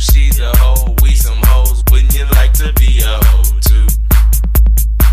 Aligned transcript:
she's 0.00 0.40
a 0.40 0.50
hoe. 0.56 0.96
We 1.02 1.14
some 1.14 1.38
hoes. 1.44 1.82
Wouldn't 1.90 2.14
you 2.14 2.24
like 2.30 2.52
to 2.54 2.72
be 2.74 3.00
a 3.00 3.22
hoe 3.24 3.42
too? 3.60 3.86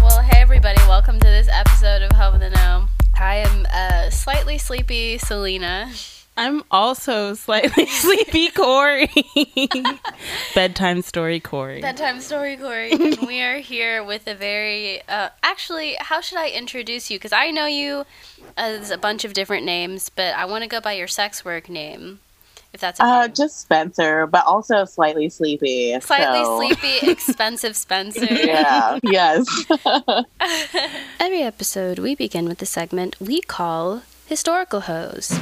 Well, 0.01 0.21
hey 0.21 0.39
everybody, 0.39 0.79
welcome 0.87 1.19
to 1.19 1.27
this 1.27 1.49
episode 1.51 2.01
of 2.01 2.11
Home 2.13 2.35
of 2.35 2.39
the 2.39 2.49
Gnome. 2.49 2.89
I 3.19 3.35
am 3.37 3.67
uh, 3.71 4.09
slightly 4.09 4.57
sleepy 4.57 5.17
Selena. 5.17 5.91
I'm 6.37 6.63
also 6.71 7.33
slightly 7.33 7.85
sleepy, 7.87 8.49
Corey. 8.51 9.09
Bedtime 10.55 11.01
story, 11.01 11.39
Corey. 11.41 11.81
Bedtime 11.81 12.21
story, 12.21 12.55
Corey. 12.55 12.91
and 12.91 13.17
we 13.27 13.41
are 13.41 13.57
here 13.57 14.03
with 14.03 14.25
a 14.27 14.35
very. 14.35 15.01
Uh, 15.09 15.29
actually, 15.43 15.97
how 15.99 16.21
should 16.21 16.37
I 16.37 16.49
introduce 16.49 17.11
you? 17.11 17.17
Because 17.17 17.33
I 17.33 17.51
know 17.51 17.65
you 17.65 18.05
as 18.55 18.91
a 18.91 18.97
bunch 18.97 19.25
of 19.25 19.33
different 19.33 19.65
names, 19.65 20.09
but 20.09 20.33
I 20.35 20.45
want 20.45 20.63
to 20.63 20.69
go 20.69 20.79
by 20.79 20.93
your 20.93 21.07
sex 21.07 21.43
work 21.43 21.67
name. 21.69 22.19
If 22.77 22.81
that's 22.81 22.99
okay. 23.01 23.09
Uh, 23.09 23.27
just 23.27 23.59
Spencer, 23.59 24.27
but 24.27 24.45
also 24.45 24.85
slightly 24.85 25.29
sleepy. 25.29 25.99
Slightly 25.99 26.43
so- 26.43 26.57
sleepy, 26.59 27.09
expensive 27.11 27.75
Spencer. 27.75 28.27
Yeah. 28.31 28.99
yes. 29.01 29.43
Every 31.19 31.41
episode, 31.41 31.97
we 31.97 32.13
begin 32.13 32.47
with 32.47 32.59
the 32.59 32.67
segment 32.67 33.15
we 33.19 33.41
call 33.41 34.03
Historical 34.27 34.81
Hoes. 34.81 35.33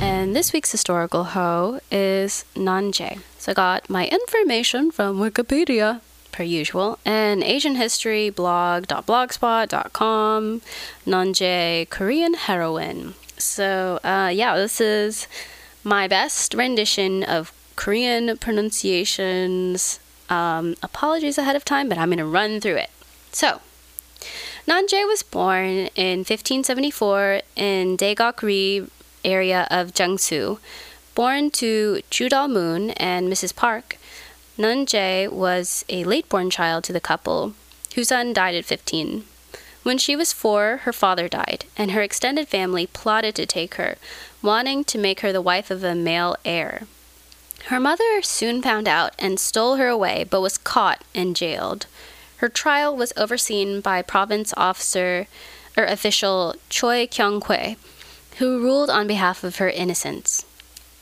And 0.00 0.34
this 0.34 0.52
week's 0.52 0.72
historical 0.72 1.22
hoe 1.24 1.78
is 1.92 2.44
Nanje. 2.56 3.20
So 3.38 3.52
I 3.52 3.54
got 3.54 3.88
my 3.88 4.08
information 4.08 4.90
from 4.90 5.18
Wikipedia, 5.18 6.00
per 6.38 6.44
usual, 6.44 6.98
and 7.04 7.42
Asian 7.42 7.74
History 7.74 8.30
blog.blogspot.com, 8.30 10.62
Nanje 11.04 11.90
Korean 11.90 12.34
heroine. 12.34 13.14
So 13.36 13.98
uh, 14.04 14.30
yeah, 14.32 14.56
this 14.56 14.80
is 14.80 15.26
my 15.82 16.06
best 16.06 16.54
rendition 16.54 17.24
of 17.24 17.52
Korean 17.74 18.38
pronunciations. 18.38 19.98
Um, 20.30 20.76
apologies 20.80 21.38
ahead 21.38 21.56
of 21.56 21.64
time, 21.64 21.88
but 21.88 21.98
I'm 21.98 22.10
going 22.10 22.18
to 22.18 22.24
run 22.24 22.60
through 22.60 22.76
it. 22.76 22.90
So, 23.32 23.60
Nanje 24.68 25.04
was 25.08 25.24
born 25.24 25.88
in 25.96 26.18
1574 26.18 27.40
in 27.56 27.96
Daegok-ri 27.96 28.86
area 29.24 29.66
of 29.72 29.92
Jangsu. 29.92 30.60
Born 31.16 31.50
to 31.52 32.02
Judal 32.10 32.46
Moon 32.46 32.90
and 32.90 33.32
Mrs. 33.32 33.56
Park, 33.56 33.98
Nunjae 34.58 35.30
was 35.30 35.84
a 35.88 36.02
late-born 36.02 36.50
child 36.50 36.82
to 36.84 36.92
the 36.92 37.00
couple, 37.00 37.54
whose 37.94 38.08
son 38.08 38.32
died 38.32 38.56
at 38.56 38.64
15. 38.64 39.24
When 39.84 39.98
she 39.98 40.16
was 40.16 40.32
four, 40.32 40.78
her 40.82 40.92
father 40.92 41.28
died, 41.28 41.64
and 41.76 41.92
her 41.92 42.02
extended 42.02 42.48
family 42.48 42.86
plotted 42.86 43.36
to 43.36 43.46
take 43.46 43.76
her, 43.76 43.96
wanting 44.42 44.82
to 44.84 44.98
make 44.98 45.20
her 45.20 45.32
the 45.32 45.40
wife 45.40 45.70
of 45.70 45.84
a 45.84 45.94
male 45.94 46.36
heir. 46.44 46.88
Her 47.66 47.78
mother 47.78 48.20
soon 48.22 48.60
found 48.60 48.88
out 48.88 49.14
and 49.18 49.38
stole 49.38 49.76
her 49.76 49.86
away, 49.86 50.24
but 50.28 50.40
was 50.40 50.58
caught 50.58 51.04
and 51.14 51.36
jailed. 51.36 51.86
Her 52.38 52.48
trial 52.48 52.96
was 52.96 53.12
overseen 53.16 53.80
by 53.80 54.02
province 54.02 54.52
officer 54.56 55.28
or 55.76 55.84
official 55.84 56.56
Choi 56.68 57.06
Kyung-hwae, 57.06 57.76
who 58.38 58.60
ruled 58.60 58.90
on 58.90 59.06
behalf 59.06 59.44
of 59.44 59.56
her 59.56 59.70
innocence. 59.70 60.44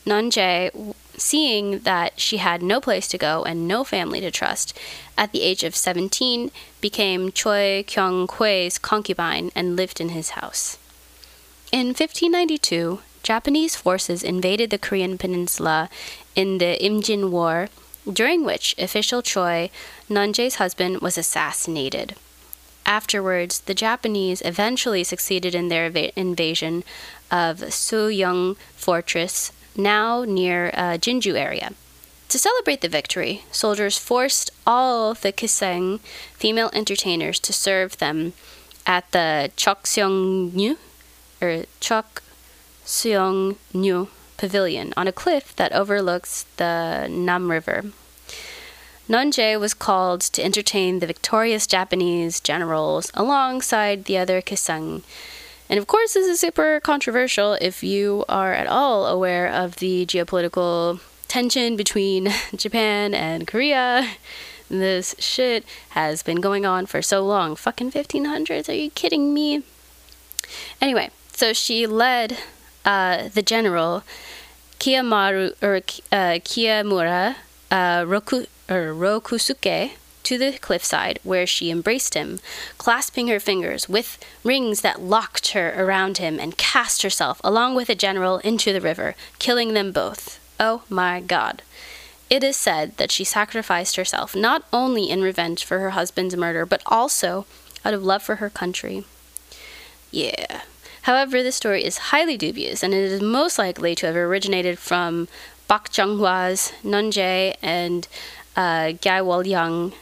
Nunjae, 0.05 0.71
w- 0.71 0.93
seeing 1.17 1.79
that 1.79 2.19
she 2.19 2.37
had 2.37 2.61
no 2.61 2.79
place 2.79 3.07
to 3.09 3.17
go 3.17 3.43
and 3.43 3.67
no 3.67 3.83
family 3.83 4.21
to 4.21 4.31
trust, 4.31 4.77
at 5.17 5.31
the 5.31 5.41
age 5.41 5.63
of 5.63 5.75
17 5.75 6.51
became 6.79 7.31
Choi 7.31 7.83
Kyung-hwae's 7.87 8.77
concubine 8.77 9.51
and 9.55 9.75
lived 9.75 9.99
in 9.99 10.09
his 10.09 10.31
house. 10.31 10.77
In 11.71 11.87
1592, 11.87 12.99
Japanese 13.23 13.75
forces 13.75 14.23
invaded 14.23 14.69
the 14.69 14.77
Korean 14.77 15.17
peninsula 15.17 15.89
in 16.35 16.59
the 16.59 16.77
Imjin 16.79 17.29
War, 17.29 17.67
during 18.11 18.45
which 18.45 18.73
official 18.77 19.21
Choi, 19.21 19.69
Nunjae's 20.09 20.55
husband, 20.55 21.01
was 21.01 21.17
assassinated. 21.17 22.15
Afterwards, 22.85 23.59
the 23.59 23.73
Japanese 23.73 24.41
eventually 24.45 25.03
succeeded 25.03 25.53
in 25.53 25.67
their 25.67 25.87
eva- 25.87 26.17
invasion 26.17 26.85
of 27.29 27.57
Soyoung 27.57 28.55
Fortress, 28.77 29.51
now 29.77 30.23
near 30.23 30.71
uh, 30.73 30.97
Jinju 30.97 31.35
area. 31.35 31.71
To 32.29 32.39
celebrate 32.39 32.81
the 32.81 32.89
victory, 32.89 33.43
soldiers 33.51 33.97
forced 33.97 34.51
all 34.65 35.13
the 35.13 35.31
Kiseng 35.31 35.99
female 36.33 36.69
entertainers 36.73 37.39
to 37.39 37.53
serve 37.53 37.97
them 37.97 38.33
at 38.85 39.09
the 39.11 39.51
Chokseongnyu 39.55 40.77
or 41.41 41.63
Chok 41.79 42.23
Seongnyu 42.85 44.07
Pavilion 44.37 44.93
on 44.97 45.07
a 45.07 45.11
cliff 45.11 45.55
that 45.55 45.71
overlooks 45.71 46.45
the 46.57 47.07
Nam 47.09 47.49
River. 47.49 47.85
Nunjae 49.09 49.57
was 49.57 49.73
called 49.73 50.19
to 50.19 50.43
entertain 50.43 50.99
the 50.99 51.07
victorious 51.07 51.65
Japanese 51.65 52.41
generals 52.41 53.09
alongside 53.13 54.03
the 54.03 54.17
other 54.17 54.41
Kiseng. 54.41 55.01
And 55.69 55.77
of 55.77 55.87
course, 55.87 56.13
this 56.13 56.27
is 56.27 56.39
super 56.39 56.79
controversial 56.79 57.57
if 57.59 57.83
you 57.83 58.23
are 58.29 58.53
at 58.53 58.67
all 58.67 59.05
aware 59.05 59.47
of 59.51 59.77
the 59.77 60.05
geopolitical 60.05 61.01
tension 61.27 61.75
between 61.75 62.29
Japan 62.55 63.13
and 63.13 63.47
Korea. 63.47 64.09
This 64.69 65.15
shit 65.19 65.65
has 65.89 66.23
been 66.23 66.41
going 66.41 66.65
on 66.65 66.85
for 66.85 67.01
so 67.01 67.25
long. 67.25 67.55
Fucking 67.55 67.91
1500s, 67.91 68.69
are 68.69 68.73
you 68.73 68.89
kidding 68.91 69.33
me? 69.33 69.63
Anyway, 70.81 71.09
so 71.33 71.53
she 71.53 71.85
led 71.85 72.37
uh, 72.85 73.27
the 73.29 73.41
general 73.41 74.03
Kiyamaru 74.79 75.55
or 75.61 75.77
uh, 75.77 76.39
Kiyamura 76.39 77.35
uh, 77.71 78.05
Roku 78.07 78.45
or 78.69 78.93
Rokusuke 78.93 79.91
to 80.27 80.37
the 80.37 80.57
cliffside 80.59 81.19
where 81.23 81.47
she 81.47 81.71
embraced 81.71 82.13
him, 82.13 82.39
clasping 82.77 83.29
her 83.29 83.39
fingers 83.39 83.87
with 83.87 84.19
rings 84.43 84.81
that 84.81 85.01
locked 85.01 85.53
her 85.53 85.73
around 85.81 86.17
him 86.17 86.37
and 86.37 86.57
cast 86.57 87.01
herself 87.01 87.39
along 87.45 87.75
with 87.75 87.87
the 87.87 87.95
general 87.95 88.39
into 88.39 88.73
the 88.73 88.81
river, 88.81 89.15
killing 89.39 89.73
them 89.73 89.93
both. 89.93 90.37
Oh 90.59 90.83
my 90.89 91.21
god. 91.21 91.61
It 92.29 92.43
is 92.43 92.57
said 92.57 92.97
that 92.97 93.09
she 93.09 93.23
sacrificed 93.23 93.95
herself 93.95 94.35
not 94.35 94.65
only 94.73 95.09
in 95.09 95.21
revenge 95.21 95.63
for 95.63 95.79
her 95.79 95.91
husband's 95.91 96.35
murder, 96.35 96.65
but 96.65 96.81
also 96.85 97.45
out 97.85 97.93
of 97.93 98.03
love 98.03 98.21
for 98.21 98.35
her 98.35 98.49
country. 98.49 99.05
Yeah. 100.11 100.63
However, 101.03 101.41
this 101.41 101.55
story 101.55 101.85
is 101.85 102.09
highly 102.11 102.35
dubious, 102.35 102.83
and 102.83 102.93
it 102.93 102.99
is 103.01 103.21
most 103.21 103.57
likely 103.57 103.95
to 103.95 104.07
have 104.07 104.15
originated 104.17 104.77
from 104.77 105.29
Bak 105.69 105.87
Jung-hwa's 105.95 106.73
Nunjae 106.83 107.55
and 107.61 108.09
uh, 108.57 108.91
Gai 108.91 109.21
Wol-young. 109.21 109.93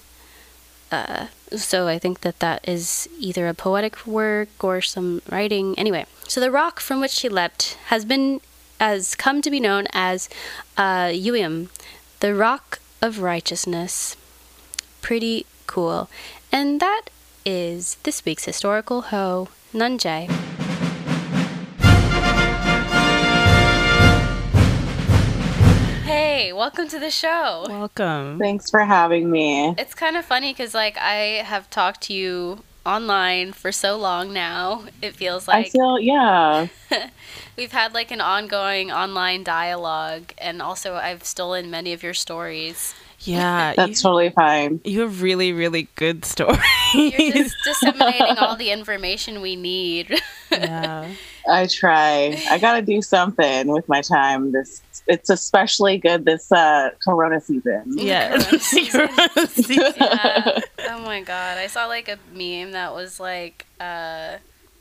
Uh, 0.95 1.27
so 1.51 1.89
I 1.89 1.99
think 1.99 2.21
that 2.21 2.39
that 2.39 2.67
is 2.67 3.09
either 3.19 3.47
a 3.47 3.53
poetic 3.53 4.07
work 4.07 4.63
or 4.63 4.79
some 4.79 5.21
writing. 5.29 5.77
Anyway, 5.77 6.05
so 6.25 6.39
the 6.39 6.51
rock 6.51 6.79
from 6.79 7.01
which 7.01 7.11
she 7.11 7.27
leapt 7.27 7.77
has 7.87 8.05
been 8.05 8.39
has 8.79 9.13
come 9.15 9.41
to 9.41 9.51
be 9.51 9.59
known 9.59 9.87
as 9.91 10.29
uh, 10.77 11.07
Yuim, 11.11 11.67
the 12.21 12.33
rock 12.33 12.79
of 13.01 13.19
righteousness. 13.19 14.15
Pretty 15.01 15.45
cool, 15.67 16.09
and 16.49 16.79
that 16.79 17.09
is 17.45 17.97
this 18.03 18.23
week's 18.23 18.45
historical 18.45 19.01
hoe, 19.11 19.49
Nunjae. 19.73 20.31
Hey, 26.05 26.53
welcome 26.53 26.87
to 26.89 26.99
the 26.99 27.09
show. 27.09 27.65
Welcome. 27.67 28.37
Thanks 28.37 28.69
for 28.69 28.81
having 28.81 29.31
me. 29.31 29.73
It's 29.75 29.95
kind 29.95 30.15
of 30.15 30.23
funny 30.23 30.53
because, 30.53 30.75
like, 30.75 30.99
I 30.99 31.41
have 31.43 31.67
talked 31.71 32.01
to 32.03 32.13
you 32.13 32.63
online 32.85 33.53
for 33.53 33.71
so 33.71 33.97
long 33.97 34.31
now. 34.31 34.83
It 35.01 35.15
feels 35.15 35.47
like 35.47 35.65
I 35.65 35.69
feel, 35.69 35.99
yeah. 35.99 36.67
we've 37.57 37.71
had 37.71 37.95
like 37.95 38.11
an 38.11 38.21
ongoing 38.21 38.91
online 38.91 39.43
dialogue, 39.43 40.31
and 40.37 40.61
also 40.61 40.93
I've 40.93 41.23
stolen 41.23 41.71
many 41.71 41.91
of 41.91 42.03
your 42.03 42.13
stories. 42.13 42.93
Yeah, 43.25 43.73
That's 43.75 43.89
you, 43.89 43.95
totally 43.95 44.29
fine. 44.29 44.81
you 44.83 45.01
have 45.01 45.21
really, 45.21 45.53
really 45.53 45.87
good 45.95 46.25
stories. 46.33 46.59
You're 46.93 47.31
just 47.31 47.55
disseminating 47.63 48.37
all 48.37 48.55
the 48.55 48.71
information 48.71 49.41
we 49.41 49.55
need. 49.55 50.19
yeah. 50.51 51.09
I 51.47 51.67
try. 51.67 52.41
I 52.49 52.57
got 52.57 52.75
to 52.75 52.81
do 52.81 53.01
something 53.01 53.67
with 53.67 53.87
my 53.87 54.01
time. 54.01 54.51
This 54.51 54.81
it's 55.07 55.29
especially 55.29 55.97
good 55.99 56.25
this 56.25 56.51
uh, 56.51 56.89
Corona 57.03 57.39
season. 57.39 57.83
Yeah. 57.87 58.35
yeah. 59.67 60.59
Oh 60.89 60.99
my 61.05 61.21
god, 61.21 61.57
I 61.57 61.67
saw 61.67 61.85
like 61.85 62.07
a 62.09 62.17
meme 62.33 62.71
that 62.71 62.93
was 62.93 63.19
like 63.19 63.65
uh 63.79 64.37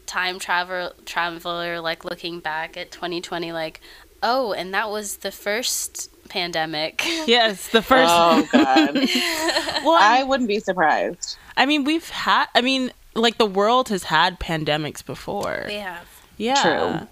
time 0.06 0.38
travel 0.38 0.92
traveler 1.06 1.80
like 1.80 2.04
looking 2.04 2.38
back 2.38 2.76
at 2.76 2.90
2020 2.90 3.52
like 3.52 3.80
oh 4.22 4.52
and 4.52 4.72
that 4.74 4.90
was 4.90 5.16
the 5.18 5.32
first 5.32 6.10
pandemic. 6.28 7.02
yes, 7.26 7.68
the 7.68 7.82
first. 7.82 8.12
Oh 8.12 8.46
god. 8.52 8.94
well, 9.84 9.98
I 10.00 10.20
I, 10.20 10.24
wouldn't 10.24 10.48
be 10.48 10.60
surprised. 10.60 11.36
I 11.56 11.66
mean, 11.66 11.84
we've 11.84 12.08
had. 12.08 12.46
I 12.54 12.60
mean, 12.60 12.92
like 13.14 13.38
the 13.38 13.46
world 13.46 13.88
has 13.90 14.04
had 14.04 14.40
pandemics 14.40 15.04
before. 15.04 15.64
we 15.66 15.74
have. 15.74 16.06
Yeah. 16.36 16.62
True. 16.62 17.08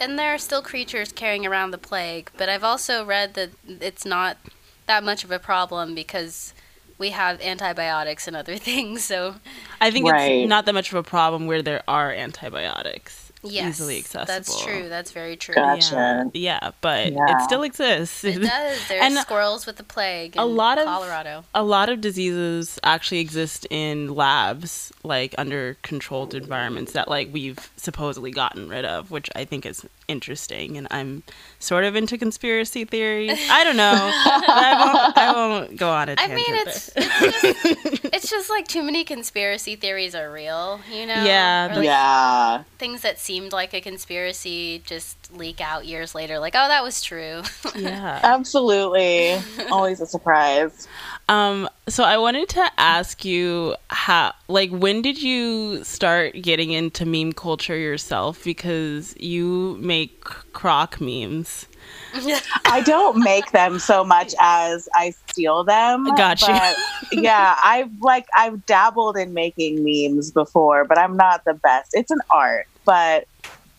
and 0.00 0.18
there 0.18 0.32
are 0.32 0.38
still 0.38 0.62
creatures 0.62 1.12
carrying 1.12 1.44
around 1.46 1.70
the 1.72 1.78
plague, 1.78 2.30
but 2.38 2.48
I've 2.48 2.64
also 2.64 3.04
read 3.04 3.34
that 3.34 3.50
it's 3.66 4.04
not 4.06 4.38
that 4.86 5.04
much 5.04 5.24
of 5.24 5.30
a 5.30 5.38
problem 5.38 5.94
because 5.94 6.54
we 6.98 7.10
have 7.10 7.40
antibiotics 7.42 8.26
and 8.26 8.34
other 8.36 8.56
things. 8.70 9.04
So 9.04 9.34
I 9.80 9.90
think 9.90 10.08
Right. 10.10 10.30
it's 10.42 10.48
not 10.48 10.64
that 10.66 10.72
much 10.74 10.90
of 10.90 10.96
a 10.96 11.02
problem 11.02 11.46
where 11.46 11.60
there 11.60 11.82
are 11.86 12.10
antibiotics 12.12 13.25
yes, 13.50 13.68
easily 13.76 13.98
accessible. 13.98 14.26
That's 14.26 14.62
true. 14.62 14.88
That's 14.88 15.10
very 15.12 15.36
true. 15.36 15.54
Gotcha. 15.54 16.30
Yeah, 16.34 16.58
yeah 16.60 16.70
but 16.80 17.12
Yeah. 17.12 17.36
it 17.38 17.42
still 17.44 17.62
exists. 17.62 18.24
It 18.24 18.38
does. 18.42 18.88
There's 18.88 19.02
And 19.02 19.14
squirrels 19.18 19.66
with 19.66 19.76
the 19.76 19.84
plague. 19.84 20.36
In 20.36 20.42
a 20.42 20.46
lot 20.46 20.78
of- 20.78 20.84
Colorado. 20.86 21.44
a 21.54 21.62
lot 21.62 21.88
of 21.88 22.00
diseases 22.00 22.78
actually 22.82 23.20
exist 23.20 23.66
in 23.70 24.14
labs 24.14 24.92
like 25.02 25.34
under 25.38 25.76
controlled 25.82 26.34
environments 26.34 26.92
that 26.92 27.08
like 27.08 27.28
we've 27.32 27.70
supposedly 27.76 28.30
gotten 28.30 28.68
rid 28.68 28.84
of 28.84 29.10
which 29.10 29.30
i 29.36 29.44
think 29.44 29.64
is 29.64 29.86
interesting 30.08 30.76
and 30.76 30.88
i'm 30.90 31.22
sort 31.60 31.84
of 31.84 31.94
into 31.94 32.18
conspiracy 32.18 32.84
theories 32.84 33.38
i 33.50 33.62
don't 33.62 33.76
know 33.76 33.92
I, 34.12 34.92
won't, 34.92 35.16
I 35.18 35.32
won't 35.32 35.76
go 35.76 35.90
on 35.90 36.08
a 36.08 36.12
I 36.12 36.14
tangent 36.16 36.36
mean, 36.48 36.56
there. 36.56 36.64
it's 36.66 36.90
it's 36.96 37.42
just, 37.42 38.04
it's 38.14 38.30
just 38.30 38.50
like 38.50 38.66
too 38.66 38.82
many 38.82 39.04
conspiracy 39.04 39.76
theories 39.76 40.14
are 40.14 40.30
real, 40.32 40.80
you 40.90 41.06
know? 41.06 41.14
Yeah, 41.24 41.72
like, 41.76 41.84
Yeah. 41.84 42.62
Things 42.78 43.02
that 43.02 43.18
seemed 43.36 43.52
like 43.52 43.74
a 43.74 43.82
conspiracy 43.82 44.82
just 44.86 45.30
leak 45.34 45.60
out 45.60 45.84
years 45.84 46.14
later, 46.14 46.38
like, 46.38 46.54
oh, 46.56 46.68
that 46.68 46.82
was 46.82 47.02
true. 47.02 47.42
yeah 47.76 48.18
Absolutely. 48.22 49.38
Always 49.70 50.00
a 50.00 50.06
surprise. 50.06 50.88
um 51.28 51.68
so 51.88 52.04
i 52.04 52.16
wanted 52.16 52.48
to 52.48 52.64
ask 52.78 53.24
you 53.24 53.74
how 53.90 54.32
like 54.48 54.70
when 54.70 55.02
did 55.02 55.20
you 55.20 55.82
start 55.82 56.34
getting 56.40 56.70
into 56.70 57.04
meme 57.04 57.32
culture 57.32 57.76
yourself 57.76 58.44
because 58.44 59.14
you 59.18 59.76
make 59.80 60.24
croc 60.52 61.00
memes 61.00 61.66
I 62.64 62.82
don't 62.84 63.18
make 63.22 63.50
them 63.52 63.78
so 63.78 64.02
much 64.02 64.34
as 64.40 64.88
I 64.94 65.12
steal 65.28 65.64
them. 65.64 66.04
Got 66.16 66.40
you. 66.42 66.48
but, 66.48 66.76
yeah, 67.12 67.58
I've 67.62 67.92
like 68.00 68.26
I've 68.36 68.64
dabbled 68.66 69.16
in 69.16 69.34
making 69.34 69.84
memes 69.84 70.30
before, 70.30 70.84
but 70.84 70.98
I'm 70.98 71.16
not 71.16 71.44
the 71.44 71.54
best. 71.54 71.90
It's 71.92 72.10
an 72.10 72.20
art, 72.30 72.66
but 72.86 73.28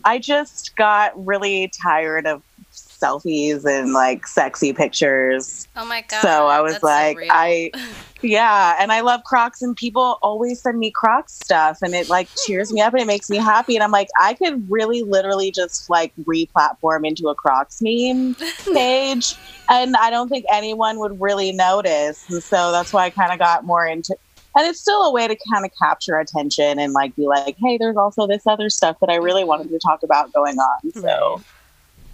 I 0.06 0.19
just 0.19 0.75
got 0.75 1.25
really 1.25 1.71
tired 1.81 2.27
of 2.27 2.44
selfies 2.71 3.65
and 3.65 3.94
like 3.94 4.27
sexy 4.27 4.74
pictures. 4.74 5.68
oh 5.75 5.86
my 5.86 6.01
god. 6.07 6.21
so 6.21 6.48
I 6.48 6.62
was 6.62 6.74
that's 6.74 6.81
so 6.81 6.88
like. 6.88 7.18
I 7.30 7.71
yeah, 8.21 8.75
and 8.80 8.92
I 8.92 9.01
love 9.01 9.24
Crocs, 9.24 9.62
and 9.62 9.75
people 9.75 10.18
always 10.21 10.62
send 10.62 10.80
me 10.80 10.92
Crocs 10.92 11.33
stuff, 11.33 11.80
and 11.81 11.94
it 11.94 12.09
like 12.09 12.27
cheers 12.45 12.74
me 12.74 12.81
up 12.81 12.94
and 12.94 13.01
it 13.01 13.06
makes 13.06 13.30
me 13.30 13.38
happy. 13.38 13.75
And 13.75 13.83
I'm 13.83 13.92
like, 13.92 14.09
I 14.19 14.33
could 14.33 14.69
really, 14.69 15.04
literally 15.04 15.51
just 15.51 15.89
like 15.89 16.13
re-platform 16.25 17.06
into 17.06 17.30
a 17.30 17.36
Crocs 17.36 17.81
meme 17.81 18.36
page, 18.74 19.36
and 19.69 19.95
I 19.95 20.10
don't 20.10 20.30
think 20.30 20.45
anyone 20.51 21.00
would 21.00 21.19
really 21.21 21.51
notice. 21.51 22.30
And 22.30 22.44
so 22.44 22.71
that's 22.71 22.94
why 22.94 23.06
I 23.06 23.10
kind 23.10 23.31
of 23.31 23.39
got 23.39 23.65
more 23.65 23.86
into. 23.86 24.15
And 24.57 24.65
it's 24.65 24.81
still 24.81 25.04
a 25.04 25.12
way 25.12 25.27
to 25.27 25.38
kind 25.54 25.65
of 25.65 25.71
capture 25.80 26.18
attention 26.18 26.80
and 26.80 26.92
like 26.92 27.15
be 27.15 27.27
like, 27.27 27.57
hey, 27.59 27.77
there's 27.77 27.95
also 27.95 28.25
this 28.25 28.48
other 28.48 28.71
stuff 28.71 29.00
that 29.01 29.09
I 29.09 29.18
really 29.18 29.44
wanted 29.44 29.69
to 29.69 29.77
talk 29.77 30.01
about 30.01 30.33
going 30.33 30.57
on. 30.57 30.92
So, 30.94 31.42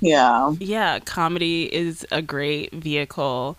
yeah. 0.02 0.54
yeah, 0.60 1.00
comedy 1.00 1.74
is 1.74 2.06
a 2.12 2.22
great 2.22 2.74
vehicle 2.74 3.58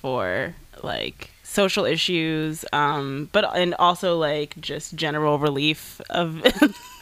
for 0.00 0.52
like 0.82 1.30
social 1.44 1.84
issues, 1.84 2.64
um, 2.72 3.28
but 3.30 3.44
and 3.56 3.74
also 3.74 4.18
like 4.18 4.60
just 4.60 4.96
general 4.96 5.38
relief 5.38 6.00
of 6.10 6.42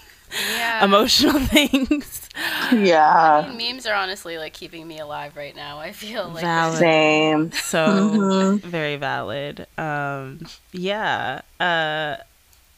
yeah. 0.56 0.84
emotional 0.84 1.38
things. 1.46 2.28
Yeah. 2.72 3.44
I 3.46 3.52
mean, 3.52 3.74
memes 3.76 3.86
are 3.86 3.94
honestly 3.94 4.38
like 4.38 4.52
keeping 4.54 4.86
me 4.88 4.98
alive 4.98 5.36
right 5.36 5.54
now. 5.54 5.78
I 5.78 5.92
feel 5.92 6.28
like 6.28 6.42
Valid. 6.42 6.78
Same. 6.78 7.52
So 7.52 7.76
Mhm. 7.78 8.60
very 8.60 8.96
valid. 8.96 9.66
Um, 9.76 10.40
yeah. 10.72 11.42
Uh, 11.60 12.16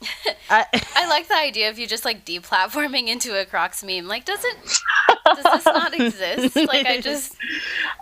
I, 0.51 0.67
I 0.97 1.09
like 1.09 1.29
the 1.29 1.37
idea 1.37 1.71
of 1.71 1.79
you 1.79 1.87
just 1.87 2.05
like 2.05 2.25
deplatforming 2.27 3.09
into 3.09 3.41
a 3.41 3.45
Crocs 3.47 3.83
meme. 3.83 4.07
Like, 4.07 4.25
does 4.25 4.45
it? 4.45 4.57
Does 5.25 5.45
this 5.45 5.65
not 5.67 5.95
exist? 5.95 6.57
Like, 6.57 6.87
I 6.87 7.01
just 7.01 7.37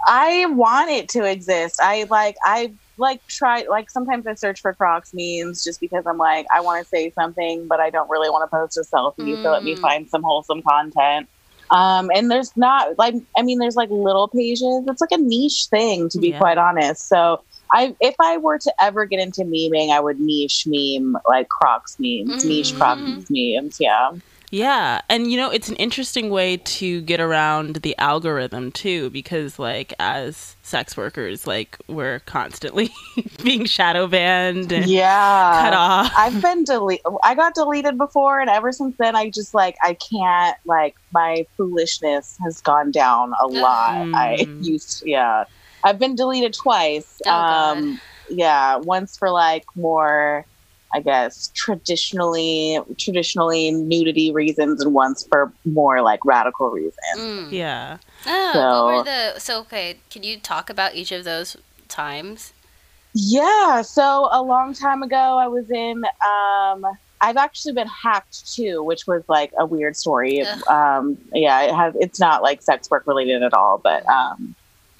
I 0.07 0.47
want 0.47 0.91
it 0.91 1.09
to 1.11 1.25
exist. 1.25 1.79
I 1.81 2.07
like 2.11 2.37
I 2.45 2.73
like 3.03 3.21
try 3.29 3.65
like 3.71 3.91
sometimes 3.91 4.27
I 4.27 4.35
search 4.35 4.61
for 4.61 4.75
Crocs 4.75 5.11
memes 5.15 5.63
just 5.65 5.81
because 5.81 6.05
I'm 6.09 6.19
like 6.19 6.47
I 6.57 6.63
want 6.63 6.83
to 6.83 6.89
say 6.89 7.13
something 7.19 7.67
but 7.69 7.81
I 7.81 7.91
don't 7.91 8.11
really 8.11 8.31
want 8.31 8.51
to 8.51 8.57
post 8.57 8.79
a 8.79 8.85
selfie 8.97 9.37
so 9.43 9.51
let 9.53 9.65
me 9.65 9.77
Mm. 9.77 9.81
find 9.83 10.09
some 10.09 10.23
wholesome 10.23 10.63
content. 10.69 11.29
Um 11.71 12.11
and 12.15 12.31
there's 12.31 12.53
not 12.57 12.99
like 12.99 13.15
I 13.37 13.43
mean 13.43 13.59
there's 13.59 13.77
like 13.77 13.91
little 13.91 14.29
pages. 14.29 14.85
It's 14.89 15.01
like 15.03 15.13
a 15.19 15.23
niche 15.23 15.69
thing 15.71 16.09
to 16.11 16.19
be 16.21 16.31
Yeah. 16.31 16.39
quite 16.39 16.59
honest. 16.59 17.09
So 17.09 17.39
I 17.75 17.95
if 18.01 18.15
I 18.21 18.39
were 18.39 18.59
to 18.59 18.75
ever 18.81 19.07
get 19.07 19.21
into 19.21 19.43
memeing 19.45 19.91
I 19.91 20.01
would 20.01 20.21
niche 20.21 20.65
meme 20.67 21.15
like 21.29 21.49
Crocs 21.49 21.97
memes, 21.99 22.45
niche 22.45 22.73
Mhm. 22.75 22.79
Crocs 22.79 23.27
memes, 23.31 23.77
yeah. 23.81 24.11
Yeah, 24.53 25.01
and 25.09 25.31
you 25.33 25.39
know, 25.39 25.49
it's 25.51 25.71
an 25.71 25.77
interesting 25.77 26.29
way 26.29 26.59
to 26.59 27.01
get 27.01 27.21
around 27.21 27.77
the 27.77 27.97
algorithm 27.97 28.71
too, 28.71 29.09
because 29.09 29.59
like 29.59 29.95
as 29.99 30.57
sex 30.63 30.95
workers, 30.95 31.47
like 31.47 31.79
we're 31.89 32.21
constantly 32.21 32.91
being 33.43 33.65
shadow 33.65 34.07
banned 34.07 34.71
and 34.71 34.87
Yeah. 34.87 35.59
cut 35.63 35.73
off. 35.73 36.13
I've 36.19 36.43
been 36.43 36.65
deleted. 36.65 37.03
I 37.25 37.35
got 37.35 37.55
deleted 37.55 37.97
before, 37.97 38.41
and 38.41 38.51
ever 38.51 38.73
since 38.73 38.95
then, 38.99 39.17
I 39.17 39.31
just 39.31 39.55
like 39.55 39.75
I 39.83 39.97
can't. 40.11 40.57
Like 40.67 40.97
my 41.13 41.47
foolishness 41.57 42.37
has 42.45 42.61
gone 42.61 42.91
down 42.91 43.33
a 43.43 43.47
lot. 43.49 44.07
I 44.15 44.37
Mm. 44.47 44.67
used, 44.67 44.99
to, 45.01 45.11
yeah. 45.11 45.45
I've 45.83 45.99
been 45.99 46.15
deleted 46.15 46.53
twice. 46.53 47.17
Oh, 47.25 47.31
God. 47.31 47.79
um, 47.79 48.01
yeah, 48.29 48.77
once 48.77 49.17
for 49.17 49.31
like 49.31 49.65
more, 49.75 50.47
I 50.95 51.01
guess 51.01 51.51
traditionally 51.55 52.79
traditionally 52.99 53.71
nudity 53.71 54.33
reasons, 54.33 54.83
and 54.83 54.93
once 54.95 55.27
for 55.27 55.53
more 55.65 56.03
like 56.03 56.25
radical 56.25 56.71
reasons. 56.71 56.97
mm. 57.17 57.51
yeah. 57.53 57.99
Oh, 58.27 58.51
So- 58.53 58.85
what 58.85 58.95
were 58.97 59.05
the? 59.05 59.39
So 59.41 59.61
okay, 59.61 59.99
can 60.11 60.23
you 60.23 60.39
talk 60.39 60.69
about 60.71 60.95
each 60.95 61.13
of 61.13 61.25
those 61.25 61.57
times? 61.89 62.53
Yeah. 63.15 63.83
So 63.83 64.29
a 64.33 64.43
long 64.43 64.75
time 64.75 65.03
ago, 65.03 65.17
I 65.39 65.47
was 65.49 65.71
in. 65.71 66.05
Um, 66.27 66.87
I've 67.21 67.37
actually 67.37 67.75
been 67.75 67.87
hacked 67.89 68.53
too, 68.53 68.83
which 68.83 69.07
was 69.07 69.23
like 69.29 69.53
a 69.59 69.65
weird 69.65 69.97
story. 69.97 70.43
Ugh. 70.45 70.67
Um, 70.69 71.19
yeah, 71.33 71.61
it 71.63 71.75
has. 71.75 71.95
It's 72.01 72.19
not 72.19 72.43
like 72.43 72.63
sex 72.63 72.91
work 72.91 73.07
related 73.07 73.43
at 73.43 73.55
all, 73.55 73.79
but 73.79 74.05
um, 74.09 74.55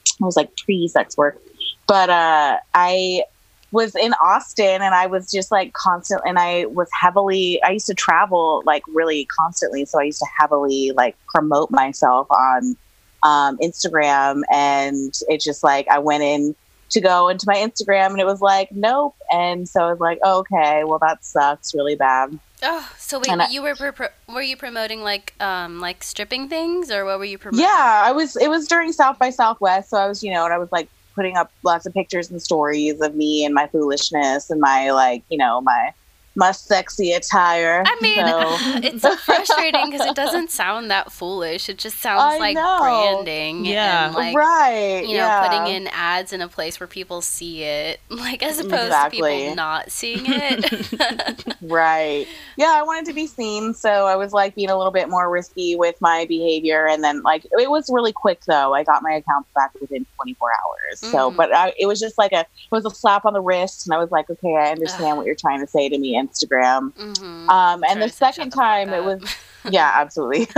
it 0.07 0.25
was 0.25 0.37
like 0.37 0.57
pre 0.57 0.87
sex 0.89 1.17
work. 1.17 1.41
But 1.89 2.11
uh, 2.11 2.59
I 2.75 3.25
was 3.73 3.95
in 3.97 4.13
Austin, 4.23 4.83
and 4.83 4.95
I 4.95 5.07
was 5.07 5.31
just 5.31 5.51
like 5.51 5.73
constant, 5.73 6.21
and 6.27 6.39
I 6.39 6.67
was 6.67 6.89
heavily. 6.99 7.61
I 7.63 7.71
used 7.71 7.87
to 7.87 7.95
travel 7.95 8.63
like 8.67 8.83
really 8.89 9.25
constantly, 9.27 9.85
so 9.87 9.99
I 9.99 10.05
used 10.05 10.19
to 10.21 10.27
heavily 10.39 10.93
like 10.95 11.17
promote 11.27 11.71
myself 11.71 12.31
on 12.31 12.77
um, 13.23 13.59
Instagram, 13.59 14.43
and 14.53 15.13
it's 15.29 15.45
just 15.45 15.63
like 15.65 15.89
I 15.89 15.99
went 15.99 16.23
in 16.23 16.55
to 16.91 17.01
go 17.01 17.29
into 17.29 17.47
my 17.49 17.55
Instagram 17.57 18.09
and 18.11 18.21
it 18.21 18.27
was 18.27 18.43
like, 18.43 18.71
nope. 18.71 19.17
And 19.33 19.67
so 19.67 19.81
I 19.83 19.91
was 19.91 19.99
like, 20.01 20.19
oh, 20.23 20.41
okay, 20.41 20.85
well, 20.85 20.99
that 20.99 21.25
sucks 21.25 21.75
really 21.75 21.95
bad. 21.97 22.39
Oh, 22.63 22.87
so 22.99 23.19
wait, 23.19 23.31
I- 23.31 23.49
you 23.49 23.63
were 23.63 23.75
pro- 23.75 24.09
were 24.29 24.43
you 24.43 24.59
promoting 24.59 25.03
like 25.03 25.33
um 25.41 25.81
like 25.81 26.05
stripping 26.05 26.51
things 26.51 26.91
or 26.91 27.07
what 27.07 27.19
were 27.19 27.25
you 27.25 27.39
promoting? 27.39 27.65
Yeah, 27.65 28.03
I 28.05 28.13
was, 28.13 28.37
it 28.37 28.49
was 28.51 28.69
during 28.69 28.93
South 28.93 29.19
by 29.19 29.31
Southwest. 29.31 29.89
So 29.89 29.97
I 29.97 30.07
was, 30.07 30.23
you 30.23 30.33
know, 30.35 30.45
and 30.45 30.53
I 30.53 30.59
was 30.59 30.71
like 30.71 30.89
putting 31.15 31.37
up 31.37 31.53
lots 31.63 31.87
of 31.87 31.95
pictures 31.95 32.31
and 32.31 32.41
stories 32.41 33.01
of 33.01 33.15
me 33.15 33.45
and 33.45 33.55
my 33.55 33.67
foolishness 33.69 34.51
and 34.51 34.61
my, 34.61 34.91
like, 34.91 35.23
you 35.29 35.39
know, 35.39 35.61
my, 35.61 35.93
my 36.35 36.51
sexy 36.53 37.13
attire. 37.13 37.83
I 37.87 37.97
mean, 38.01 38.17
So- 38.27 38.57
it's 38.89 39.03
so 39.03 39.17
frustrating 39.25 39.91
because 39.91 40.07
it 40.07 40.15
doesn't 40.17 40.51
sound 40.51 40.91
that 40.91 41.13
foolish. 41.13 41.69
It 41.69 41.79
just 41.79 41.99
sounds 42.01 42.23
I 42.23 42.39
like 42.39 42.55
know. 42.55 42.79
branding 42.81 43.65
Yeah. 43.67 44.07
and 44.07 44.15
like 44.15 44.37
right. 44.37 45.03
you 45.03 45.17
know 45.19 45.27
yeah. 45.27 45.47
putting 45.49 45.75
in 45.75 45.89
ads 45.93 46.33
in 46.33 46.41
a 46.41 46.49
place 46.49 46.81
where 46.81 46.87
people 46.87 47.21
see 47.21 47.63
it, 47.65 48.01
like 48.09 48.43
as 48.43 48.59
opposed 48.59 48.93
to 48.93 49.09
people 49.11 49.55
not 49.55 49.91
seeing 49.91 50.23
it. 50.27 51.55
Right. 51.61 52.27
Yeah, 52.57 52.73
I 52.75 52.83
wanted 52.83 53.07
to 53.07 53.13
be 53.13 53.27
seen, 53.27 53.75
so 53.75 54.07
I 54.07 54.17
was 54.17 54.33
like 54.33 54.55
being 54.55 54.71
a 54.71 54.77
little 54.77 54.93
bit 54.93 55.09
more 55.09 55.31
risky 55.31 55.77
with 55.77 55.97
my 56.01 56.27
behavior, 56.29 56.87
and 56.87 57.03
then 57.05 57.23
like 57.23 57.45
it 57.59 57.71
was 57.71 57.89
really 57.93 58.13
quick 58.13 58.41
though. 58.47 58.75
I 58.75 58.85
got 58.85 59.03
my 59.03 59.13
accounts 59.13 59.49
back 59.55 59.71
within 59.81 60.07
24 60.17 60.51
hours. 60.51 61.01
So, 61.01 61.31
Mm. 61.31 61.37
but 61.37 61.55
I, 61.55 61.73
it 61.79 61.87
was 61.87 62.01
just 62.01 62.19
like 62.19 62.33
a 62.33 62.41
it 62.41 62.47
was 62.71 62.85
a 62.85 62.91
slap 62.91 63.25
on 63.25 63.33
the 63.33 63.41
wrist, 63.41 63.87
and 63.87 63.95
I 63.95 63.99
was 63.99 64.11
like, 64.11 64.29
okay, 64.29 64.57
I 64.57 64.71
understand 64.71 65.13
Ugh. 65.13 65.17
what 65.19 65.27
you're 65.27 65.35
trying 65.37 65.61
to 65.61 65.67
say 65.67 65.89
to 65.89 65.99
me, 65.99 66.17
Instagram. 66.29 66.93
hmm 66.97 67.49
Um, 67.49 67.85
and 67.89 68.03
the 68.03 68.09
second 68.09 68.51
time 68.51 68.91
it 68.91 69.05
was 69.05 69.13
was 69.13 69.37
yeah, 69.71 69.91
absolutely. 69.95 70.45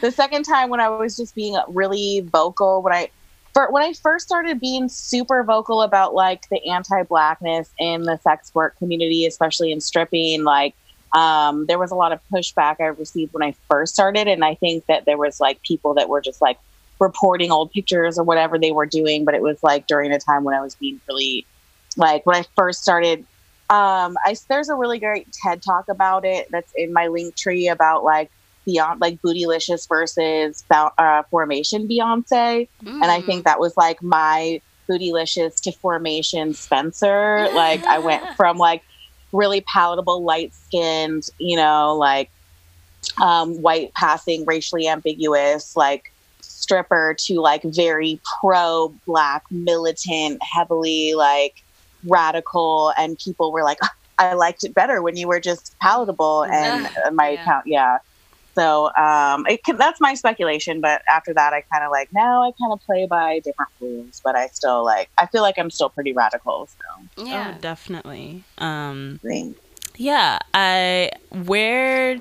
the 0.00 0.12
second 0.14 0.44
time 0.44 0.70
when 0.70 0.80
I 0.80 0.88
was 0.88 1.16
just 1.16 1.34
being 1.34 1.56
really 1.68 2.20
vocal, 2.32 2.82
when 2.82 2.92
I 2.92 3.10
for, 3.54 3.70
when 3.70 3.82
I 3.82 3.94
first 3.94 4.26
started 4.26 4.60
being 4.60 4.88
super 4.88 5.42
vocal 5.42 5.80
about 5.80 6.14
like 6.14 6.46
the 6.50 6.62
anti-blackness 6.68 7.70
in 7.78 8.02
the 8.02 8.18
sex 8.18 8.54
work 8.54 8.76
community, 8.76 9.24
especially 9.24 9.72
in 9.72 9.80
stripping, 9.80 10.44
like 10.44 10.74
um, 11.14 11.64
there 11.66 11.78
was 11.78 11.90
a 11.90 11.94
lot 11.94 12.12
of 12.12 12.20
pushback 12.30 12.76
I 12.80 12.86
received 12.86 13.32
when 13.32 13.42
I 13.42 13.54
first 13.70 13.94
started, 13.94 14.28
and 14.28 14.44
I 14.44 14.56
think 14.56 14.84
that 14.86 15.06
there 15.06 15.16
was 15.16 15.40
like 15.40 15.62
people 15.62 15.94
that 15.94 16.08
were 16.08 16.20
just 16.20 16.42
like 16.42 16.58
reporting 16.98 17.50
old 17.50 17.72
pictures 17.72 18.18
or 18.18 18.24
whatever 18.24 18.58
they 18.58 18.72
were 18.72 18.86
doing, 18.86 19.24
but 19.24 19.34
it 19.34 19.42
was 19.42 19.62
like 19.62 19.86
during 19.86 20.12
a 20.12 20.18
time 20.18 20.44
when 20.44 20.54
I 20.54 20.60
was 20.60 20.74
being 20.74 21.00
really 21.08 21.46
like 21.96 22.26
when 22.26 22.36
I 22.36 22.44
first 22.56 22.82
started. 22.82 23.24
Um, 23.68 24.16
I 24.24 24.36
there's 24.48 24.68
a 24.68 24.74
really 24.74 24.98
great 24.98 25.26
TED 25.32 25.62
talk 25.62 25.88
about 25.88 26.24
it 26.24 26.48
that's 26.50 26.72
in 26.76 26.92
my 26.92 27.08
link 27.08 27.34
tree 27.34 27.68
about 27.68 28.04
like 28.04 28.30
beyond 28.64 29.00
like 29.00 29.20
bootylicious 29.22 29.88
versus 29.88 30.64
uh, 30.70 31.22
formation 31.30 31.88
Beyonce, 31.88 32.68
mm. 32.84 33.02
and 33.02 33.04
I 33.04 33.20
think 33.22 33.44
that 33.44 33.58
was 33.58 33.76
like 33.76 34.02
my 34.02 34.60
bootylicious 34.88 35.60
to 35.62 35.72
formation 35.72 36.54
Spencer. 36.54 37.48
like 37.54 37.84
I 37.84 37.98
went 37.98 38.24
from 38.36 38.56
like 38.56 38.82
really 39.32 39.62
palatable, 39.62 40.22
light 40.22 40.54
skinned, 40.54 41.28
you 41.38 41.56
know, 41.56 41.96
like 41.96 42.30
um, 43.20 43.60
white 43.62 43.92
passing, 43.94 44.44
racially 44.44 44.88
ambiguous, 44.88 45.76
like 45.76 46.12
stripper 46.40 47.14
to 47.18 47.40
like 47.40 47.62
very 47.62 48.20
pro 48.40 48.94
black, 49.06 49.44
militant, 49.50 50.42
heavily 50.42 51.14
like 51.14 51.62
radical. 52.04 52.92
And 52.96 53.18
people 53.18 53.52
were 53.52 53.62
like, 53.62 53.78
I 54.18 54.32
liked 54.32 54.64
it 54.64 54.74
better 54.74 55.02
when 55.02 55.16
you 55.16 55.28
were 55.28 55.40
just 55.40 55.76
palatable. 55.80 56.44
And 56.44 56.88
my 57.12 57.30
yeah. 57.30 57.42
account, 57.42 57.66
yeah. 57.66 57.98
So 58.54 58.90
um, 58.96 59.46
it 59.46 59.62
can, 59.64 59.76
that's 59.76 60.00
my 60.00 60.14
speculation. 60.14 60.80
But 60.80 61.02
after 61.12 61.34
that, 61.34 61.52
I 61.52 61.60
kind 61.70 61.84
of 61.84 61.90
like 61.90 62.08
now 62.14 62.42
I 62.42 62.52
kind 62.58 62.72
of 62.72 62.80
play 62.86 63.06
by 63.06 63.40
different 63.40 63.70
rules. 63.80 64.22
But 64.24 64.34
I 64.34 64.46
still 64.46 64.82
like 64.82 65.10
I 65.18 65.26
feel 65.26 65.42
like 65.42 65.58
I'm 65.58 65.70
still 65.70 65.90
pretty 65.90 66.14
radical. 66.14 66.66
So 66.66 67.24
yeah, 67.24 67.52
oh, 67.54 67.60
definitely. 67.60 68.44
Um, 68.56 69.20
yeah, 69.96 70.38
I 70.54 71.10
where 71.30 72.18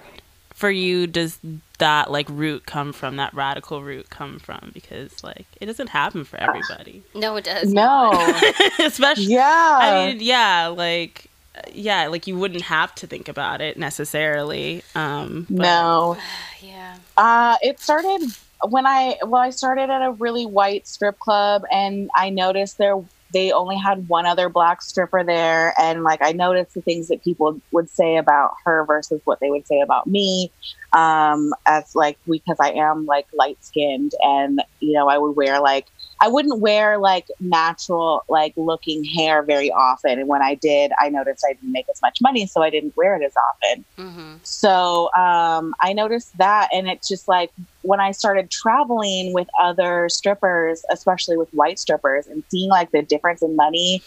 for 0.66 0.72
you 0.72 1.06
does 1.06 1.38
that 1.78 2.10
like 2.10 2.28
root 2.28 2.66
come 2.66 2.92
from? 2.92 3.18
That 3.18 3.36
radical 3.36 3.84
root 3.84 4.10
come 4.10 4.40
from? 4.40 4.72
Because 4.74 5.24
like 5.24 5.46
it 5.62 5.68
doesn't 5.68 5.90
happen 5.90 6.24
for 6.24 6.38
everybody. 6.38 7.04
no, 7.14 7.36
it 7.36 7.44
does. 7.44 7.72
No, 7.72 8.12
especially 8.80 9.26
yeah. 9.26 9.80
I 9.80 10.08
mean, 10.08 10.22
yeah, 10.22 10.68
like 10.68 11.30
yeah, 11.72 12.08
like 12.08 12.26
you 12.26 12.36
wouldn't 12.36 12.64
have 12.64 12.96
to 12.96 13.06
think 13.06 13.28
about 13.28 13.62
it 13.62 13.78
necessarily. 13.78 14.82
Um, 14.96 15.46
but... 15.52 15.62
No. 15.62 16.18
yeah. 16.64 16.98
Uh, 17.16 17.58
it 17.62 17.80
started 17.80 18.22
when 18.68 18.88
I 18.88 19.18
well, 19.22 19.42
I 19.42 19.52
started 19.52 19.92
at 19.92 20.02
a 20.02 20.14
really 20.14 20.48
white 20.48 20.88
strip 20.88 21.20
club, 21.20 21.64
and 21.72 22.10
I 22.16 22.32
noticed 22.32 22.80
there 22.80 23.00
they 23.34 23.52
only 23.52 23.78
had 23.78 24.08
one 24.08 24.26
other 24.26 24.50
black 24.50 24.82
stripper 24.82 25.24
there 25.24 25.74
and 25.80 26.04
like 26.04 26.22
i 26.22 26.32
noticed 26.32 26.74
the 26.74 26.82
things 26.82 27.08
that 27.08 27.24
people 27.24 27.60
would 27.72 27.90
say 27.90 28.18
about 28.18 28.54
her 28.64 28.86
versus 28.86 29.22
what 29.26 29.40
they 29.40 29.50
would 29.50 29.66
say 29.68 29.82
about 29.82 30.08
me 30.08 30.52
um 30.94 31.54
as 31.66 31.96
like 31.96 32.18
because 32.30 32.58
i 32.60 32.72
am 32.72 33.06
like 33.06 33.28
light 33.34 33.58
skinned 33.62 34.12
and 34.22 34.62
you 34.80 34.94
know 34.94 35.08
i 35.08 35.18
would 35.18 35.36
wear 35.36 35.60
like 35.60 35.88
I 36.22 36.28
wouldn't 36.28 36.60
wear 36.60 36.98
like 36.98 37.28
natural, 37.40 38.24
like 38.30 38.54
looking 38.56 39.04
hair 39.04 39.44
very 39.44 39.72
often. 39.72 40.20
And 40.20 40.28
when 40.28 40.42
I 40.42 40.56
did, 40.56 40.92
I 41.00 41.10
noticed 41.10 41.46
I 41.48 41.54
didn't 41.54 41.72
make 41.72 41.90
as 41.90 42.02
much 42.02 42.20
money, 42.22 42.48
so 42.48 42.62
I 42.62 42.70
didn't 42.70 42.96
wear 42.96 43.16
it 43.16 43.26
as 43.26 43.34
often. 43.36 43.86
Mm-hmm. 43.98 44.36
So 44.44 45.14
um, 45.14 45.76
I 45.82 45.94
noticed 45.94 46.38
that, 46.38 46.70
and 46.74 46.88
it's 46.88 47.08
just 47.08 47.28
like 47.28 47.52
when 47.86 48.00
I 48.00 48.12
started 48.12 48.50
traveling 48.50 49.34
with 49.34 49.48
other 49.62 50.10
strippers, 50.10 50.84
especially 50.92 51.38
with 51.38 51.50
white 51.54 51.80
strippers, 51.80 52.28
and 52.28 52.44
seeing 52.50 52.70
like 52.70 52.92
the 52.92 53.02
difference 53.02 53.42
in 53.42 53.56
money 53.56 54.02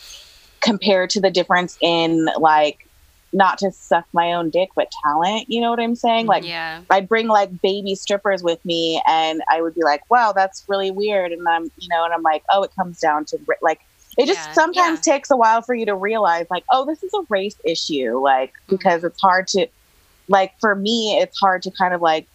compared 0.60 1.10
to 1.10 1.20
the 1.20 1.30
difference 1.30 1.78
in 1.80 2.28
like 2.38 2.88
not 3.32 3.58
to 3.58 3.70
suck 3.70 4.06
my 4.12 4.32
own 4.32 4.50
dick, 4.50 4.70
but 4.74 4.90
talent. 5.04 5.46
You 5.48 5.60
know 5.60 5.70
what 5.70 5.80
I'm 5.80 5.94
saying? 5.94 6.26
Like, 6.26 6.44
yeah. 6.44 6.80
I'd 6.90 7.08
bring 7.08 7.28
like 7.28 7.60
baby 7.60 7.94
strippers 7.94 8.42
with 8.42 8.64
me, 8.64 9.02
and 9.06 9.42
I 9.50 9.60
would 9.60 9.74
be 9.74 9.82
like, 9.82 10.08
"Wow, 10.10 10.32
that's 10.32 10.64
really 10.66 10.90
weird." 10.90 11.32
And 11.32 11.46
I'm, 11.46 11.64
you 11.78 11.88
know, 11.88 12.04
and 12.04 12.12
I'm 12.12 12.22
like, 12.22 12.42
"Oh, 12.50 12.62
it 12.62 12.74
comes 12.74 12.98
down 13.00 13.24
to 13.26 13.38
like." 13.62 13.80
It 14.16 14.26
just 14.26 14.48
yeah. 14.48 14.52
sometimes 14.52 15.06
yeah. 15.06 15.12
takes 15.12 15.30
a 15.30 15.36
while 15.36 15.62
for 15.62 15.76
you 15.76 15.86
to 15.86 15.94
realize, 15.94 16.46
like, 16.50 16.64
oh, 16.72 16.84
this 16.84 17.04
is 17.04 17.12
a 17.14 17.24
race 17.28 17.56
issue, 17.64 18.18
like 18.18 18.50
mm-hmm. 18.50 18.74
because 18.74 19.04
it's 19.04 19.20
hard 19.20 19.46
to, 19.48 19.68
like, 20.26 20.58
for 20.58 20.74
me, 20.74 21.18
it's 21.20 21.38
hard 21.38 21.62
to 21.62 21.70
kind 21.70 21.94
of 21.94 22.02
like, 22.02 22.26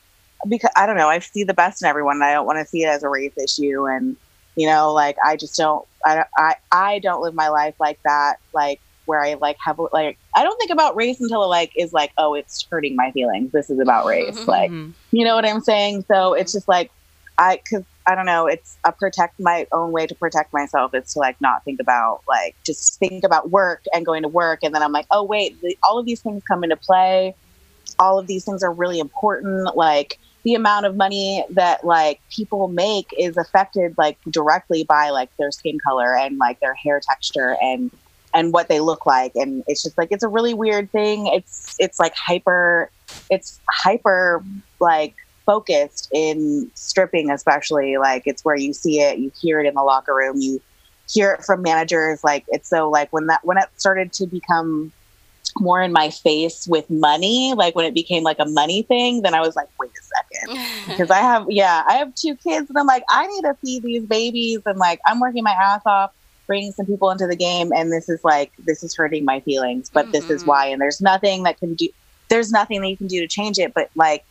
because 0.47 0.71
I 0.75 0.85
don't 0.85 0.97
know, 0.97 1.09
I 1.09 1.19
see 1.19 1.43
the 1.43 1.53
best 1.53 1.81
in 1.81 1.87
everyone, 1.87 2.15
and 2.15 2.23
I 2.23 2.33
don't 2.33 2.45
want 2.45 2.59
to 2.59 2.65
see 2.65 2.83
it 2.83 2.87
as 2.87 3.03
a 3.03 3.09
race 3.09 3.37
issue, 3.37 3.87
and 3.87 4.15
you 4.55 4.67
know, 4.67 4.93
like 4.93 5.17
I 5.25 5.35
just 5.35 5.57
don't, 5.57 5.85
I, 6.05 6.25
I, 6.37 6.55
I 6.71 6.99
don't 6.99 7.21
live 7.21 7.33
my 7.33 7.49
life 7.49 7.75
like 7.79 7.99
that, 8.03 8.37
like 8.53 8.79
where 9.05 9.23
I 9.23 9.33
like 9.35 9.57
have 9.63 9.79
like 9.91 10.17
I 10.35 10.43
don't 10.43 10.57
think 10.57 10.71
about 10.71 10.95
race 10.95 11.19
until 11.19 11.43
it 11.43 11.47
like 11.47 11.71
is 11.75 11.93
like 11.93 12.11
oh 12.17 12.33
it's 12.33 12.65
hurting 12.69 12.95
my 12.95 13.11
feelings. 13.11 13.51
This 13.51 13.69
is 13.69 13.79
about 13.79 14.05
race, 14.05 14.39
mm-hmm. 14.39 14.49
like 14.49 14.71
you 15.11 15.25
know 15.25 15.35
what 15.35 15.45
I'm 15.45 15.61
saying. 15.61 16.05
So 16.07 16.33
it's 16.33 16.51
just 16.51 16.67
like 16.67 16.91
I 17.37 17.57
because 17.57 17.83
I 18.07 18.15
don't 18.15 18.25
know. 18.25 18.47
It's 18.47 18.77
a 18.83 18.91
protect 18.91 19.39
my 19.39 19.67
own 19.71 19.91
way 19.91 20.07
to 20.07 20.15
protect 20.15 20.53
myself. 20.53 20.93
It's 20.93 21.13
to 21.13 21.19
like 21.19 21.39
not 21.41 21.63
think 21.63 21.79
about 21.79 22.21
like 22.27 22.55
just 22.63 22.99
think 22.99 23.23
about 23.23 23.49
work 23.49 23.83
and 23.93 24.05
going 24.05 24.23
to 24.23 24.29
work, 24.29 24.59
and 24.63 24.73
then 24.73 24.81
I'm 24.81 24.91
like 24.91 25.07
oh 25.11 25.23
wait, 25.23 25.59
the, 25.61 25.77
all 25.83 25.97
of 25.97 26.05
these 26.05 26.21
things 26.21 26.43
come 26.43 26.63
into 26.63 26.77
play. 26.77 27.35
All 27.99 28.17
of 28.17 28.27
these 28.27 28.43
things 28.43 28.63
are 28.63 28.73
really 28.73 28.99
important. 28.99 29.75
Like 29.75 30.19
the 30.43 30.55
amount 30.55 30.85
of 30.85 30.95
money 30.95 31.45
that 31.51 31.85
like 31.85 32.19
people 32.29 32.67
make 32.67 33.13
is 33.17 33.37
affected 33.37 33.95
like 33.97 34.17
directly 34.29 34.83
by 34.83 35.09
like 35.09 35.29
their 35.37 35.51
skin 35.51 35.77
color 35.79 36.15
and 36.15 36.37
like 36.37 36.59
their 36.59 36.73
hair 36.73 36.99
texture 36.99 37.55
and 37.61 37.91
and 38.33 38.51
what 38.51 38.67
they 38.67 38.79
look 38.79 39.05
like. 39.05 39.31
And 39.35 39.63
it's 39.67 39.83
just 39.83 39.97
like 39.97 40.09
it's 40.11 40.23
a 40.23 40.27
really 40.27 40.53
weird 40.53 40.91
thing. 40.91 41.27
It's 41.27 41.75
it's 41.79 41.99
like 41.99 42.13
hyper 42.15 42.89
it's 43.29 43.59
hyper 43.71 44.43
like 44.79 45.15
focused 45.45 46.09
in 46.13 46.69
stripping 46.73 47.31
especially. 47.31 47.97
Like 47.97 48.23
it's 48.25 48.43
where 48.43 48.55
you 48.55 48.73
see 48.73 48.99
it 48.99 49.19
you 49.19 49.31
hear 49.39 49.61
it 49.61 49.67
in 49.67 49.73
the 49.75 49.83
locker 49.83 50.13
room 50.13 50.41
you 50.41 50.61
hear 51.09 51.31
it 51.31 51.45
from 51.45 51.61
managers. 51.61 52.23
Like 52.23 52.43
it's 52.49 52.69
so 52.69 52.89
like 52.89 53.11
when 53.13 53.27
that 53.27 53.45
when 53.45 53.57
it 53.57 53.69
started 53.77 54.11
to 54.13 54.25
become 54.25 54.91
more 55.59 55.81
in 55.81 55.91
my 55.91 56.09
face 56.09 56.67
with 56.67 56.89
money 56.89 57.53
like 57.55 57.75
when 57.75 57.85
it 57.85 57.93
became 57.93 58.23
like 58.23 58.37
a 58.39 58.45
money 58.45 58.83
thing 58.83 59.21
then 59.21 59.33
i 59.33 59.41
was 59.41 59.55
like 59.55 59.67
wait 59.79 59.91
a 59.91 60.47
second 60.47 60.59
because 60.87 61.09
i 61.09 61.19
have 61.19 61.45
yeah 61.49 61.83
i 61.87 61.93
have 61.93 62.13
two 62.15 62.35
kids 62.35 62.69
and 62.69 62.77
i'm 62.77 62.87
like 62.87 63.03
i 63.09 63.25
need 63.27 63.41
to 63.41 63.53
feed 63.55 63.83
these 63.83 64.05
babies 64.05 64.61
and 64.65 64.77
like 64.77 64.99
i'm 65.07 65.19
working 65.19 65.43
my 65.43 65.51
ass 65.51 65.81
off 65.85 66.11
bringing 66.47 66.71
some 66.71 66.85
people 66.85 67.09
into 67.09 67.27
the 67.27 67.35
game 67.35 67.71
and 67.73 67.91
this 67.91 68.09
is 68.09 68.23
like 68.23 68.51
this 68.59 68.83
is 68.83 68.95
hurting 68.95 69.23
my 69.25 69.39
feelings 69.41 69.89
but 69.89 70.03
mm-hmm. 70.03 70.11
this 70.11 70.29
is 70.29 70.41
mm-hmm. 70.41 70.49
why 70.49 70.65
and 70.67 70.81
there's 70.81 71.01
nothing 71.01 71.43
that 71.43 71.57
can 71.59 71.73
do 71.73 71.87
there's 72.29 72.51
nothing 72.51 72.81
that 72.81 72.89
you 72.89 72.97
can 72.97 73.07
do 73.07 73.19
to 73.19 73.27
change 73.27 73.57
it 73.59 73.73
but 73.73 73.89
like 73.95 74.25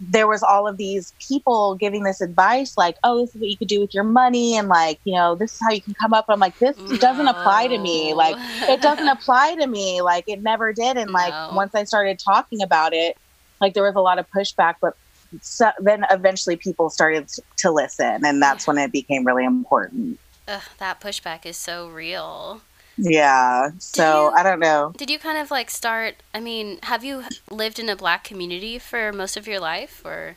there 0.00 0.26
was 0.26 0.42
all 0.42 0.66
of 0.66 0.76
these 0.76 1.12
people 1.20 1.76
giving 1.76 2.02
this 2.02 2.20
advice 2.20 2.76
like 2.76 2.96
oh 3.04 3.20
this 3.20 3.34
is 3.34 3.40
what 3.40 3.48
you 3.48 3.56
could 3.56 3.68
do 3.68 3.80
with 3.80 3.94
your 3.94 4.04
money 4.04 4.56
and 4.56 4.68
like 4.68 4.98
you 5.04 5.14
know 5.14 5.34
this 5.34 5.52
is 5.52 5.58
how 5.62 5.70
you 5.70 5.80
can 5.80 5.94
come 5.94 6.12
up 6.12 6.24
i'm 6.28 6.40
like 6.40 6.58
this 6.58 6.76
no. 6.78 6.96
doesn't 6.96 7.28
apply 7.28 7.68
to 7.68 7.78
me 7.78 8.12
like 8.12 8.34
it 8.68 8.82
doesn't 8.82 9.08
apply 9.08 9.54
to 9.54 9.66
me 9.66 10.02
like 10.02 10.24
it 10.26 10.42
never 10.42 10.72
did 10.72 10.96
and 10.96 11.10
like 11.12 11.32
no. 11.32 11.50
once 11.54 11.74
i 11.74 11.84
started 11.84 12.18
talking 12.18 12.60
about 12.60 12.92
it 12.92 13.16
like 13.60 13.72
there 13.74 13.84
was 13.84 13.94
a 13.94 14.00
lot 14.00 14.18
of 14.18 14.26
pushback 14.36 14.74
but 14.80 14.94
so 15.40 15.70
then 15.80 16.04
eventually 16.10 16.56
people 16.56 16.90
started 16.90 17.28
to 17.56 17.70
listen 17.70 18.24
and 18.24 18.42
that's 18.42 18.66
when 18.66 18.78
it 18.78 18.92
became 18.92 19.24
really 19.24 19.44
important 19.44 20.18
Ugh, 20.46 20.62
that 20.78 21.00
pushback 21.00 21.46
is 21.46 21.56
so 21.56 21.88
real. 21.88 22.60
Yeah. 22.96 23.70
So 23.78 24.30
you, 24.30 24.36
I 24.36 24.42
don't 24.42 24.60
know. 24.60 24.92
Did 24.96 25.10
you 25.10 25.18
kind 25.18 25.38
of 25.38 25.50
like 25.50 25.70
start? 25.70 26.16
I 26.32 26.40
mean, 26.40 26.78
have 26.84 27.04
you 27.04 27.24
lived 27.50 27.78
in 27.78 27.88
a 27.88 27.96
black 27.96 28.24
community 28.24 28.78
for 28.78 29.12
most 29.12 29.36
of 29.36 29.46
your 29.46 29.60
life, 29.60 30.02
or? 30.04 30.36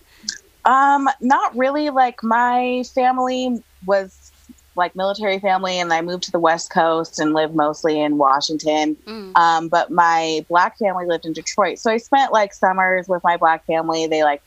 Um, 0.65 1.07
not 1.21 1.55
really. 1.55 1.89
Like 1.89 2.23
my 2.23 2.83
family 2.93 3.63
was 3.85 4.31
like 4.75 4.95
military 4.95 5.39
family, 5.39 5.79
and 5.79 5.91
I 5.91 6.01
moved 6.01 6.23
to 6.23 6.31
the 6.31 6.39
West 6.39 6.71
Coast 6.71 7.19
and 7.19 7.33
lived 7.33 7.55
mostly 7.55 7.99
in 7.99 8.17
Washington. 8.17 8.95
Mm. 9.05 9.35
Um, 9.37 9.67
but 9.69 9.91
my 9.91 10.45
black 10.49 10.77
family 10.77 11.05
lived 11.05 11.25
in 11.25 11.33
Detroit, 11.33 11.79
so 11.79 11.91
I 11.91 11.97
spent 11.97 12.31
like 12.31 12.53
summers 12.53 13.07
with 13.07 13.23
my 13.23 13.37
black 13.37 13.65
family. 13.65 14.07
They 14.07 14.23
like, 14.23 14.41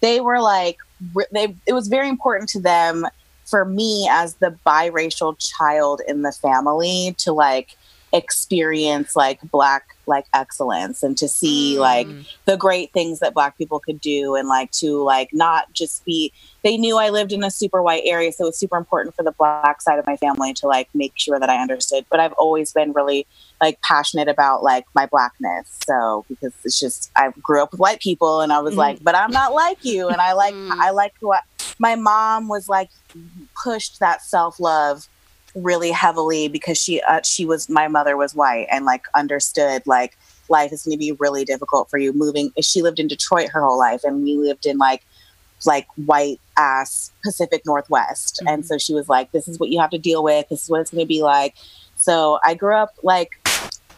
they 0.00 0.20
were 0.20 0.40
like, 0.40 0.78
they. 1.32 1.54
It 1.66 1.72
was 1.72 1.88
very 1.88 2.08
important 2.08 2.48
to 2.50 2.60
them 2.60 3.06
for 3.50 3.64
me 3.64 4.08
as 4.10 4.34
the 4.34 4.56
biracial 4.66 5.36
child 5.38 6.00
in 6.06 6.22
the 6.22 6.32
family 6.32 7.14
to 7.18 7.32
like 7.32 7.76
experience 8.12 9.14
like 9.14 9.40
black 9.52 9.96
like 10.06 10.26
excellence 10.34 11.04
and 11.04 11.16
to 11.16 11.28
see 11.28 11.76
mm. 11.76 11.80
like 11.80 12.08
the 12.44 12.56
great 12.56 12.92
things 12.92 13.20
that 13.20 13.32
black 13.32 13.56
people 13.56 13.78
could 13.78 14.00
do 14.00 14.34
and 14.34 14.48
like 14.48 14.70
to 14.72 15.00
like 15.04 15.28
not 15.32 15.72
just 15.72 16.04
be 16.04 16.32
they 16.64 16.76
knew 16.76 16.98
I 16.98 17.10
lived 17.10 17.32
in 17.32 17.44
a 17.44 17.50
super 17.50 17.80
white 17.80 18.02
area 18.04 18.32
so 18.32 18.44
it 18.44 18.48
was 18.48 18.58
super 18.58 18.76
important 18.76 19.14
for 19.14 19.22
the 19.22 19.30
black 19.30 19.80
side 19.80 20.00
of 20.00 20.06
my 20.08 20.16
family 20.16 20.52
to 20.54 20.66
like 20.66 20.88
make 20.92 21.12
sure 21.14 21.38
that 21.38 21.48
I 21.48 21.62
understood 21.62 22.04
but 22.10 22.18
I've 22.18 22.32
always 22.32 22.72
been 22.72 22.92
really 22.92 23.28
like 23.60 23.80
passionate 23.82 24.26
about 24.26 24.64
like 24.64 24.86
my 24.92 25.06
blackness 25.06 25.78
so 25.86 26.24
because 26.28 26.52
it's 26.64 26.80
just 26.80 27.12
I 27.16 27.30
grew 27.40 27.62
up 27.62 27.70
with 27.70 27.78
white 27.78 28.00
people 28.00 28.40
and 28.40 28.52
I 28.52 28.58
was 28.58 28.74
mm. 28.74 28.78
like 28.78 29.04
but 29.04 29.14
I'm 29.14 29.30
not 29.30 29.54
like 29.54 29.84
you 29.84 30.08
and 30.08 30.20
I 30.20 30.32
like 30.32 30.54
mm. 30.54 30.72
I 30.72 30.90
like 30.90 31.14
who 31.20 31.32
I, 31.32 31.40
my 31.80 31.96
mom 31.96 32.46
was 32.46 32.68
like 32.68 32.90
pushed 33.60 33.98
that 33.98 34.22
self-love 34.22 35.08
really 35.56 35.90
heavily 35.90 36.46
because 36.46 36.80
she 36.80 37.00
uh, 37.00 37.20
she 37.24 37.44
was 37.44 37.68
my 37.68 37.88
mother 37.88 38.16
was 38.16 38.34
white 38.34 38.68
and 38.70 38.84
like 38.84 39.06
understood 39.16 39.82
like 39.86 40.16
life 40.48 40.72
is 40.72 40.84
going 40.84 40.92
to 40.92 40.98
be 40.98 41.12
really 41.12 41.44
difficult 41.44 41.88
for 41.88 41.98
you 41.98 42.12
moving. 42.12 42.52
She 42.60 42.82
lived 42.82 43.00
in 43.00 43.08
Detroit 43.08 43.48
her 43.50 43.62
whole 43.62 43.78
life, 43.78 44.04
and 44.04 44.22
we 44.22 44.36
lived 44.36 44.66
in 44.66 44.78
like 44.78 45.04
like 45.66 45.86
white 46.06 46.40
ass 46.56 47.10
Pacific 47.24 47.62
Northwest. 47.64 48.40
Mm-hmm. 48.40 48.54
And 48.54 48.66
so 48.66 48.76
she 48.76 48.92
was 48.92 49.08
like, 49.08 49.32
"This 49.32 49.48
is 49.48 49.58
what 49.58 49.70
you 49.70 49.80
have 49.80 49.90
to 49.90 49.98
deal 49.98 50.22
with. 50.22 50.48
This 50.50 50.64
is 50.64 50.70
what 50.70 50.82
it's 50.82 50.90
going 50.90 51.04
to 51.04 51.08
be 51.08 51.22
like." 51.22 51.54
So 51.96 52.38
I 52.44 52.54
grew 52.54 52.74
up 52.74 52.94
like 53.02 53.32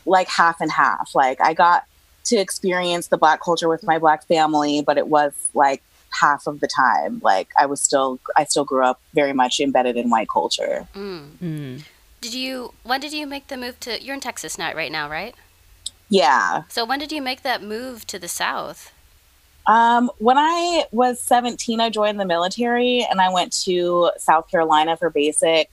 like 0.06 0.28
half 0.28 0.60
and 0.60 0.70
half. 0.70 1.10
Like 1.14 1.40
I 1.40 1.52
got 1.52 1.84
to 2.24 2.36
experience 2.36 3.08
the 3.08 3.18
black 3.18 3.42
culture 3.42 3.68
with 3.68 3.82
my 3.82 3.98
black 3.98 4.24
family, 4.28 4.82
but 4.86 4.96
it 4.96 5.08
was 5.08 5.32
like 5.54 5.82
half 6.21 6.47
of 6.47 6.61
the 6.61 6.69
time. 6.69 7.21
Like 7.23 7.49
I 7.59 7.66
was 7.66 7.81
still 7.81 8.21
I 8.37 8.45
still 8.45 8.64
grew 8.64 8.85
up 8.85 9.00
very 9.14 9.33
much 9.33 9.61
embedded 9.61 9.97
in 9.97 10.11
white 10.11 10.28
culture. 10.28 10.87
Mm. 10.95 11.31
Mm. 11.42 11.85
Did 12.21 12.35
you? 12.35 12.73
When 12.85 13.00
did 13.00 13.12
you 13.12 13.26
make 13.26 13.49
the 13.49 13.57
move 13.57 13.81
to? 13.81 14.02
You're 14.02 14.14
in 14.14 14.21
Texas 14.21 14.57
now, 14.59 14.73
right 14.75 14.92
now, 14.92 15.09
right? 15.11 15.35
Yeah. 16.09 16.62
So 16.69 16.85
when 16.85 16.99
did 16.99 17.11
you 17.11 17.23
make 17.23 17.42
that 17.42 17.62
move 17.62 18.07
to 18.09 18.19
the 18.19 18.28
South? 18.28 18.92
Um, 19.66 20.11
when 20.19 20.37
I 20.38 20.87
was 20.90 21.23
17, 21.23 21.81
I 21.81 21.88
joined 21.88 22.19
the 22.19 22.25
military 22.25 23.07
and 23.09 23.21
I 23.21 23.33
went 23.33 23.52
to 23.64 24.11
South 24.19 24.50
Carolina 24.50 24.97
for 24.97 25.09
basic. 25.09 25.71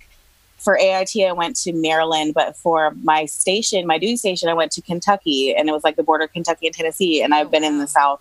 For 0.59 0.77
AIT, 0.77 1.11
I 1.25 1.31
went 1.31 1.55
to 1.61 1.71
Maryland, 1.73 2.33
but 2.33 2.55
for 2.57 2.91
my 3.01 3.25
station, 3.25 3.87
my 3.87 3.97
duty 3.97 4.17
station, 4.17 4.49
I 4.49 4.53
went 4.53 4.73
to 4.73 4.81
Kentucky, 4.81 5.55
and 5.55 5.69
it 5.69 5.71
was 5.71 5.85
like 5.85 5.95
the 5.95 6.03
border 6.03 6.25
of 6.25 6.33
Kentucky 6.33 6.67
and 6.67 6.75
Tennessee. 6.75 7.23
And 7.23 7.33
I've 7.33 7.47
Oh, 7.47 7.49
been 7.49 7.63
in 7.63 7.79
the 7.79 7.87
South 7.87 8.19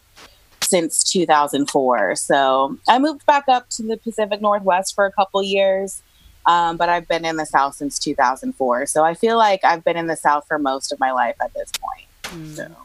since 0.69 1.03
2004. 1.05 2.17
So 2.17 2.79
I 2.89 2.99
moved 2.99 3.25
back 3.27 3.45
up 3.49 3.69
to 3.71 3.83
the 3.83 3.97
Pacific 3.97 4.41
Northwest 4.41 4.95
for 4.95 5.07
a 5.07 5.13
couple 5.13 5.43
years, 5.43 6.03
um, 6.47 6.77
but 6.77 6.89
I've 6.89 7.09
been 7.09 7.25
in 7.25 7.37
the 7.37 7.47
South 7.47 7.75
since 7.75 7.99
2004. 7.99 8.87
So 8.87 9.05
I 9.05 9.15
feel 9.15 9.37
like 9.37 9.65
I've 9.65 9.85
been 9.85 9.97
in 9.97 10.07
the 10.07 10.17
South 10.17 10.47
for 10.47 10.59
most 10.59 10.93
of 10.93 11.01
my 11.01 11.13
life 11.13 11.37
at 11.43 11.53
this 11.55 11.71
point. 11.73 12.07
Mm. 12.25 12.57
So 12.57 12.77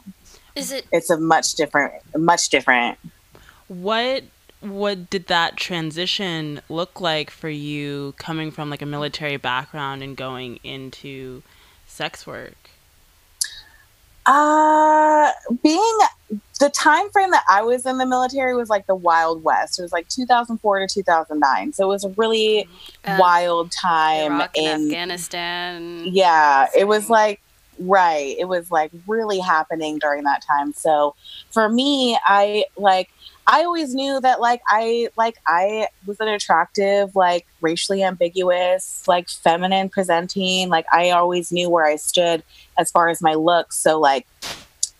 Is 0.54 0.72
it? 0.72 0.86
it's 0.92 1.10
a 1.10 1.18
much 1.18 1.54
different, 1.54 1.94
much 2.16 2.48
different 2.48 2.98
What 3.68 4.24
what 4.60 5.10
did 5.10 5.26
that 5.26 5.58
transition 5.58 6.62
look 6.70 6.98
like 6.98 7.28
for 7.28 7.50
you 7.50 8.14
coming 8.16 8.50
from 8.50 8.70
like 8.70 8.80
a 8.80 8.86
military 8.86 9.36
background 9.36 10.02
and 10.02 10.16
going 10.16 10.58
into 10.64 11.42
sex 11.86 12.26
work? 12.26 12.63
Uh, 14.26 15.30
being 15.62 15.98
the 16.60 16.70
time 16.70 17.10
frame 17.10 17.30
that 17.32 17.44
I 17.48 17.62
was 17.62 17.84
in 17.84 17.98
the 17.98 18.06
military 18.06 18.54
was 18.54 18.68
like 18.70 18.86
the 18.86 18.94
Wild 18.94 19.42
West. 19.42 19.78
It 19.78 19.82
was 19.82 19.92
like 19.92 20.08
2004 20.08 20.78
to 20.80 20.86
2009. 20.86 21.72
So 21.72 21.84
it 21.84 21.88
was 21.88 22.04
a 22.04 22.08
really 22.10 22.68
Uh, 23.04 23.16
wild 23.20 23.70
time 23.72 24.32
Iraq 24.32 24.56
in 24.56 24.86
Afghanistan. 24.86 26.04
yeah, 26.06 26.66
it 26.76 26.86
was 26.88 27.10
like 27.10 27.40
right. 27.80 28.36
It 28.38 28.46
was 28.46 28.70
like 28.70 28.92
really 29.06 29.40
happening 29.40 29.98
during 29.98 30.22
that 30.24 30.42
time. 30.46 30.72
So 30.72 31.14
for 31.50 31.68
me, 31.68 32.16
I 32.24 32.64
like 32.76 33.10
I 33.46 33.64
always 33.64 33.94
knew 33.94 34.20
that 34.20 34.40
like 34.40 34.62
I 34.68 35.08
like 35.16 35.36
I 35.46 35.88
was 36.06 36.18
an 36.20 36.28
attractive, 36.28 37.14
like 37.14 37.46
racially 37.60 38.02
ambiguous, 38.02 39.06
like 39.06 39.28
feminine 39.28 39.88
presenting. 39.88 40.70
Like 40.70 40.86
I 40.92 41.10
always 41.10 41.52
knew 41.52 41.68
where 41.68 41.84
I 41.84 41.96
stood 41.96 42.42
as 42.78 42.90
far 42.90 43.08
as 43.08 43.20
my 43.20 43.34
looks. 43.34 43.78
So 43.78 44.00
like 44.00 44.26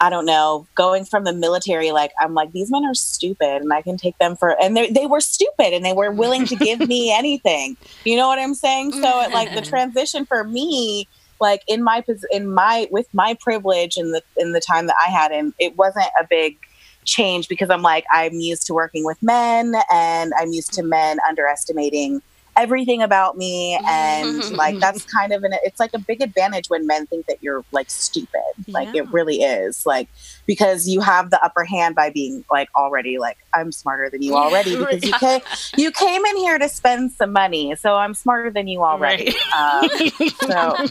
I 0.01 0.11
don't 0.11 0.27
know, 0.27 0.67
going 0.75 1.07
from 1.07 1.25
the 1.25 1.33
military, 1.33 1.93
like 1.93 2.13
I'm 2.21 2.35
like, 2.35 2.53
these 2.53 2.71
men 2.71 2.85
are 2.85 2.95
stupid 2.95 3.63
and 3.63 3.73
I 3.73 3.81
can 3.81 3.97
take 3.97 4.19
them 4.19 4.37
for 4.37 4.61
and 4.63 4.77
they 4.77 4.91
they 4.91 5.07
were 5.07 5.21
stupid 5.21 5.73
and 5.73 5.85
they 5.85 5.95
were 5.95 6.11
willing 6.11 6.45
to 6.47 6.57
give 6.57 6.81
me 6.81 7.13
anything. 7.17 7.79
You 8.05 8.17
know 8.17 8.29
what 8.29 8.39
I'm 8.39 8.55
saying? 8.55 8.93
So 8.93 9.23
it, 9.23 9.33
like 9.33 9.55
the 9.55 9.61
mm-hmm. 9.61 9.71
transition 9.71 10.27
for 10.27 10.45
me, 10.45 11.09
like 11.41 11.63
in 11.67 11.83
my 11.83 12.05
in 12.31 12.53
my 12.53 12.89
with 12.91 13.13
my 13.15 13.35
privilege 13.41 13.97
in 13.97 14.11
the 14.13 14.23
in 14.37 14.53
the 14.53 14.61
time 14.61 14.87
that 14.89 14.97
I 15.01 15.11
had 15.11 15.33
in 15.33 15.55
it 15.59 15.79
wasn't 15.79 16.09
a 16.21 16.27
big 16.29 16.59
change 17.05 17.49
because 17.49 17.71
I'm 17.71 17.83
like 17.83 18.05
I'm 18.13 18.35
used 18.35 18.67
to 18.67 18.75
working 18.75 19.05
with 19.05 19.19
men 19.23 19.75
and 19.93 20.33
I'm 20.39 20.53
used 20.53 20.73
to 20.75 20.83
men 20.83 21.19
underestimating 21.29 22.21
everything 22.57 23.03
about 23.03 23.37
me. 23.37 23.81
And 23.89 24.45
like 24.53 24.79
that's 24.79 25.05
kind 25.07 25.33
of 25.33 25.43
an 25.43 25.53
it's 25.65 25.81
like 25.81 25.91
a 25.93 25.99
big 25.99 26.23
advantage 26.23 26.67
when 26.69 26.87
men 26.87 27.07
think 27.09 27.27
that 27.27 27.39
you're 27.41 27.65
like 27.73 27.91
stupid. 27.91 28.41
Like 28.69 28.89
Yeah. 28.93 29.03
it 29.03 29.09
really 29.11 29.43
is. 29.43 29.83
Like 29.85 30.09
because 30.47 30.87
you 30.87 31.01
have 31.01 31.31
the 31.31 31.45
upper 31.45 31.65
hand 31.65 31.97
by 31.97 32.11
being 32.11 32.45
like 32.53 32.69
already 32.77 33.19
like 33.19 33.39
I'm 33.55 33.73
smarter 33.73 34.09
than 34.09 34.23
you 34.23 34.37
already 34.37 34.77
because 34.77 35.05
you 35.05 35.13
came 35.15 35.41
you 35.77 35.91
came 35.91 36.25
in 36.25 36.37
here 36.37 36.59
to 36.59 36.69
spend 36.69 37.11
some 37.13 37.33
money 37.33 37.75
so 37.75 37.97
I'm 37.97 38.15
smarter 38.15 38.51
than 38.53 38.69
you 38.69 38.83
already. 38.85 39.35
Um, 39.59 39.89
so 40.49 40.87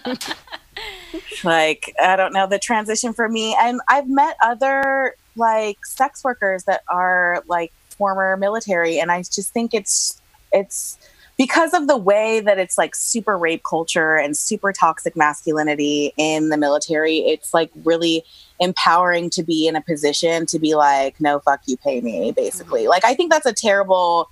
like 1.43 1.93
i 2.01 2.15
don't 2.15 2.33
know 2.33 2.47
the 2.47 2.57
transition 2.59 3.13
for 3.13 3.29
me 3.29 3.55
and 3.59 3.79
i've 3.89 4.07
met 4.09 4.35
other 4.43 5.15
like 5.35 5.85
sex 5.85 6.23
workers 6.23 6.63
that 6.65 6.81
are 6.89 7.43
like 7.47 7.71
former 7.97 8.35
military 8.37 8.99
and 8.99 9.11
i 9.11 9.19
just 9.21 9.53
think 9.53 9.73
it's 9.73 10.21
it's 10.51 10.97
because 11.37 11.73
of 11.73 11.87
the 11.87 11.97
way 11.97 12.39
that 12.39 12.59
it's 12.59 12.77
like 12.77 12.93
super 12.95 13.37
rape 13.37 13.63
culture 13.67 14.15
and 14.17 14.37
super 14.37 14.71
toxic 14.71 15.15
masculinity 15.15 16.13
in 16.17 16.49
the 16.49 16.57
military 16.57 17.17
it's 17.19 17.53
like 17.53 17.71
really 17.83 18.23
empowering 18.59 19.29
to 19.29 19.43
be 19.43 19.67
in 19.67 19.75
a 19.75 19.81
position 19.81 20.45
to 20.45 20.59
be 20.59 20.75
like 20.75 21.19
no 21.19 21.39
fuck 21.39 21.61
you 21.65 21.77
pay 21.77 22.01
me 22.01 22.31
basically 22.35 22.87
like 22.87 23.03
i 23.05 23.13
think 23.13 23.31
that's 23.31 23.45
a 23.47 23.53
terrible 23.53 24.29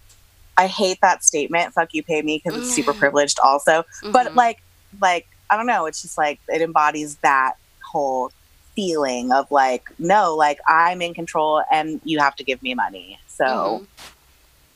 i 0.58 0.68
hate 0.68 0.98
that 1.02 1.24
statement 1.24 1.74
fuck 1.74 1.90
you 1.94 2.04
pay 2.04 2.22
me 2.22 2.42
because 2.44 2.58
it's 2.58 2.74
super 2.74 2.94
Mhm. 2.94 2.98
privileged 3.00 3.40
also 3.44 3.84
but 4.12 4.28
Mhm. 4.28 4.36
like 4.36 4.58
like 5.00 5.28
i 5.50 5.58
don't 5.58 5.68
know 5.68 5.86
it's 5.86 6.02
just 6.02 6.18
like 6.18 6.40
it 6.48 6.62
embodies 6.62 7.18
that 7.24 7.54
whole 7.92 8.32
feeling 8.76 9.32
of 9.32 9.50
like 9.52 9.84
no 10.00 10.36
like 10.36 10.60
i'm 10.68 11.02
in 11.02 11.14
control 11.14 11.62
and 11.72 12.00
you 12.04 12.20
have 12.20 12.36
to 12.36 12.44
give 12.44 12.62
me 12.64 12.74
money 12.76 13.20
so 13.28 13.44
Mhm. 13.46 13.88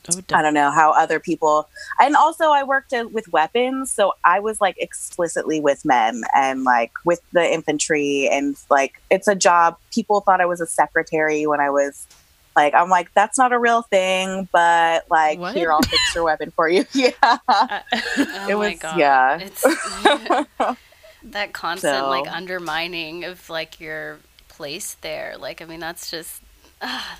Oh, 0.08 0.22
i 0.38 0.40
don't 0.42 0.54
know 0.54 0.70
how 0.70 0.92
other 0.92 1.18
people 1.18 1.68
and 2.00 2.14
also 2.14 2.44
i 2.50 2.62
worked 2.62 2.92
uh, 2.92 3.08
with 3.10 3.26
weapons 3.32 3.92
so 3.92 4.12
i 4.24 4.38
was 4.38 4.60
like 4.60 4.76
explicitly 4.78 5.58
with 5.60 5.84
men 5.84 6.22
and 6.32 6.62
like 6.62 6.92
with 7.04 7.20
the 7.32 7.44
infantry 7.52 8.28
and 8.30 8.54
like 8.70 8.92
it's 9.10 9.26
a 9.26 9.34
job 9.34 9.74
people 9.92 10.20
thought 10.20 10.40
i 10.40 10.46
was 10.46 10.60
a 10.60 10.66
secretary 10.66 11.44
when 11.44 11.58
i 11.60 11.68
was 11.70 12.06
like 12.54 12.72
i'm 12.74 12.88
like 12.88 13.08
that's 13.16 13.36
not 13.36 13.52
a 13.52 13.58
real 13.58 13.82
thing 13.82 14.48
but 14.52 15.02
like 15.10 15.40
What? 15.40 15.56
here 15.56 15.72
i'll 15.72 15.82
fix 15.82 16.14
your 16.14 16.22
weapon 16.22 16.52
for 16.54 16.68
you 16.68 16.84
yeah 16.94 17.10
Oh 17.48 18.46
it 18.48 18.54
my 18.54 18.70
was 18.70 18.78
god. 18.78 18.98
yeah 18.98 19.38
It's 19.40 19.64
that 21.32 21.52
constant 21.52 21.94
So- 21.96 22.08
like 22.08 22.26
undermining 22.30 23.24
of 23.24 23.48
like 23.50 23.80
your 23.80 24.18
place 24.48 24.94
there. 25.00 25.36
Like 25.38 25.60
I 25.60 25.64
mean 25.64 25.80
that's 25.80 26.10
just 26.10 26.40
ah, 26.82 27.18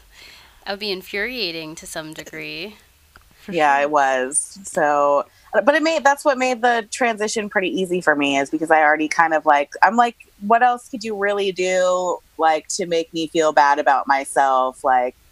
that 0.64 0.72
would 0.72 0.80
be 0.80 0.90
infuriating 0.90 1.74
to 1.76 1.86
some 1.86 2.12
degree. 2.14 2.76
Yeah 3.48 3.76
sure. 3.76 3.82
it 3.82 3.90
was 3.90 4.58
so 4.64 5.24
but 5.52 5.74
it 5.76 5.82
made 5.82 6.02
that's 6.02 6.24
what 6.24 6.36
made 6.36 6.62
the 6.62 6.86
transition 6.90 7.48
pretty 7.48 7.68
easy 7.68 8.00
for 8.00 8.16
me 8.16 8.36
is 8.38 8.50
because 8.50 8.72
i 8.72 8.82
already 8.82 9.06
kind 9.06 9.32
of 9.32 9.46
like 9.46 9.70
i'm 9.82 9.94
like 9.94 10.16
what 10.40 10.64
else 10.64 10.88
could 10.88 11.04
you 11.04 11.16
really 11.16 11.52
do 11.52 12.18
like 12.38 12.66
to 12.66 12.86
make 12.86 13.14
me 13.14 13.28
feel 13.28 13.52
bad 13.52 13.78
about 13.78 14.08
myself 14.08 14.82
like 14.82 15.14
wh- 15.14 15.25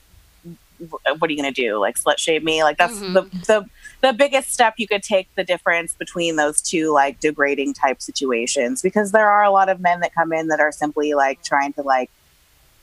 what 1.18 1.29
are 1.29 1.33
you 1.33 1.37
gonna 1.37 1.51
do 1.53 1.79
like 1.79 1.97
slut 1.99 2.18
shame 2.18 2.44
me 2.44 2.62
like 2.62 2.77
that's 2.79 2.99
Mhm. 3.01 3.12
the, 3.14 3.23
the 3.47 3.64
the 4.03 4.12
biggest 4.12 4.53
step 4.53 4.75
you 4.77 4.87
could 4.88 5.03
take 5.03 5.29
the 5.35 5.44
difference 5.44 5.94
between 5.94 6.37
those 6.37 6.61
two 6.61 6.92
like 6.92 7.20
degrading 7.20 7.75
type 7.75 8.01
situations 8.03 8.83
because 8.83 9.12
there 9.12 9.31
are 9.31 9.42
a 9.44 9.51
lot 9.51 9.68
of 9.68 9.81
men 9.81 10.01
that 10.01 10.14
come 10.14 10.33
in 10.33 10.49
that 10.49 10.61
are 10.61 10.73
simply 10.73 11.14
like 11.14 11.42
trying 11.42 11.73
to 11.75 11.83
like 11.83 12.11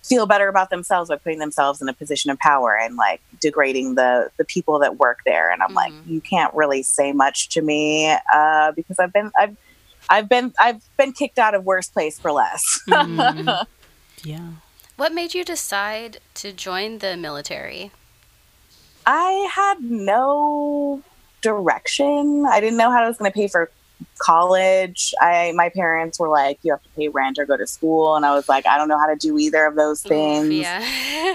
feel 0.04 0.26
better 0.26 0.48
about 0.48 0.72
themselves 0.72 1.10
by 1.10 1.16
putting 1.16 1.38
themselves 1.40 1.80
in 1.82 1.88
a 1.88 1.94
position 1.94 2.32
of 2.32 2.40
power 2.40 2.76
and 2.76 2.96
like 2.96 3.22
degrading 3.40 3.94
the 3.96 4.32
the 4.38 4.46
people 4.46 4.80
that 4.80 4.98
work 4.98 5.20
there 5.26 5.52
and 5.52 5.62
i'm 5.62 5.74
like 5.76 5.94
Mhm. 5.94 6.10
you 6.14 6.22
can't 6.22 6.54
really 6.56 6.82
say 6.82 7.12
much 7.14 7.50
to 7.50 7.62
me 7.62 8.12
uh 8.34 8.72
because 8.72 8.98
i've 8.98 9.14
been 9.14 9.32
i've 9.40 9.56
i've 10.10 10.28
been 10.28 10.52
i've 10.60 10.82
been 10.98 11.12
kicked 11.14 11.38
out 11.38 11.54
of 11.54 11.64
worse 11.66 11.88
place 11.90 12.18
for 12.20 12.32
less 12.32 12.80
Mm. 12.90 13.66
yeah. 14.24 14.50
What 15.02 15.14
made 15.14 15.34
you 15.34 15.44
decide 15.44 16.20
to 16.36 16.52
join 16.52 17.00
the 17.00 17.18
military? 17.18 17.90
I 19.04 19.50
had 19.52 19.82
no 19.82 21.02
direction. 21.42 22.46
I 22.48 22.60
didn't 22.60 22.78
know 22.78 22.92
how 22.92 23.02
I 23.02 23.08
was 23.08 23.18
going 23.18 23.32
to 23.32 23.36
pay 23.36 23.48
for 23.48 23.72
college. 24.20 25.12
I 25.20 25.54
my 25.56 25.70
parents 25.70 26.20
were 26.20 26.28
like, 26.28 26.60
"You 26.62 26.74
have 26.74 26.84
to 26.84 26.90
pay 26.90 27.08
rent 27.08 27.40
or 27.40 27.48
go 27.48 27.58
to 27.58 27.66
school," 27.66 28.16
and 28.16 28.28
I 28.28 28.36
was 28.36 28.48
like, 28.48 28.68
"I 28.68 28.78
don't 28.78 28.90
know 28.90 29.00
how 29.00 29.08
to 29.08 29.16
do 29.16 29.40
either 29.40 29.66
of 29.66 29.74
those 29.74 30.04
things." 30.04 30.54
Yeah. 30.54 30.86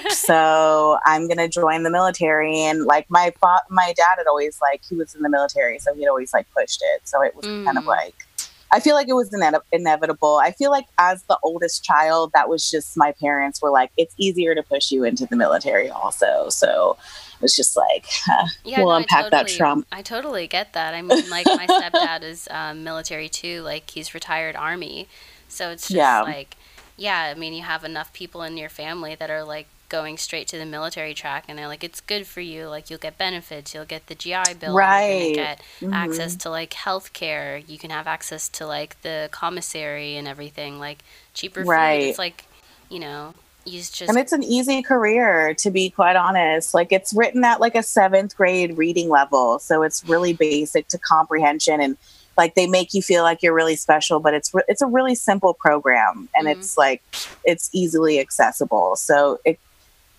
so 0.10 1.00
I'm 1.04 1.26
gonna 1.26 1.48
join 1.48 1.82
the 1.82 1.90
military, 1.90 2.60
and 2.60 2.84
like 2.84 3.10
my 3.10 3.32
fa- 3.40 3.62
my 3.68 3.92
dad 3.96 4.14
had 4.18 4.28
always 4.28 4.60
like 4.62 4.82
he 4.88 4.94
was 4.94 5.16
in 5.16 5.22
the 5.22 5.28
military, 5.28 5.80
so 5.80 5.92
he'd 5.92 6.06
always 6.06 6.32
like 6.32 6.46
pushed 6.56 6.82
it. 6.94 7.00
So 7.08 7.20
it 7.20 7.34
was 7.34 7.44
kind 7.44 7.76
of 7.76 7.82
Mm. 7.82 7.88
like 7.88 8.25
I 8.72 8.80
feel 8.80 8.94
like 8.94 9.08
it 9.08 9.14
was 9.14 9.32
ine- 9.32 9.60
inevitable. 9.72 10.40
I 10.42 10.50
feel 10.52 10.70
like 10.70 10.86
as 10.98 11.22
the 11.24 11.38
oldest 11.42 11.84
child, 11.84 12.32
that 12.34 12.48
was 12.48 12.68
just 12.70 12.96
my 12.96 13.12
parents 13.20 13.62
were 13.62 13.70
like, 13.70 13.90
it's 13.96 14.14
easier 14.18 14.54
to 14.54 14.62
push 14.62 14.90
you 14.90 15.04
into 15.04 15.26
the 15.26 15.36
military, 15.36 15.88
also. 15.88 16.48
So 16.48 16.96
it 17.34 17.42
was 17.42 17.54
just 17.54 17.76
like, 17.76 18.06
Yeah, 18.64 18.78
we'll 18.78 18.88
no, 18.88 18.96
unpack 18.96 19.26
I 19.26 19.28
that 19.30 19.40
totally, 19.42 19.56
trump. 19.56 19.86
I 19.92 20.02
totally 20.02 20.46
get 20.46 20.72
that. 20.72 20.94
I 20.94 21.02
mean, 21.02 21.30
like 21.30 21.46
my 21.46 21.66
stepdad 21.66 22.22
is 22.22 22.48
um, 22.50 22.82
military 22.84 23.28
too. 23.28 23.62
Like 23.62 23.90
he's 23.90 24.14
retired 24.14 24.56
army, 24.56 25.08
so 25.48 25.70
it's 25.70 25.84
just 25.84 25.96
Yeah. 25.96 26.22
like 26.22 26.56
yeah, 26.98 27.32
I 27.34 27.38
mean, 27.38 27.52
you 27.52 27.62
have 27.62 27.84
enough 27.84 28.12
people 28.14 28.42
in 28.42 28.56
your 28.56 28.70
family 28.70 29.14
that 29.16 29.30
are 29.30 29.44
like 29.44 29.66
going 29.88 30.16
straight 30.18 30.48
to 30.48 30.58
the 30.58 30.66
military 30.66 31.14
track 31.14 31.44
and 31.48 31.58
they're 31.58 31.68
like 31.68 31.84
it's 31.84 32.00
good 32.00 32.26
for 32.26 32.40
you 32.40 32.66
like 32.68 32.90
you'll 32.90 32.98
get 32.98 33.16
benefits 33.18 33.74
you'll 33.74 33.84
get 33.84 34.06
the 34.06 34.14
gi 34.14 34.54
bill 34.60 34.74
Right. 34.74 35.34
gonna 35.34 35.34
get 35.34 35.60
Mhm. 35.80 35.92
access 35.94 36.34
to 36.36 36.50
like 36.50 36.72
health 36.74 37.12
care 37.12 37.58
you 37.66 37.78
can 37.78 37.90
have 37.90 38.06
access 38.06 38.48
to 38.50 38.66
like 38.66 39.00
the 39.02 39.28
commissary 39.32 40.16
and 40.16 40.26
everything 40.28 40.78
like 40.78 40.98
cheaper 41.34 41.62
food 41.62 41.68
Right. 41.70 42.02
it's 42.02 42.18
like 42.18 42.44
you 42.88 42.98
know 42.98 43.34
you 43.64 43.78
just 43.80 44.02
and 44.02 44.16
it's 44.16 44.32
an 44.32 44.42
easy 44.44 44.80
career 44.82 45.52
to 45.54 45.70
be 45.70 45.90
quite 45.90 46.14
honest 46.16 46.72
like 46.74 46.92
it's 46.92 47.12
written 47.12 47.42
at 47.44 47.60
like 47.60 47.74
a 47.74 47.82
seventh 47.82 48.36
grade 48.36 48.76
reading 48.78 49.08
level 49.08 49.58
so 49.58 49.82
it's 49.82 50.04
really 50.04 50.32
basic 50.32 50.86
to 50.88 50.98
comprehension 50.98 51.80
and 51.80 51.96
like 52.38 52.54
they 52.54 52.66
make 52.66 52.92
you 52.94 53.00
feel 53.02 53.22
like 53.24 53.42
you're 53.42 53.54
really 53.54 53.74
special 53.74 54.20
but 54.20 54.34
it's 54.34 54.52
re- 54.54 54.62
it's 54.68 54.82
a 54.82 54.86
really 54.86 55.14
simple 55.16 55.52
program 55.54 56.28
and 56.36 56.46
Mhm. 56.46 56.52
it's 56.52 56.76
like 56.78 57.02
it's 57.44 57.68
easily 57.72 58.20
accessible 58.20 58.94
so 58.94 59.40
it 59.44 59.58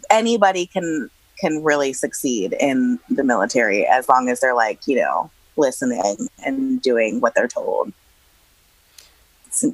anybody 0.10 0.66
can 0.66 1.10
can 1.40 1.64
really 1.64 1.94
succeed 1.94 2.56
in 2.60 3.00
the 3.10 3.24
military 3.24 3.86
as 3.86 4.10
long 4.10 4.30
as 4.30 4.40
they're 4.40 4.56
like 4.56 4.80
you 4.88 4.96
know 4.96 5.30
listening 5.56 6.28
and 6.46 6.82
doing 6.82 7.20
what 7.20 7.34
they're 7.36 7.48
told 7.48 7.92
It's- 9.48 9.66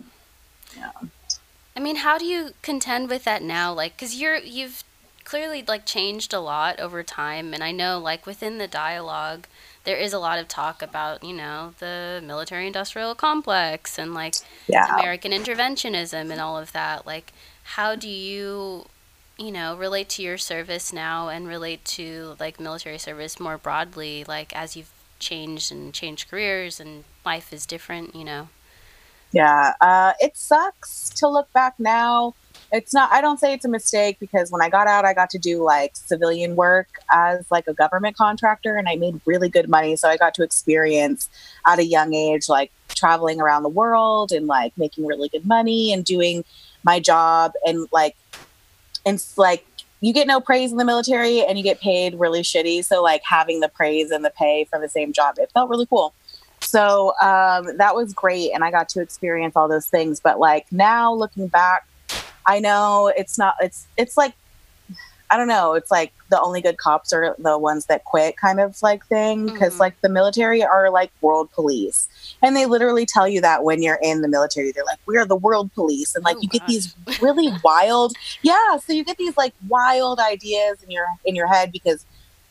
I 1.75 1.79
mean, 1.79 1.97
how 1.97 2.17
do 2.17 2.25
you 2.25 2.51
contend 2.61 3.09
with 3.09 3.23
that 3.23 3.41
now? 3.41 3.73
Like, 3.73 3.97
cause 3.97 4.13
you're 4.15 4.37
you've 4.37 4.83
clearly 5.23 5.63
like 5.67 5.85
changed 5.85 6.33
a 6.33 6.39
lot 6.39 6.79
over 6.79 7.01
time, 7.03 7.53
and 7.53 7.63
I 7.63 7.71
know 7.71 7.97
like 7.99 8.25
within 8.25 8.57
the 8.59 8.67
dialogue, 8.67 9.47
there 9.83 9.97
is 9.97 10.13
a 10.13 10.19
lot 10.19 10.37
of 10.39 10.47
talk 10.47 10.81
about 10.81 11.23
you 11.23 11.33
know 11.33 11.73
the 11.79 12.21
military-industrial 12.23 13.15
complex 13.15 13.97
and 13.97 14.13
like 14.13 14.35
yeah 14.67 14.93
American 14.99 15.31
interventionism 15.31 16.31
and 16.31 16.39
all 16.39 16.57
of 16.57 16.73
that. 16.73 17.07
Like, 17.07 17.33
how 17.63 17.95
do 17.95 18.07
you, 18.09 18.85
you 19.37 19.51
know, 19.51 19.75
relate 19.75 20.09
to 20.09 20.21
your 20.21 20.37
service 20.37 20.93
now 20.93 21.29
and 21.29 21.47
relate 21.47 21.83
to 21.85 22.35
like 22.39 22.59
military 22.59 22.97
service 22.97 23.39
more 23.39 23.57
broadly? 23.57 24.23
Like, 24.27 24.55
as 24.55 24.75
you've 24.75 24.91
changed 25.19 25.71
and 25.71 25.93
changed 25.93 26.29
careers 26.29 26.79
and 26.79 27.03
life 27.25 27.53
is 27.53 27.65
different, 27.65 28.15
you 28.15 28.23
know. 28.23 28.49
Yeah, 29.31 29.73
uh, 29.81 30.13
it 30.19 30.37
sucks 30.37 31.09
to 31.09 31.27
look 31.27 31.51
back 31.53 31.73
now. 31.79 32.35
It's 32.71 32.93
not. 32.93 33.11
I 33.11 33.19
don't 33.19 33.39
say 33.39 33.53
it's 33.53 33.65
a 33.65 33.69
mistake 33.69 34.19
because 34.19 34.51
when 34.51 34.61
I 34.61 34.69
got 34.69 34.85
out, 34.87 35.05
I 35.05 35.13
got 35.13 35.31
to 35.31 35.39
do 35.39 35.63
like 35.63 35.95
civilian 35.95 36.55
work 36.55 36.87
as 37.11 37.49
like 37.49 37.67
a 37.67 37.73
government 37.73 38.15
contractor, 38.15 38.75
and 38.75 38.87
I 38.87 38.95
made 38.95 39.19
really 39.25 39.49
good 39.49 39.69
money. 39.69 39.95
So 39.95 40.07
I 40.07 40.17
got 40.17 40.35
to 40.35 40.43
experience 40.43 41.29
at 41.65 41.79
a 41.79 41.85
young 41.85 42.13
age 42.13 42.47
like 42.47 42.71
traveling 42.89 43.41
around 43.41 43.63
the 43.63 43.69
world 43.69 44.31
and 44.31 44.45
like 44.45 44.77
making 44.77 45.05
really 45.05 45.29
good 45.29 45.45
money 45.47 45.91
and 45.91 46.05
doing 46.05 46.45
my 46.83 46.99
job 46.99 47.53
and 47.65 47.87
like 47.91 48.15
and 49.05 49.23
like 49.37 49.65
you 50.01 50.11
get 50.11 50.27
no 50.27 50.41
praise 50.41 50.71
in 50.71 50.77
the 50.77 50.85
military 50.85 51.41
and 51.45 51.57
you 51.57 51.63
get 51.63 51.79
paid 51.79 52.19
really 52.19 52.41
shitty. 52.41 52.83
So 52.83 53.01
like 53.01 53.21
having 53.23 53.61
the 53.61 53.69
praise 53.69 54.11
and 54.11 54.25
the 54.25 54.31
pay 54.31 54.65
for 54.65 54.77
the 54.79 54.89
same 54.89 55.13
job, 55.13 55.35
it 55.37 55.49
felt 55.53 55.69
really 55.69 55.85
cool. 55.85 56.13
So 56.59 57.13
um, 57.21 57.77
that 57.77 57.95
was 57.95 58.13
great, 58.13 58.51
and 58.53 58.63
I 58.63 58.71
got 58.71 58.89
to 58.89 59.01
experience 59.01 59.55
all 59.55 59.67
those 59.67 59.87
things. 59.87 60.19
But 60.19 60.39
like 60.39 60.65
now, 60.71 61.13
looking 61.13 61.47
back, 61.47 61.87
I 62.47 62.59
know 62.59 63.11
it's 63.15 63.37
not. 63.37 63.55
It's 63.59 63.87
it's 63.97 64.17
like 64.17 64.33
I 65.33 65.37
don't 65.37 65.47
know. 65.47 65.73
It's 65.73 65.89
like 65.89 66.13
the 66.29 66.39
only 66.39 66.61
good 66.61 66.77
cops 66.77 67.11
are 67.11 67.35
the 67.39 67.57
ones 67.57 67.87
that 67.87 68.03
quit, 68.05 68.35
kind 68.37 68.59
of 68.59 68.77
like 68.83 69.05
thing. 69.07 69.47
Because 69.47 69.75
Mhm. 69.75 69.79
like 69.79 69.95
the 70.03 70.09
military 70.09 70.63
are 70.63 70.91
like 70.91 71.11
world 71.21 71.49
police, 71.55 72.07
and 72.43 72.55
they 72.55 72.67
literally 72.67 73.05
tell 73.07 73.27
you 73.27 73.41
that 73.41 73.63
when 73.63 73.81
you're 73.81 73.99
in 74.03 74.21
the 74.21 74.27
military, 74.27 74.71
they're 74.71 74.85
like, 74.85 74.99
"We're 75.07 75.25
the 75.25 75.35
world 75.35 75.71
police," 75.73 76.13
and 76.15 76.23
like 76.23 76.37
Oh, 76.37 76.41
you 76.43 76.49
get 76.49 76.63
these 76.67 76.95
really 77.21 77.51
wild, 77.63 78.13
yeah. 78.43 78.77
So 78.85 78.93
you 78.93 79.03
get 79.03 79.17
these 79.17 79.35
like 79.37 79.53
wild 79.67 80.19
ideas 80.19 80.83
in 80.83 80.91
your 80.91 81.07
in 81.25 81.35
your 81.35 81.47
head 81.47 81.71
because 81.71 82.05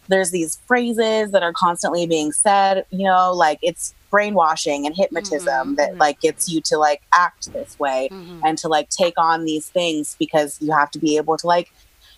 there's 0.09 0.31
these 0.33 0.59
phrases 0.67 1.31
that 1.33 1.43
are 1.43 1.53
constantly 1.57 2.07
being 2.07 2.33
said. 2.33 2.85
You 2.91 3.07
know, 3.07 3.33
like 3.33 3.59
it's 3.63 3.95
brainwashing 4.11 4.87
and 4.87 4.95
hypnotism 4.97 5.75
Mhm, 5.75 5.77
that 5.77 5.91
mhm. 5.95 6.01
like 6.01 6.21
gets 6.21 6.49
you 6.49 6.61
to 6.67 6.77
like 6.79 7.01
act 7.17 7.49
this 7.55 7.77
way 7.79 8.11
Mhm. 8.13 8.41
and 8.45 8.59
to 8.59 8.69
like 8.69 8.89
take 8.91 9.15
on 9.19 9.45
these 9.45 9.69
things 9.71 10.17
because 10.19 10.59
you 10.61 10.73
have 10.73 10.91
to 10.93 10.99
be 10.99 11.17
able 11.17 11.37
to 11.39 11.47
like 11.47 11.69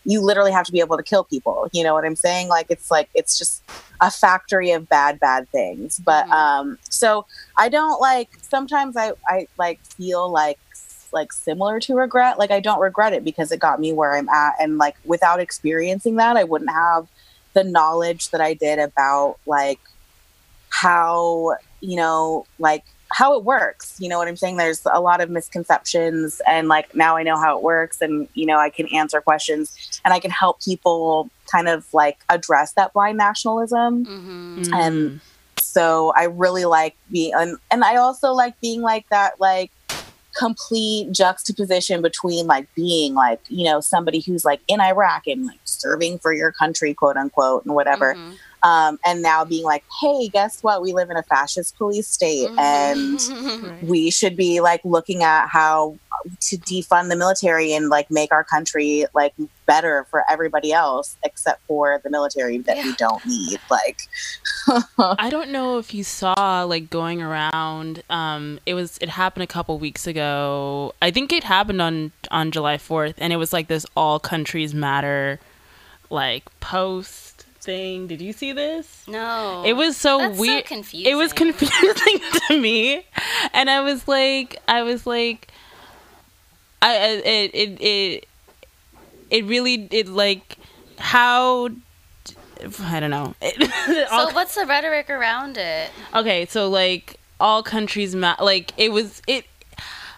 you 0.04 0.20
literally 0.20 0.52
have 0.52 0.66
to 0.66 0.72
be 0.72 0.80
able 0.80 0.96
to 0.96 1.02
kill 1.02 1.24
people. 1.24 1.68
You 1.72 1.82
know 1.84 1.94
what 1.94 2.04
i'm 2.04 2.16
saying? 2.16 2.48
Like 2.48 2.66
it's 2.68 2.90
like 2.90 3.08
it's 3.14 3.38
just 3.38 3.62
a 4.00 4.10
factory 4.10 4.70
of 4.72 4.88
bad 4.88 5.18
bad 5.20 5.48
things. 5.50 5.98
But 6.04 6.26
Mhm. 6.26 6.32
um 6.32 6.78
so 6.90 7.26
i 7.56 7.68
don't 7.68 8.00
like 8.00 8.28
sometimes 8.42 8.96
i 8.96 9.12
i 9.28 9.46
like 9.58 9.80
feel 9.96 10.30
like 10.30 10.58
like 11.12 11.32
similar 11.32 11.78
to 11.80 11.94
regret. 11.94 12.38
Like 12.38 12.50
i 12.50 12.60
don't 12.60 12.80
regret 12.80 13.12
it 13.12 13.24
because 13.24 13.52
it 13.52 13.60
got 13.60 13.80
me 13.80 13.92
where 13.92 14.14
i'm 14.16 14.28
at. 14.28 14.54
And 14.60 14.78
like 14.78 14.96
without 15.04 15.40
experiencing 15.40 16.16
that 16.16 16.36
i 16.36 16.44
wouldn't 16.44 16.70
have 16.70 17.06
the 17.54 17.64
knowledge 17.64 18.30
that 18.30 18.40
i 18.40 18.52
did 18.54 18.78
about 18.80 19.36
like 19.46 19.78
how 20.70 21.56
you 21.80 21.96
know 21.96 22.46
like 22.58 22.82
how 23.20 23.36
it 23.38 23.44
works 23.44 23.94
you 24.00 24.08
know 24.08 24.18
what 24.18 24.26
i'm 24.26 24.36
saying 24.36 24.56
there's 24.56 24.82
a 24.92 25.00
lot 25.00 25.20
of 25.20 25.30
misconceptions 25.30 26.40
and 26.48 26.66
like 26.68 26.92
now 26.96 27.16
i 27.16 27.22
know 27.22 27.36
how 27.36 27.56
it 27.56 27.62
works 27.62 28.00
and 28.00 28.28
you 28.34 28.44
know 28.44 28.58
i 28.58 28.68
can 28.68 28.86
answer 28.88 29.20
questions 29.20 30.00
and 30.04 30.12
i 30.12 30.18
can 30.18 30.32
help 30.32 30.60
people 30.60 31.30
kind 31.52 31.68
of 31.68 31.86
like 31.94 32.18
address 32.28 32.72
that 32.72 32.92
blind 32.92 33.16
nationalism 33.16 34.04
Mhm. 34.06 34.68
and 34.74 35.20
so 35.60 36.12
i 36.16 36.24
really 36.24 36.64
like 36.64 36.96
being 37.12 37.32
and, 37.34 37.56
and 37.70 37.84
i 37.84 37.94
also 37.96 38.32
like 38.32 38.60
being 38.60 38.82
like 38.82 39.08
that 39.10 39.38
like 39.40 39.70
complete 40.36 41.12
juxtaposition 41.12 42.02
between 42.02 42.46
like 42.48 42.66
being 42.74 43.14
like 43.14 43.40
you 43.48 43.64
know 43.64 43.80
somebody 43.80 44.18
who's 44.20 44.44
like 44.44 44.60
in 44.66 44.80
iraq 44.80 45.28
and 45.28 45.46
like 45.46 45.60
serving 45.64 46.18
for 46.18 46.32
your 46.32 46.50
country 46.50 46.92
quote 46.92 47.16
unquote 47.16 47.64
and 47.64 47.74
whatever 47.74 48.14
Mhm. 48.14 48.34
Um, 48.64 48.98
and 49.04 49.22
now 49.22 49.44
being 49.44 49.64
like, 49.64 49.84
hey, 50.00 50.28
guess 50.32 50.58
what? 50.62 50.82
We 50.82 50.92
live 50.92 51.10
in 51.10 51.16
a 51.16 51.22
fascist 51.24 51.76
police 51.76 52.08
state, 52.08 52.50
and 52.58 53.18
Mhm. 53.18 53.82
we 53.82 54.10
should 54.10 54.36
be 54.36 54.60
like 54.60 54.80
looking 54.84 55.22
at 55.22 55.48
how 55.48 55.98
to 56.40 56.56
defund 56.56 57.10
the 57.10 57.16
military 57.16 57.72
and 57.74 57.88
like 57.90 58.06
make 58.10 58.32
our 58.32 58.44
country 58.44 59.04
like 59.14 59.34
better 59.66 60.06
for 60.10 60.24
everybody 60.30 60.72
else 60.72 61.16
except 61.24 61.60
for 61.66 62.00
the 62.04 62.10
military 62.10 62.58
that 62.58 62.78
we 62.82 62.94
don't 62.94 63.24
need. 63.26 63.58
Like, 63.70 63.98
I 64.98 65.28
don't 65.30 65.50
know 65.50 65.78
if 65.78 65.92
you 65.92 66.04
saw 66.04 66.62
like 66.64 66.88
going 66.90 67.20
around. 67.20 68.02
Um, 68.08 68.58
it 68.66 68.74
was 68.74 68.98
it 69.00 69.10
happened 69.10 69.42
a 69.42 69.46
couple 69.48 69.78
weeks 69.78 70.06
ago. 70.06 70.94
I 71.02 71.10
think 71.10 71.32
it 71.32 71.44
happened 71.44 71.82
on 71.82 72.12
on 72.30 72.50
July 72.50 72.78
fourth, 72.78 73.14
and 73.18 73.32
it 73.32 73.36
was 73.36 73.52
like 73.52 73.68
this 73.68 73.84
all 73.96 74.18
countries 74.18 74.72
matter, 74.74 75.38
like 76.10 76.44
post 76.60 77.33
thing. 77.64 78.06
Did 78.06 78.20
you 78.20 78.32
see 78.32 78.52
this? 78.52 79.04
no, 79.08 79.62
It 79.66 79.72
was 79.74 79.96
so 79.96 80.18
That's 80.18 80.36
so 80.36 80.40
weird. 80.40 80.64
confusing. 80.66 81.10
it 81.10 81.14
was 81.16 81.32
confusing 81.32 82.20
to 82.48 82.60
me, 82.60 83.06
and 83.52 83.68
I 83.70 83.80
was 83.80 84.06
like, 84.06 84.60
I 84.68 84.82
was 84.82 85.06
like, 85.06 85.48
I 86.82 86.94
I- 86.96 87.22
it 87.24 87.50
it 87.54 87.80
it 87.80 88.28
it 89.30 89.44
really 89.46 89.88
it 89.90 90.08
like 90.08 90.58
how. 90.98 91.70
I 92.80 93.00
don't 93.00 93.10
know. 93.10 93.34
So 94.08 94.30
what's 94.32 94.54
the 94.54 94.64
rhetoric 94.64 95.10
around 95.10 95.58
it? 95.58 95.90
Okay, 96.14 96.46
so 96.46 96.68
like 96.70 97.18
all 97.40 97.62
countries 97.62 98.14
ma- 98.14 98.36
like 98.40 98.72
it 98.78 98.90
was 98.92 99.20
it 99.26 99.44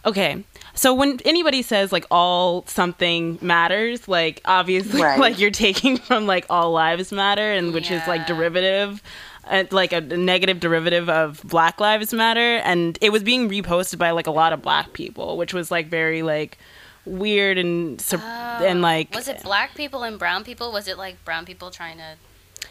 okay. 0.06 0.44
So 0.74 0.94
when 0.94 1.18
anybody 1.24 1.62
says 1.62 1.90
like 1.92 2.04
all 2.10 2.64
something 2.66 3.38
matters, 3.42 4.08
like 4.08 4.40
obviously 4.44 5.02
Right. 5.08 5.18
like 5.18 5.38
you're 5.38 5.50
taking 5.50 5.96
from 5.96 6.26
like 6.26 6.46
all 6.50 6.70
lives 6.72 7.12
matter 7.12 7.52
and 7.52 7.74
which 7.74 7.90
is 7.90 8.06
like 8.06 8.26
derivative 8.26 9.02
uh, 9.48 9.64
like 9.70 9.92
a 9.92 10.00
negative 10.00 10.58
derivative 10.60 11.08
of 11.08 11.40
black 11.44 11.78
lives 11.80 12.12
matter 12.12 12.56
and 12.64 12.98
it 13.00 13.10
was 13.10 13.22
being 13.22 13.48
reposted 13.48 13.96
by 13.98 14.10
like 14.10 14.26
a 14.26 14.30
lot 14.32 14.52
of 14.52 14.60
black 14.62 14.92
people, 14.92 15.36
which 15.36 15.54
was 15.54 15.70
like 15.70 15.86
very 15.88 16.22
like 16.22 16.58
weird 17.04 17.56
and 17.56 18.00
sur- 18.00 18.16
and 18.18 18.78
Oh. 18.78 18.82
like 18.82 19.14
was 19.14 19.28
it 19.28 19.42
black 19.44 19.74
people 19.76 20.02
and 20.02 20.18
brown 20.18 20.42
people? 20.44 20.72
Was 20.72 20.88
it 20.88 20.98
like 20.98 21.24
brown 21.24 21.46
people 21.46 21.70
trying 21.70 21.98
to 21.98 22.16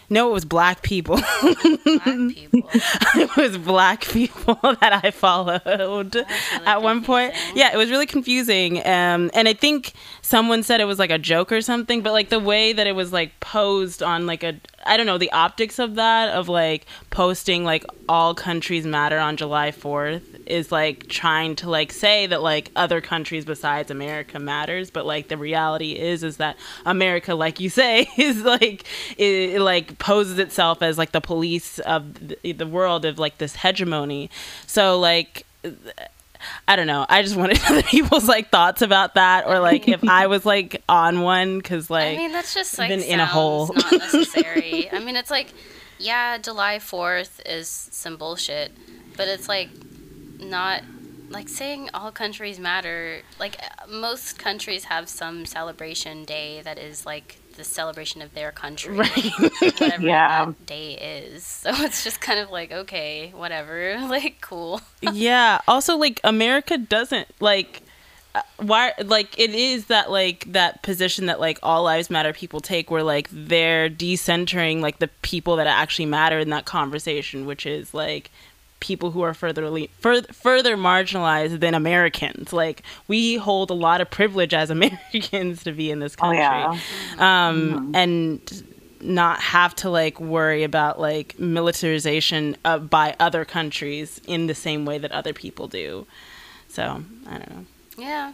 no, 0.10 0.30
it 0.30 0.34
was 0.34 0.46
black 0.46 0.82
people. 0.82 1.18
black 1.18 2.04
people? 2.04 2.70
it 2.74 3.36
was 3.36 3.58
black 3.58 4.02
people 4.02 4.56
that 4.82 5.02
I 5.04 5.12
followed 5.12 6.16
really 6.16 6.26
at 6.66 6.82
one 6.82 7.04
point. 7.04 7.34
Yeah, 7.54 7.74
it 7.74 7.78
was 7.78 7.90
really 7.90 8.06
confusing. 8.06 8.78
Um, 8.80 9.32
and 9.34 9.48
I 9.48 9.54
think 9.54 9.94
someone 10.22 10.64
said 10.64 10.82
it 10.82 10.86
was 10.86 11.00
like 11.00 11.12
a 11.12 11.18
joke 11.18 11.52
or 11.52 11.62
something, 11.62 12.02
but 12.02 12.14
like 12.14 12.30
the 12.30 12.40
way 12.40 12.74
that 12.74 12.88
it 12.88 12.96
was 12.96 13.12
like 13.12 13.40
posed 13.40 14.04
on 14.04 14.26
like 14.26 14.44
a, 14.44 14.60
I 14.86 14.98
don't 14.98 15.06
know, 15.06 15.18
the 15.18 15.32
optics 15.32 15.80
of 15.80 15.96
that, 15.96 16.30
of 16.30 16.50
like 16.50 16.86
posting 17.10 17.64
like 17.64 17.86
all 18.08 18.36
countries 18.36 18.86
matter 18.86 19.20
on 19.20 19.38
July 19.38 19.72
4th 19.72 20.35
is 20.48 20.72
like 20.72 21.08
trying 21.08 21.56
to 21.58 21.70
like 21.70 21.92
say 21.92 22.28
that 22.28 22.42
like 22.42 22.72
other 22.76 23.02
countries 23.02 23.46
besides 23.46 23.92
America 23.92 24.40
matters, 24.40 24.90
but 24.90 25.06
like 25.06 25.28
the 25.28 25.38
reality 25.38 25.94
is 25.94 26.24
is 26.24 26.38
that 26.38 26.58
America, 26.86 27.36
like 27.36 27.60
you 27.60 27.70
say, 27.70 28.08
is 28.18 28.42
like 28.44 28.84
it, 29.18 29.56
it 29.56 29.62
like 29.62 29.98
poses 29.98 30.40
itself 30.40 30.82
as 30.82 30.98
like 30.98 31.12
the 31.12 31.22
police 31.22 31.80
of 31.80 32.28
the, 32.28 32.52
the 32.52 32.68
world 32.68 33.06
of 33.06 33.20
like 33.20 33.38
this 33.38 33.56
hegemony. 33.58 34.30
So 34.68 35.00
like 35.00 35.46
I 36.68 36.76
don't 36.76 36.88
know. 36.88 37.06
I 37.08 37.22
just 37.22 37.36
wanted 37.36 37.60
other 37.70 37.84
people's 37.84 38.28
like 38.28 38.50
thoughts 38.50 38.82
about 38.82 39.16
that, 39.16 39.48
or 39.48 39.60
like 39.60 39.88
if 39.88 40.08
I 40.08 40.28
was 40.28 40.46
like 40.46 40.82
on 40.88 41.22
one, 41.22 41.58
because 41.58 41.90
like 41.90 42.18
I 42.18 42.18
mean, 42.18 42.32
that's 42.32 42.54
just 42.54 42.78
like 42.78 42.90
been 42.90 43.02
in 43.02 43.20
a 43.20 43.26
hole. 43.26 43.72
not 43.74 43.92
necessary. 44.14 44.92
I 44.92 45.00
mean, 45.00 45.16
it's 45.16 45.32
like, 45.32 45.54
yeah, 45.98 46.38
July 46.38 46.80
Fourth 46.80 47.42
is 47.46 47.68
some 47.92 48.18
bullshit, 48.18 48.72
but 49.18 49.28
it's 49.28 49.48
like 49.48 49.70
not 50.40 50.82
like 51.30 51.50
saying 51.50 51.90
all 51.94 52.12
countries 52.12 52.60
matter. 52.60 53.22
Like 53.40 53.58
most 53.90 54.38
countries 54.38 54.86
have 54.86 55.10
some 55.10 55.46
celebration 55.46 56.24
day 56.24 56.62
that 56.64 56.78
is 56.78 57.06
like 57.06 57.38
the 57.58 57.64
celebration 57.64 58.22
of 58.22 58.34
their 58.34 58.52
country, 58.52 58.96
Right. 58.96 59.32
whatever 59.60 60.04
Yeah. 60.08 60.46
that 60.46 60.66
day 60.66 60.94
is. 60.94 61.44
So 61.66 61.72
it's 61.84 62.04
just 62.04 62.22
kind 62.22 62.40
of 62.40 62.52
like 62.52 62.72
okay, 62.72 63.32
whatever, 63.36 63.98
like 64.10 64.40
cool. 64.42 64.82
yeah. 65.02 65.62
Also, 65.68 65.98
like 65.98 66.20
America 66.24 66.78
doesn't 66.78 67.28
like 67.40 67.82
uh, 68.36 68.42
why 68.58 68.94
like 69.04 69.40
it 69.40 69.50
is 69.52 69.86
that 69.88 70.12
like 70.12 70.52
that 70.52 70.84
position 70.84 71.26
that 71.28 71.40
like 71.40 71.58
all 71.64 71.84
lives 71.84 72.10
matter 72.10 72.34
people 72.34 72.60
take 72.60 72.92
where 72.92 73.02
like 73.04 73.30
they're 73.32 73.90
decentering 73.90 74.82
like 74.82 75.00
the 75.00 75.08
people 75.22 75.56
that 75.56 75.66
actually 75.68 76.06
matter 76.06 76.38
in 76.40 76.50
that 76.50 76.66
conversation 76.66 77.46
which 77.46 77.66
is 77.66 77.94
like 77.94 78.30
people 78.86 79.10
who 79.12 79.22
are 79.22 79.34
further 79.34 79.64
further 80.00 80.28
further 80.34 80.78
marginalized 80.78 81.60
than 81.60 81.74
Americans 81.74 82.54
like 82.54 82.84
we 83.08 83.36
hold 83.38 83.70
a 83.72 83.74
lot 83.74 84.00
of 84.02 84.10
privilege 84.12 84.54
as 84.54 84.70
Americans 84.80 85.64
to 85.64 85.72
be 85.72 85.90
in 85.90 86.00
this 86.00 86.16
Oh 86.20 86.22
country 86.22 86.40
yeah. 86.42 86.80
um, 87.18 87.92
and 87.96 88.64
not 89.02 89.40
have 89.40 89.76
to 89.76 89.90
like 89.90 90.20
worry 90.20 90.64
about 90.64 91.00
like 91.00 91.40
militarization 91.40 92.56
uh, 92.66 92.78
by 92.80 93.16
other 93.20 93.44
countries 93.46 94.22
in 94.28 94.48
the 94.48 94.56
same 94.56 94.86
way 94.86 94.98
that 95.00 95.12
other 95.12 95.34
people 95.34 95.68
do. 95.68 96.06
So 96.70 97.04
I 97.28 97.38
don't 97.40 97.50
know. 97.52 97.66
Yeah. 97.98 98.34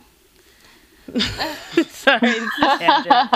Sorry, 1.90 2.20
it's 2.24 2.58
a 2.62 2.78
tangent. 2.80 3.30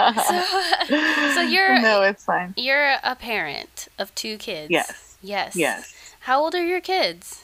So 1.36 1.42
you're 1.42 1.80
No, 1.82 2.04
it's 2.04 2.24
fine. 2.24 2.54
you're 2.58 2.96
a 3.04 3.16
parent 3.16 3.88
of 4.00 4.14
two 4.16 4.38
kids. 4.38 4.70
Yes. 4.72 5.18
Yes. 5.22 5.56
Yes. 5.56 6.05
How 6.26 6.42
old 6.42 6.56
are 6.56 6.66
your 6.66 6.82
kids? 6.82 7.44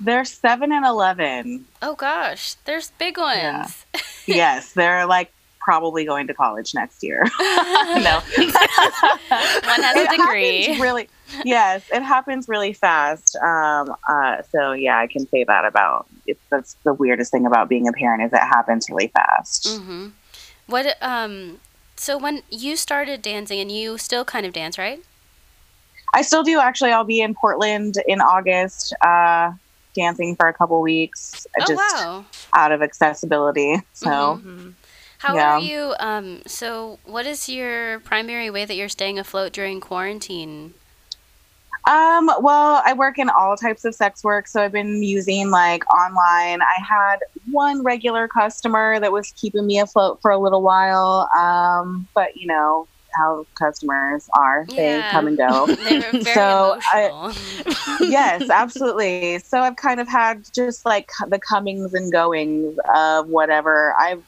They're 0.00 0.24
seven 0.24 0.72
and 0.72 0.84
eleven. 0.84 1.66
Oh 1.80 1.94
gosh, 1.94 2.54
there's 2.64 2.90
big 2.98 3.16
ones. 3.16 3.84
Yeah. 3.94 4.00
yes, 4.26 4.72
they're 4.72 5.06
like 5.06 5.30
probably 5.60 6.04
going 6.04 6.26
to 6.26 6.34
college 6.34 6.74
next 6.74 7.02
year. 7.02 7.22
no, 7.40 8.20
One 8.36 9.82
has 9.82 9.96
a 9.96 10.00
it 10.00 10.10
degree. 10.10 10.62
happens 10.64 10.80
really. 10.80 11.08
Yes, 11.44 11.82
it 11.92 12.02
happens 12.02 12.48
really 12.48 12.72
fast. 12.72 13.36
Um, 13.36 13.94
uh, 14.08 14.42
so 14.50 14.72
yeah, 14.72 14.98
I 14.98 15.06
can 15.06 15.26
say 15.28 15.44
that 15.44 15.64
about 15.64 16.06
it's 16.26 16.40
that's 16.50 16.74
the 16.84 16.92
weirdest 16.94 17.30
thing 17.30 17.46
about 17.46 17.68
being 17.68 17.88
a 17.88 17.92
parent 17.92 18.22
is 18.22 18.32
it 18.32 18.38
happens 18.38 18.88
really 18.90 19.08
fast. 19.08 19.68
hmm 19.68 20.08
What 20.66 20.96
um 21.02 21.60
so 21.96 22.18
when 22.18 22.42
you 22.50 22.76
started 22.76 23.22
dancing 23.22 23.60
and 23.60 23.70
you 23.70 23.96
still 23.98 24.24
kind 24.24 24.44
of 24.44 24.52
dance, 24.52 24.76
right? 24.78 25.00
I 26.14 26.22
still 26.22 26.42
do 26.42 26.60
actually. 26.60 26.92
I'll 26.92 27.04
be 27.04 27.20
in 27.20 27.34
Portland 27.34 27.94
in 28.06 28.20
August, 28.20 28.94
uh, 29.04 29.50
dancing 29.94 30.36
for 30.36 30.48
a 30.48 30.54
couple 30.54 30.80
weeks, 30.80 31.46
Oh 31.60 31.64
just 31.66 31.82
wow. 31.94 32.26
out 32.54 32.72
of 32.72 32.82
accessibility. 32.82 33.80
So. 33.92 34.40
Mhm. 34.44 34.74
How 35.18 35.34
Yeah. 35.34 35.54
are 35.54 35.58
you 35.58 35.94
um 36.00 36.42
so 36.46 36.98
what 37.04 37.26
is 37.26 37.48
your 37.48 38.00
primary 38.00 38.50
way 38.50 38.66
that 38.66 38.74
you're 38.74 38.90
staying 38.90 39.18
afloat 39.18 39.52
during 39.54 39.80
quarantine? 39.80 40.74
Um, 41.86 42.30
well, 42.40 42.80
I 42.84 42.94
work 42.94 43.18
in 43.18 43.28
all 43.28 43.56
types 43.56 43.84
of 43.84 43.94
sex 43.94 44.24
work, 44.24 44.48
so 44.48 44.62
I've 44.62 44.72
been 44.72 45.02
using 45.02 45.50
like 45.50 45.84
online. 45.92 46.62
I 46.62 46.80
had 46.86 47.16
one 47.50 47.82
regular 47.82 48.26
customer 48.28 48.98
that 49.00 49.12
was 49.12 49.32
keeping 49.32 49.66
me 49.66 49.78
afloat 49.78 50.18
for 50.22 50.30
a 50.30 50.38
little 50.38 50.62
while. 50.62 51.28
Um, 51.38 52.08
but 52.14 52.36
you 52.36 52.46
know 52.46 52.88
how 53.16 53.46
customers 53.58 54.26
are. 54.36 54.66
They 54.76 55.02
come 55.10 55.26
and 55.26 55.36
go. 55.38 55.66
They're 55.84 56.12
very 56.12 56.24
So, 56.24 56.78
I- 56.92 57.34
yes, 58.00 58.48
absolutely. 58.50 59.38
So 59.40 59.60
I've 59.60 59.76
kind 59.76 60.00
of 60.00 60.08
had 60.08 60.44
just 60.54 60.84
like 60.84 61.08
the 61.28 61.38
comings 61.38 61.94
and 61.94 62.12
goings 62.12 62.76
of 62.94 63.28
whatever 63.28 63.94
I've 63.98 64.22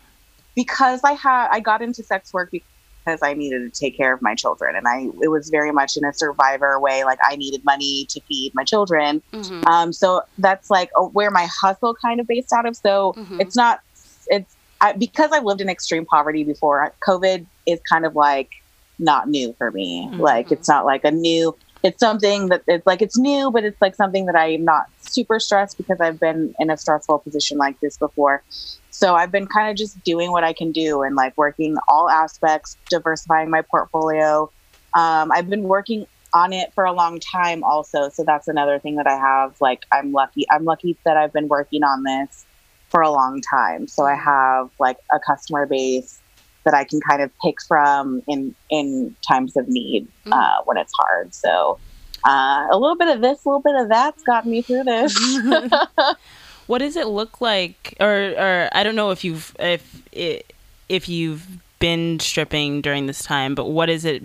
because 0.54 1.00
I 1.04 1.12
had 1.12 1.48
I 1.50 1.60
got 1.60 1.82
into 1.82 2.02
sex 2.02 2.32
work 2.32 2.50
because 2.50 3.20
I 3.22 3.34
needed 3.34 3.72
to 3.72 3.80
take 3.80 3.96
care 3.96 4.12
of 4.14 4.22
my 4.22 4.34
children 4.34 4.74
and 4.74 4.88
I 4.88 5.08
it 5.22 5.28
was 5.28 5.48
very 5.50 5.70
much 5.70 5.96
in 5.96 6.04
a 6.04 6.12
survivor 6.14 6.80
way 6.80 7.04
like 7.04 7.18
I 7.22 7.36
needed 7.36 7.62
money 7.64 8.06
to 8.10 8.20
feed 8.22 8.52
my 8.54 8.64
children. 8.64 9.22
Mhm. 9.32 9.66
Um 9.68 9.92
so 9.92 10.22
that's 10.38 10.70
like 10.70 10.90
uh, 10.98 11.02
where 11.04 11.30
my 11.30 11.46
hustle 11.60 11.94
kind 12.02 12.20
of 12.20 12.26
based 12.26 12.52
out 12.52 12.66
of. 12.66 12.74
So 12.76 13.14
Mhm. 13.16 13.40
it's 13.40 13.54
not 13.56 13.80
it's 14.28 14.56
I, 14.80 14.92
because 14.92 15.30
I've 15.32 15.44
lived 15.44 15.60
in 15.60 15.68
extreme 15.68 16.04
poverty 16.04 16.44
before. 16.44 16.92
COVID 17.06 17.46
is 17.66 17.80
kind 17.90 18.04
of 18.04 18.14
like 18.14 18.50
not 18.98 19.28
new 19.28 19.54
for 19.58 19.70
me. 19.70 20.08
Mhm. 20.12 20.18
Like 20.18 20.50
it's 20.52 20.68
not 20.68 20.84
like 20.84 21.04
a 21.04 21.10
new. 21.10 21.56
It's 21.82 22.00
something 22.00 22.48
that 22.48 22.62
it's 22.66 22.86
like 22.86 23.02
it's 23.02 23.18
new, 23.18 23.50
but 23.50 23.64
it's 23.64 23.80
like 23.80 23.94
something 23.94 24.26
that 24.26 24.34
I'm 24.34 24.64
not 24.64 24.86
super 25.00 25.38
stressed 25.38 25.76
because 25.76 26.00
I've 26.00 26.18
been 26.18 26.54
in 26.58 26.70
a 26.70 26.76
stressful 26.76 27.18
position 27.20 27.58
like 27.58 27.78
this 27.80 27.96
before. 27.96 28.42
So 28.90 29.14
I've 29.14 29.30
been 29.30 29.46
kind 29.46 29.70
of 29.70 29.76
just 29.76 30.02
doing 30.02 30.32
what 30.32 30.42
I 30.42 30.52
can 30.52 30.72
do 30.72 31.02
and 31.02 31.14
like 31.14 31.36
working 31.36 31.76
all 31.86 32.08
aspects, 32.08 32.76
diversifying 32.88 33.50
my 33.50 33.62
portfolio. 33.62 34.50
Um, 34.94 35.30
I've 35.30 35.50
been 35.50 35.64
working 35.64 36.06
on 36.34 36.52
it 36.52 36.72
for 36.74 36.84
a 36.84 36.92
long 36.92 37.20
time 37.20 37.62
also. 37.62 38.08
So 38.08 38.24
that's 38.24 38.48
another 38.48 38.78
thing 38.78 38.96
that 38.96 39.06
I 39.06 39.16
have. 39.16 39.54
Like 39.60 39.84
I'm 39.92 40.12
lucky. 40.12 40.44
I'm 40.50 40.64
lucky 40.64 40.96
that 41.04 41.16
I've 41.16 41.32
been 41.32 41.48
working 41.48 41.82
on 41.82 42.02
this 42.02 42.46
for 42.88 43.00
a 43.02 43.10
long 43.10 43.40
time. 43.42 43.86
So 43.86 44.04
I 44.04 44.14
have 44.14 44.70
like 44.78 44.96
a 45.12 45.18
customer 45.20 45.66
base 45.66 46.20
that 46.66 46.74
I 46.74 46.84
can 46.84 47.00
kind 47.00 47.22
of 47.22 47.30
pick 47.42 47.56
from 47.66 48.22
in 48.28 48.54
in 48.68 49.16
times 49.26 49.56
of 49.56 49.66
need 49.68 50.06
Mm. 50.26 50.32
uh, 50.32 50.62
when 50.66 50.76
it's 50.76 50.92
hard. 51.00 51.34
So 51.34 51.78
uh, 52.28 52.66
a 52.70 52.76
little 52.76 52.96
bit 52.96 53.08
of 53.08 53.22
this, 53.22 53.44
a 53.44 53.48
little 53.48 53.62
bit 53.62 53.76
of 53.76 53.88
that's 53.88 54.22
got 54.24 54.44
me 54.44 54.60
through 54.60 54.84
this. 54.84 55.16
What 56.66 56.78
does 56.78 56.96
it 56.96 57.06
look 57.06 57.40
like, 57.40 57.96
or 58.00 58.34
or 58.36 58.68
I 58.72 58.82
don't 58.82 58.96
know 58.96 59.12
if 59.12 59.22
you've 59.22 59.54
if 59.60 60.02
it, 60.10 60.52
if 60.88 61.08
you've 61.08 61.46
been 61.78 62.18
stripping 62.18 62.80
during 62.80 63.06
this 63.06 63.22
time, 63.22 63.54
but 63.54 63.66
what 63.66 63.88
is 63.88 64.04
it? 64.04 64.22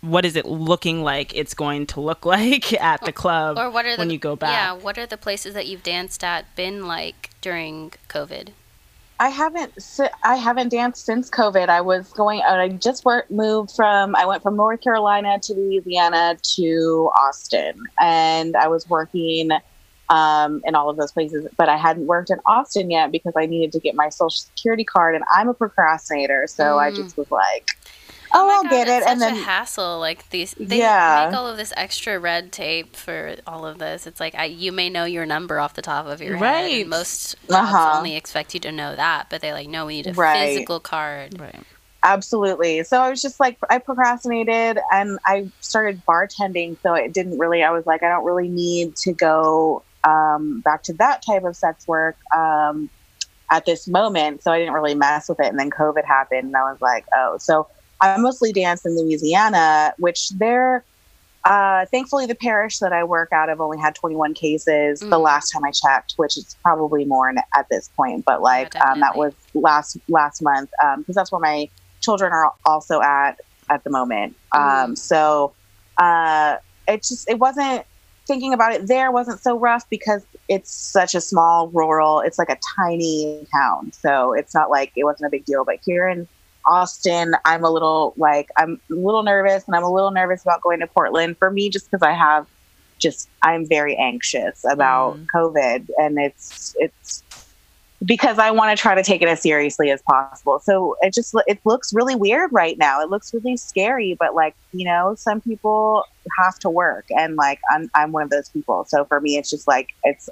What 0.00 0.24
is 0.24 0.34
it 0.34 0.44
looking 0.44 1.04
like? 1.04 1.32
It's 1.36 1.54
going 1.54 1.86
to 1.94 2.00
look 2.00 2.26
like 2.36 2.72
at 2.72 3.00
the 3.04 3.12
club 3.12 3.58
Or 3.58 3.70
what 3.70 3.86
are 3.86 3.94
the 3.94 4.00
when 4.00 4.10
you 4.10 4.18
go 4.18 4.34
back. 4.34 4.50
Yeah, 4.50 4.72
what 4.72 4.98
are 4.98 5.06
the 5.06 5.16
places 5.16 5.54
that 5.54 5.68
you've 5.68 5.84
danced 5.84 6.24
at 6.24 6.56
been 6.56 6.88
like 6.88 7.30
during 7.40 7.92
COVID? 8.08 8.48
I 9.20 9.28
haven't 9.28 9.72
I 10.24 10.36
haven't 10.36 10.70
danced 10.70 11.06
since 11.06 11.30
COVID. 11.30 11.68
I 11.68 11.80
was 11.80 12.12
going. 12.12 12.42
I 12.42 12.68
just 12.68 13.04
worked, 13.04 13.30
moved 13.30 13.70
from. 13.76 14.16
I 14.16 14.26
went 14.26 14.42
from 14.42 14.56
North 14.56 14.80
Carolina 14.82 15.38
to 15.42 15.54
Louisiana 15.54 16.36
to 16.56 17.10
Austin, 17.16 17.74
and 18.00 18.56
I 18.56 18.68
was 18.68 18.86
working 18.88 19.50
um, 20.10 20.60
in 20.64 20.74
all 20.74 20.90
of 20.90 20.96
those 20.96 21.12
places. 21.12 21.48
But 21.56 21.68
I 21.68 21.76
hadn't 21.76 22.06
worked 22.06 22.30
in 22.30 22.38
Austin 22.46 22.90
yet 22.90 23.12
because 23.12 23.34
I 23.38 23.46
needed 23.46 23.70
to 23.72 23.80
get 23.80 23.94
my 23.94 24.08
social 24.08 24.30
security 24.30 24.84
card, 24.84 25.14
and 25.14 25.24
I'm 25.32 25.48
a 25.48 25.54
procrastinator, 25.54 26.46
so 26.48 26.78
I 26.78 26.90
Mm. 26.90 26.96
just 26.96 27.16
was 27.16 27.28
like, 27.30 27.66
"Oh, 28.34 28.46
my 28.46 28.58
I'll 28.58 28.64
God, 28.64 28.68
get 28.68 28.88
it," 28.88 29.02
it's 29.02 29.04
and 29.06 29.22
such 29.22 29.22
then 29.22 29.32
a 29.32 29.34
hassle. 29.34 30.00
Like 30.00 30.30
these, 30.30 30.54
they 30.60 30.80
Yeah. 30.80 30.88
make 31.06 31.34
all 31.34 31.48
of 31.48 31.56
this 31.56 31.72
extra 31.76 32.18
red 32.18 32.52
tape 32.52 32.96
for 32.96 33.36
all 33.46 33.66
of 33.66 33.78
this. 33.78 34.06
It's 34.06 34.20
like 34.20 34.34
I, 34.36 34.46
you 34.46 34.72
may 34.72 34.90
know 34.90 35.04
your 35.06 35.26
number 35.26 35.60
off 35.60 35.74
the 35.74 35.82
top 35.82 36.06
of 36.06 36.22
your 36.22 36.36
head. 36.36 36.72
Right. 36.72 36.72
and 36.72 36.90
most 36.90 37.36
Uh-huh. 37.50 37.90
only 37.92 38.16
expect 38.16 38.54
you 38.54 38.60
to 38.60 38.72
know 38.72 38.96
that, 38.96 39.28
but 39.30 39.42
they 39.42 39.52
like, 39.52 39.68
no, 39.68 39.86
we 39.86 39.96
need 39.96 40.08
a 40.08 40.14
Right. 40.14 40.14
physical 40.14 40.80
card. 40.80 41.40
Right. 41.40 41.64
Absolutely. 42.04 42.84
So 42.84 43.00
I 43.00 43.10
was 43.10 43.22
just 43.22 43.40
like, 43.40 43.58
I 43.70 43.78
procrastinated 43.78 44.78
and 44.92 45.18
I 45.26 45.44
started 45.60 46.02
bartending. 46.08 46.76
So 46.86 46.94
it 46.94 47.14
didn't 47.14 47.38
really, 47.38 47.62
I 47.62 47.70
was 47.70 47.84
like, 47.86 48.02
I 48.02 48.08
don't 48.08 48.24
really 48.24 48.48
need 48.50 48.94
to 49.04 49.14
go 49.14 49.86
um, 50.06 50.60
back 50.64 50.82
to 50.84 50.94
that 50.98 51.22
type 51.26 51.44
of 51.44 51.56
sex 51.56 51.84
work 51.88 52.16
um, 52.36 52.90
at 53.50 53.64
this 53.66 53.88
moment. 53.88 54.42
So 54.42 54.52
I 54.52 54.58
didn't 54.58 54.74
really 54.74 54.94
mess 54.94 55.28
with 55.28 55.40
it. 55.40 55.46
And 55.46 55.58
then 55.58 55.70
COVID 55.70 56.04
happened 56.06 56.44
and 56.44 56.56
I 56.56 56.64
was 56.70 56.78
like, 56.82 57.04
oh, 57.16 57.36
so 57.38 57.68
I 58.00 58.16
mostly 58.18 58.52
dance 58.52 58.84
in 58.84 58.96
Louisiana, 58.96 59.94
which 59.98 60.28
they're, 60.36 60.84
uh, 61.44 61.86
thankfully, 61.92 62.26
the 62.26 62.34
parish 62.34 62.78
that 62.78 62.92
I 62.92 63.04
work 63.04 63.28
out 63.32 63.48
of 63.48 63.60
only 63.60 63.78
had 63.78 63.94
21 63.94 64.34
cases 64.34 65.00
the 65.00 65.18
Mm. 65.18 65.22
last 65.22 65.50
time 65.50 65.62
I 65.64 65.70
checked, 65.70 66.14
which 66.16 66.36
is 66.36 66.56
probably 66.62 67.04
more 67.04 67.30
at 67.30 67.66
this 67.70 67.90
point. 67.96 68.24
But 68.26 68.42
like 68.42 68.74
um, 68.84 69.00
that 69.00 69.16
was 69.16 69.34
last 69.54 69.98
last 70.08 70.40
month 70.42 70.70
because 70.98 71.14
that's 71.14 71.30
where 71.32 71.40
my 71.40 71.68
children 72.02 72.32
are 72.32 72.52
also 72.66 73.00
at 73.00 73.36
at 73.70 73.82
the 73.84 73.90
moment. 73.90 74.36
Mhm. 74.54 74.84
Um, 74.84 74.96
so 74.96 75.54
uh, 76.00 76.56
it 76.86 77.02
just 77.02 77.28
it 77.28 77.38
wasn't 77.38 77.84
thinking 78.26 78.54
about 78.54 78.72
it 78.72 78.86
there 78.86 79.12
wasn't 79.12 79.38
so 79.42 79.58
rough 79.58 79.84
because 79.90 80.26
it's 80.48 80.72
such 80.72 81.14
a 81.14 81.20
small 81.20 81.70
rural. 81.74 82.20
It's 82.20 82.38
like 82.38 82.48
a 82.50 82.58
tiny 82.78 83.46
town, 83.54 83.92
so 83.92 84.32
it's 84.32 84.54
not 84.54 84.70
like 84.70 84.92
it 84.96 85.04
wasn't 85.04 85.28
a 85.28 85.30
big 85.30 85.44
deal. 85.44 85.64
But 85.64 85.76
here 85.84 86.08
in 86.08 86.26
Austin, 86.66 87.34
I'm 87.44 87.64
a 87.64 87.70
little 87.70 88.14
like 88.16 88.48
I'm 88.56 88.80
a 88.90 88.94
little 88.94 89.22
nervous, 89.22 89.64
and 89.66 89.76
I'm 89.76 89.84
a 89.84 89.92
little 89.92 90.10
nervous 90.10 90.42
about 90.42 90.62
going 90.62 90.80
to 90.80 90.86
Portland 90.86 91.36
for 91.38 91.50
me, 91.50 91.68
just 91.70 91.90
because 91.90 92.02
I 92.02 92.12
have 92.12 92.46
just 92.98 93.28
I'm 93.42 93.66
very 93.66 93.96
anxious 93.96 94.64
about 94.70 95.16
Mm. 95.16 95.26
COVID, 95.34 95.88
and 95.98 96.18
it's 96.18 96.74
it's 96.78 97.22
because 98.04 98.38
I 98.38 98.50
want 98.50 98.76
to 98.76 98.80
try 98.80 98.94
to 98.94 99.02
take 99.02 99.22
it 99.22 99.28
as 99.28 99.40
seriously 99.40 99.90
as 99.90 100.02
possible. 100.02 100.58
So 100.58 100.96
it 101.00 101.14
just 101.14 101.34
it 101.46 101.58
looks 101.64 101.92
really 101.92 102.14
weird 102.14 102.50
right 102.52 102.76
now. 102.78 103.00
It 103.02 103.10
looks 103.10 103.32
really 103.32 103.56
scary, 103.56 104.16
but 104.18 104.34
like 104.34 104.54
you 104.72 104.84
know, 104.84 105.14
some 105.16 105.40
people 105.40 106.04
have 106.38 106.58
to 106.60 106.70
work, 106.70 107.06
and 107.10 107.36
like 107.36 107.60
I'm 107.72 107.90
I'm 107.94 108.12
one 108.12 108.22
of 108.22 108.30
those 108.30 108.48
people. 108.48 108.84
So 108.88 109.04
for 109.04 109.20
me, 109.20 109.36
it's 109.36 109.50
just 109.50 109.66
like 109.68 109.88
it's 110.02 110.28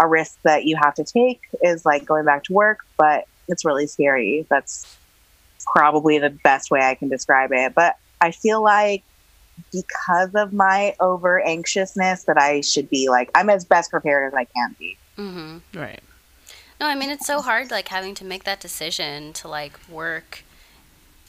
a 0.00 0.06
risk 0.06 0.38
that 0.42 0.64
you 0.64 0.76
have 0.76 0.94
to 0.94 1.04
take 1.04 1.40
is 1.62 1.84
like 1.84 2.04
going 2.06 2.24
back 2.24 2.44
to 2.44 2.52
work, 2.52 2.78
but 2.96 3.26
it's 3.48 3.64
really 3.64 3.86
scary. 3.86 4.46
That's 4.48 4.96
probably 5.72 6.18
the 6.18 6.30
best 6.30 6.70
way 6.70 6.80
I 6.80 6.94
can 6.94 7.08
describe 7.08 7.50
it. 7.52 7.74
But 7.74 7.96
I 8.20 8.30
feel 8.30 8.62
like 8.62 9.02
because 9.70 10.34
of 10.34 10.52
my 10.52 10.94
over 11.00 11.40
anxiousness 11.40 12.24
that 12.24 12.38
I 12.38 12.62
should 12.62 12.88
be 12.88 13.08
like 13.08 13.30
I'm 13.34 13.50
as 13.50 13.64
best 13.64 13.90
prepared 13.90 14.32
as 14.32 14.34
I 14.34 14.44
can 14.44 14.74
be. 14.78 14.96
Mm-hmm. 15.18 15.78
Right. 15.78 16.00
No, 16.80 16.86
I 16.86 16.94
mean 16.94 17.10
it's 17.10 17.26
so 17.26 17.40
hard, 17.40 17.70
like 17.70 17.88
having 17.88 18.14
to 18.16 18.24
make 18.24 18.44
that 18.44 18.60
decision 18.60 19.32
to 19.34 19.48
like 19.48 19.78
work 19.88 20.44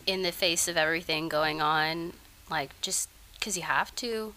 in 0.06 0.24
the 0.24 0.32
face 0.32 0.68
of 0.68 0.78
everything 0.78 1.30
going 1.30 1.62
on, 1.62 2.14
like 2.50 2.80
just 2.82 3.10
because 3.36 3.58
you 3.58 3.64
have 3.64 3.94
to. 3.98 4.34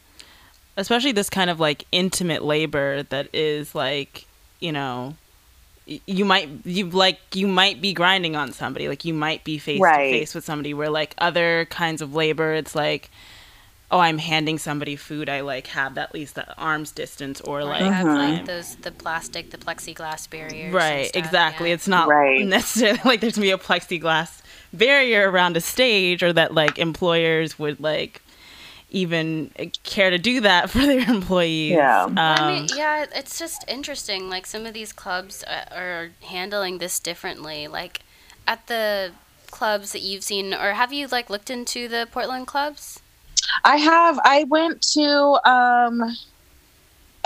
Especially 0.77 1.13
this 1.13 1.31
kind 1.31 1.49
of 1.49 1.59
like 1.59 1.85
intimate 1.91 2.45
labor 2.45 3.03
that 3.05 3.29
is 3.33 3.75
like, 3.75 4.27
you 4.61 4.73
know, 4.73 5.15
y- 5.17 5.26
you 5.87 6.25
might 6.25 6.49
you 6.64 6.87
like 6.90 7.18
you 7.35 7.46
might 7.46 7.81
be 7.81 7.92
grinding 7.92 8.35
on 8.37 8.53
somebody, 8.53 8.88
like 8.88 9.05
you 9.05 9.14
might 9.14 9.44
be 9.44 9.59
face 9.59 9.81
Right. 9.81 10.11
to 10.12 10.18
face 10.18 10.35
with 10.35 10.44
somebody 10.44 10.75
where 10.75 10.90
like 10.90 11.14
other 11.18 11.66
kinds 11.70 12.03
of 12.03 12.14
labor 12.14 12.53
it's 12.55 12.75
like 12.75 13.11
oh, 13.88 14.01
I'm 14.01 14.18
handing 14.18 14.59
somebody 14.59 14.96
food, 14.96 15.29
I 15.29 15.42
like 15.42 15.68
have 15.68 15.96
at 15.96 16.12
least 16.12 16.35
the 16.35 16.57
arm's 16.59 16.90
distance 16.90 17.40
or 17.40 17.61
Or 17.61 17.64
like 17.66 17.83
you 17.83 17.90
have 17.92 18.05
Mhm. 18.07 18.37
like 18.38 18.44
those 18.44 18.75
the 18.77 18.90
plastic, 18.90 19.51
the 19.51 19.59
plexiglass 19.59 20.29
barriers. 20.29 20.75
Right, 20.75 21.07
stuff, 21.07 21.25
exactly. 21.25 21.68
yeah. 21.68 21.75
It's 21.75 21.87
not 21.87 22.09
Right. 22.09 22.44
necessarily 22.44 22.99
like 23.05 23.20
there's 23.20 23.37
gonna 23.37 23.44
be 23.46 23.51
a 23.53 23.59
plexiglass 23.59 24.40
barrier 24.72 25.31
around 25.31 25.57
a 25.57 25.61
stage, 25.61 26.25
or 26.25 26.33
that 26.33 26.53
like 26.53 26.79
employers 26.81 27.61
would 27.61 27.79
like 27.79 28.22
even 28.90 29.51
care 29.83 30.11
to 30.11 30.18
do 30.18 30.40
that 30.40 30.70
for 30.70 30.79
their 30.79 31.09
employees. 31.09 31.72
Yeah. 31.72 32.05
Um, 32.05 32.18
I 32.18 32.55
mean, 32.55 32.68
yeah, 32.77 33.07
it's 33.14 33.38
just 33.38 33.64
interesting. 33.68 34.29
Like 34.29 34.46
some 34.46 34.66
of 34.66 34.75
these 34.75 34.92
clubs 34.92 35.44
uh, 35.44 35.64
are 35.75 36.11
handling 36.22 36.79
this 36.79 37.01
differently. 37.01 37.68
Like 37.68 38.01
at 38.46 38.66
the 38.66 39.12
clubs 39.51 39.92
that 39.92 40.03
you've 40.03 40.25
seen, 40.25 40.55
or 40.55 40.72
have 40.72 40.92
you 40.92 41.07
like 41.07 41.31
looked 41.31 41.51
into 41.51 41.88
the 41.88 42.09
Portland 42.11 42.46
clubs? 42.46 43.01
I 43.64 43.77
have. 43.77 44.18
I 44.25 44.44
went 44.44 44.83
to 44.94 45.38
um 45.49 46.16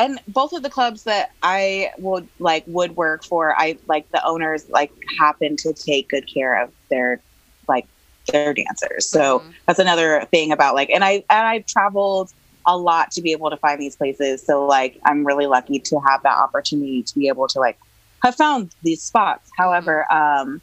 and 0.00 0.18
both 0.28 0.54
of 0.54 0.62
the 0.62 0.70
clubs 0.70 1.04
that 1.04 1.32
I 1.42 1.90
would 1.98 2.26
like 2.38 2.64
would 2.66 2.96
work 2.96 3.22
for, 3.22 3.54
I 3.54 3.76
like 3.86 4.10
the 4.12 4.24
owners 4.24 4.68
like 4.70 4.90
happen 5.18 5.56
to 5.56 5.74
take 5.74 6.08
good 6.08 6.26
care 6.32 6.62
of 6.62 6.70
their 6.88 7.20
like 7.68 7.86
their 8.32 8.54
dancers. 8.54 9.10
So 9.10 9.40
Mhm. 9.40 9.54
that's 9.66 9.78
another 9.78 10.26
thing 10.32 10.52
about 10.52 10.74
like 10.74 10.90
and 10.90 11.04
I 11.04 11.24
and 11.30 11.46
I've 11.46 11.66
traveled 11.66 12.30
a 12.66 12.76
lot 12.76 13.10
to 13.12 13.22
be 13.22 13.32
able 13.32 13.50
to 13.50 13.56
find 13.58 13.80
these 13.80 13.96
places. 13.96 14.44
So 14.46 14.66
like 14.66 14.98
I'm 15.06 15.26
really 15.26 15.46
lucky 15.46 15.80
to 15.86 16.00
have 16.08 16.22
that 16.24 16.36
opportunity 16.38 17.02
to 17.06 17.12
be 17.18 17.28
able 17.28 17.48
to 17.48 17.58
like 17.60 17.78
have 18.22 18.34
found 18.36 18.72
these 18.82 19.02
spots. 19.02 19.48
However, 19.58 20.10
um 20.12 20.60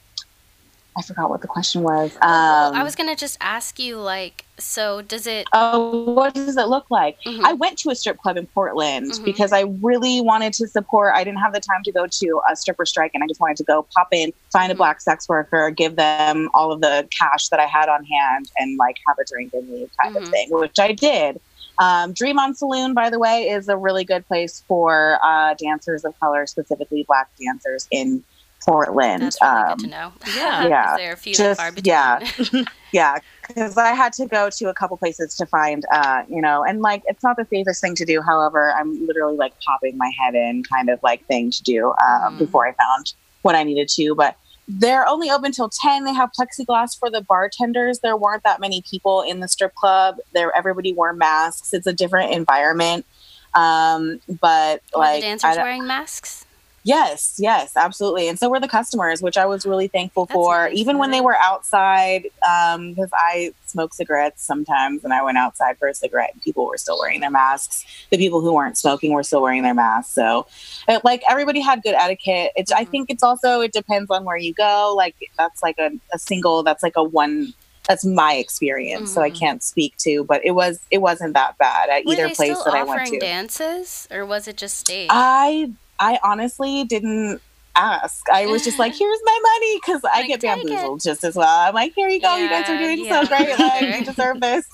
I 0.98 1.02
forgot 1.04 1.30
what 1.30 1.42
the 1.42 1.48
question 1.48 1.84
was. 1.84 2.16
Um 2.16 2.22
Well, 2.22 2.76
I 2.76 2.84
was 2.84 2.96
gonna 2.96 3.16
just 3.16 3.38
ask 3.40 3.78
you, 3.78 3.98
like, 4.00 4.46
so 4.58 5.04
does 5.04 5.28
it? 5.28 5.46
Oh, 5.54 6.14
what 6.14 6.34
does 6.34 6.58
it 6.58 6.68
look 6.68 6.90
like? 6.90 7.18
Mhm. 7.26 7.44
I 7.46 7.54
went 7.54 7.78
to 7.80 7.92
a 7.92 7.96
strip 7.96 8.18
club 8.18 8.38
in 8.38 8.48
Portland 8.48 9.12
Mhm. 9.12 9.24
because 9.24 9.54
I 9.54 9.66
really 9.82 10.22
wanted 10.22 10.54
to 10.54 10.68
support. 10.68 11.14
I 11.14 11.24
didn't 11.24 11.40
have 11.40 11.54
the 11.54 11.60
time 11.60 11.84
to 11.86 11.92
go 11.92 12.08
to 12.08 12.42
a 12.52 12.56
stripper 12.56 12.86
strike, 12.86 13.12
and 13.14 13.24
I 13.24 13.28
just 13.28 13.40
wanted 13.40 13.58
to 13.58 13.64
go 13.64 13.86
pop 13.96 14.08
in, 14.12 14.34
find 14.52 14.72
a 14.72 14.76
Mhm. 14.76 14.80
black 14.80 15.00
sex 15.02 15.30
worker, 15.30 15.70
give 15.70 15.96
them 15.96 16.50
all 16.56 16.72
of 16.72 16.82
the 16.82 17.08
cash 17.18 17.50
that 17.50 17.60
I 17.60 17.66
had 17.68 17.90
on 17.90 18.04
hand, 18.04 18.50
and 18.58 18.78
like 18.80 18.98
have 19.08 19.18
a 19.20 19.26
drink 19.32 19.54
and 19.54 19.70
leave 19.70 19.92
kind 20.02 20.18
of 20.18 20.28
thing, 20.30 20.48
which 20.50 20.80
I 20.80 20.94
did. 20.94 21.40
Um, 21.80 22.12
Dream 22.14 22.40
on 22.40 22.56
Saloon, 22.56 22.96
by 22.96 23.12
the 23.12 23.20
way, 23.20 23.48
is 23.50 23.70
a 23.70 23.78
really 23.78 24.04
good 24.04 24.28
place 24.28 24.64
for 24.68 25.20
uh, 25.22 25.54
dancers 25.60 26.04
of 26.04 26.20
color, 26.20 26.48
specifically 26.48 27.04
black 27.08 27.28
dancers 27.40 27.88
in 27.92 28.24
Portland. 28.66 29.24
That's 29.24 29.42
really 29.42 29.54
Um, 29.56 29.78
good 29.78 29.80
to 29.86 29.88
know. 29.90 30.14
yeah. 30.36 30.62
'Cause 30.62 30.70
Yeah, 30.70 30.98
There 30.98 31.14
are 31.14 31.16
few 31.16 31.34
just- 31.34 31.42
and 31.50 31.58
far 31.58 31.72
between. 31.72 31.86
yeah. 31.94 32.64
yeah 32.94 33.18
because 33.46 33.78
i 33.78 33.90
had 33.94 34.14
to 34.14 34.26
go 34.26 34.50
to 34.50 34.70
a 34.70 34.74
couple 34.74 34.96
places 34.96 35.36
to 35.36 35.46
find 35.46 35.84
uh 35.92 36.24
you 36.30 36.42
know 36.42 36.64
and 36.64 36.82
like 36.82 37.04
it's 37.06 37.22
not 37.22 37.36
the 37.36 37.46
safest 37.50 37.82
thing 37.82 37.94
to 37.94 38.06
do 38.06 38.22
however 38.22 38.72
i'm 38.80 39.06
literally 39.06 39.36
like 39.36 39.54
popping 39.66 39.98
my 39.98 40.10
head 40.18 40.36
in 40.36 40.64
kind 40.64 40.90
of 40.90 40.98
like 41.04 41.26
thing 41.28 41.52
to 41.52 41.62
do 41.64 41.88
um, 41.90 41.96
Mhm. 42.36 42.38
before 42.38 42.66
i 42.66 42.72
found 42.72 43.14
what 43.42 43.56
i 43.56 43.64
needed 43.64 43.90
to 43.90 44.16
but 44.16 44.38
they're 44.70 45.06
only 45.06 45.30
open 45.30 45.52
till 45.52 45.68
10 45.70 46.06
they 46.06 46.14
have 46.14 46.30
plexiglass 46.32 46.98
for 46.98 47.10
the 47.12 47.22
bartenders 47.22 48.00
there 48.00 48.16
weren't 48.16 48.44
that 48.44 48.62
many 48.62 48.82
people 48.90 49.22
in 49.22 49.42
the 49.42 49.50
strip 49.50 49.76
club 49.76 50.16
there 50.34 50.56
everybody 50.58 50.94
wore 50.94 51.12
masks 51.12 51.74
it's 51.74 51.88
a 51.88 51.94
different 51.94 52.32
environment 52.34 53.06
um 53.54 54.22
but 54.42 54.82
Were 54.96 55.02
like 55.02 55.16
the 55.22 55.28
dancers 55.28 55.56
don't- 55.56 55.64
wearing 55.66 55.86
masks? 55.86 56.46
Yes, 56.88 57.36
yes, 57.38 57.74
absolutely. 57.76 58.30
And 58.30 58.40
so 58.40 58.50
were 58.50 58.62
the 58.62 58.68
customers, 58.70 59.22
which 59.22 59.36
I 59.36 59.46
was 59.46 59.66
really 59.66 59.90
thankful 59.90 60.26
That's 60.26 60.34
for. 60.36 60.70
nice, 60.70 60.74
Even 60.78 60.98
when 60.98 61.12
they 61.12 61.20
were 61.20 61.36
outside, 61.36 62.24
because 62.24 63.10
I 63.14 63.52
smoke 63.66 63.94
cigarettes 63.94 64.42
sometimes, 64.46 65.04
and 65.04 65.14
I 65.14 65.22
went 65.22 65.38
outside 65.38 65.78
for 65.80 65.90
a 65.90 65.94
cigarette, 65.94 66.30
and 66.32 66.42
people 66.42 66.66
were 66.66 66.78
still 66.78 66.98
wearing 66.98 67.20
their 67.20 67.30
masks. 67.30 67.84
The 68.10 68.16
people 68.18 68.40
who 68.40 68.54
weren't 68.54 68.78
smoking 68.78 69.12
were 69.12 69.24
still 69.24 69.42
wearing 69.42 69.64
their 69.64 69.74
masks. 69.74 70.16
So, 70.16 70.48
it, 70.88 71.04
like 71.04 71.24
everybody 71.30 71.60
had 71.60 71.84
good 71.84 71.94
etiquette. 71.96 72.54
It's. 72.56 72.72
I 72.72 72.86
Mhm. 72.86 72.90
think 72.90 73.10
it's 73.10 73.22
also 73.24 73.60
it 73.60 73.74
depends 73.74 74.10
on 74.10 74.24
where 74.24 74.38
you 74.38 74.54
go. 74.54 74.94
Like 74.96 75.16
that's 75.38 75.62
like 75.62 75.76
a, 75.80 75.90
a 76.14 76.20
single. 76.20 76.64
That's 76.64 76.84
like 76.84 76.94
a 76.96 77.04
one. 77.04 77.54
That's 77.90 78.06
my 78.06 78.36
experience, 78.36 79.14
so 79.14 79.22
I 79.22 79.30
Mhm. 79.30 79.40
can't 79.40 79.62
speak 79.64 79.98
to. 80.06 80.24
But 80.24 80.40
it 80.46 80.52
was 80.52 80.80
it 80.90 81.00
wasn't 81.00 81.34
that 81.34 81.58
bad 81.58 81.90
at 81.90 82.06
Were 82.06 82.14
either 82.14 82.30
place 82.30 82.64
that 82.64 82.74
I 82.74 82.84
went 82.84 83.08
to. 83.12 83.20
dances, 83.20 84.08
or 84.10 84.26
was 84.26 84.48
it 84.48 84.56
just 84.56 84.78
stage? 84.78 85.10
I 85.12 85.72
I 86.00 86.20
honestly 86.24 86.84
didn't 86.84 87.42
ask. 87.76 88.28
I 88.30 88.48
was 88.48 88.64
just 88.64 88.80
like, 88.80 88.96
"Here's 88.98 89.20
my 89.24 89.40
money," 89.42 89.80
because 89.84 90.02
I 90.04 90.20
Like, 90.22 90.28
get 90.28 90.42
bamboozled 90.42 91.02
just 91.02 91.24
as 91.24 91.36
well. 91.36 91.48
I'm 91.68 91.74
like, 91.74 91.94
"Here 91.96 92.08
you 92.10 92.20
go. 92.20 92.36
you 92.38 92.50
guys 92.50 92.70
are 92.70 92.78
doing 92.78 93.04
yeah, 93.06 93.22
so 93.22 93.28
great. 93.28 93.58
Like, 93.60 93.80
sure. 93.80 93.96
you 93.98 94.04
deserve 94.14 94.40
this." 94.42 94.66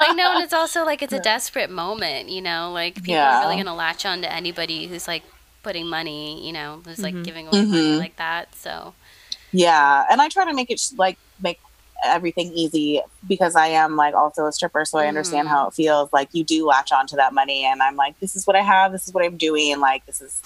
I 0.00 0.12
know, 0.14 0.32
and 0.34 0.42
it's 0.44 0.52
also 0.52 0.84
like 0.84 1.02
it's 1.02 1.12
a 1.12 1.20
desperate 1.32 1.70
moment, 1.70 2.28
you 2.28 2.40
know, 2.42 2.70
like 2.72 2.96
people 2.96 3.14
Yeah. 3.14 3.38
are 3.38 3.40
really 3.42 3.56
gonna 3.56 3.74
latch 3.74 4.04
on 4.06 4.22
to 4.22 4.32
anybody 4.32 4.86
who's 4.86 5.06
like 5.08 5.22
putting 5.62 5.86
money, 5.86 6.46
you 6.46 6.52
know, 6.52 6.80
who's 6.84 7.00
like 7.00 7.14
Mhm. 7.14 7.24
giving 7.24 7.46
away 7.48 7.64
money 7.64 7.94
Mhm. 7.94 7.98
like 7.98 8.16
that. 8.16 8.54
So 8.54 8.94
yeah, 9.52 10.04
and 10.10 10.20
I 10.22 10.28
try 10.28 10.44
to 10.44 10.54
make 10.54 10.70
it 10.70 10.80
like 10.96 11.18
make 11.42 11.58
everything 12.04 12.50
easy 12.54 13.02
because 13.28 13.54
I 13.56 13.66
am 13.68 13.94
like 13.96 14.14
also 14.14 14.46
a 14.46 14.52
stripper, 14.52 14.84
so 14.84 14.98
I 14.98 15.06
understand 15.06 15.48
Mhm. 15.48 15.50
how 15.50 15.68
it 15.68 15.74
feels. 15.74 16.10
Like 16.12 16.28
you 16.32 16.44
do 16.44 16.66
latch 16.66 16.92
on 16.92 17.06
to 17.08 17.16
that 17.16 17.34
money, 17.34 17.64
and 17.64 17.82
I'm 17.82 17.96
like, 17.96 18.18
"This 18.20 18.36
is 18.36 18.46
what 18.46 18.56
I 18.56 18.62
have. 18.62 18.92
This 18.92 19.06
is 19.06 19.12
what 19.14 19.24
I'm 19.24 19.36
doing. 19.36 19.80
Like 19.80 20.06
this 20.06 20.20
is." 20.20 20.40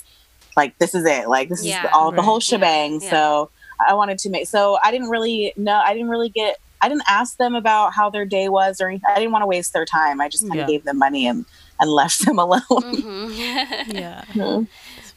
Like 0.56 0.78
this 0.78 0.94
is 0.94 1.04
it. 1.04 1.28
Like 1.28 1.48
this 1.48 1.64
Yeah. 1.64 1.84
is 1.84 1.90
all 1.92 2.12
the 2.12 2.22
whole 2.22 2.40
shebang. 2.40 3.00
Yeah. 3.00 3.10
So 3.10 3.50
I 3.88 3.94
wanted 3.94 4.18
to 4.20 4.30
make. 4.30 4.46
So 4.48 4.78
I 4.82 4.90
didn't 4.90 5.08
really 5.10 5.52
know. 5.56 5.80
I 5.84 5.92
didn't 5.92 6.08
really 6.08 6.28
get. 6.28 6.56
I 6.82 6.88
didn't 6.88 7.04
ask 7.08 7.38
them 7.38 7.54
about 7.54 7.94
how 7.94 8.10
their 8.10 8.26
day 8.26 8.48
was 8.50 8.80
or 8.80 8.88
anything. 8.88 9.08
I 9.08 9.14
didn't 9.18 9.32
want 9.32 9.42
to 9.42 9.46
waste 9.46 9.72
their 9.72 9.86
time. 9.86 10.20
I 10.20 10.28
just 10.28 10.42
kind 10.46 10.56
Yeah. 10.56 10.62
of 10.62 10.68
gave 10.68 10.84
them 10.84 10.98
money 10.98 11.26
and 11.26 11.46
and 11.80 11.90
left 11.90 12.24
them 12.24 12.38
alone. 12.44 12.60
hmm 12.70 13.30
Yeah. 13.88 14.24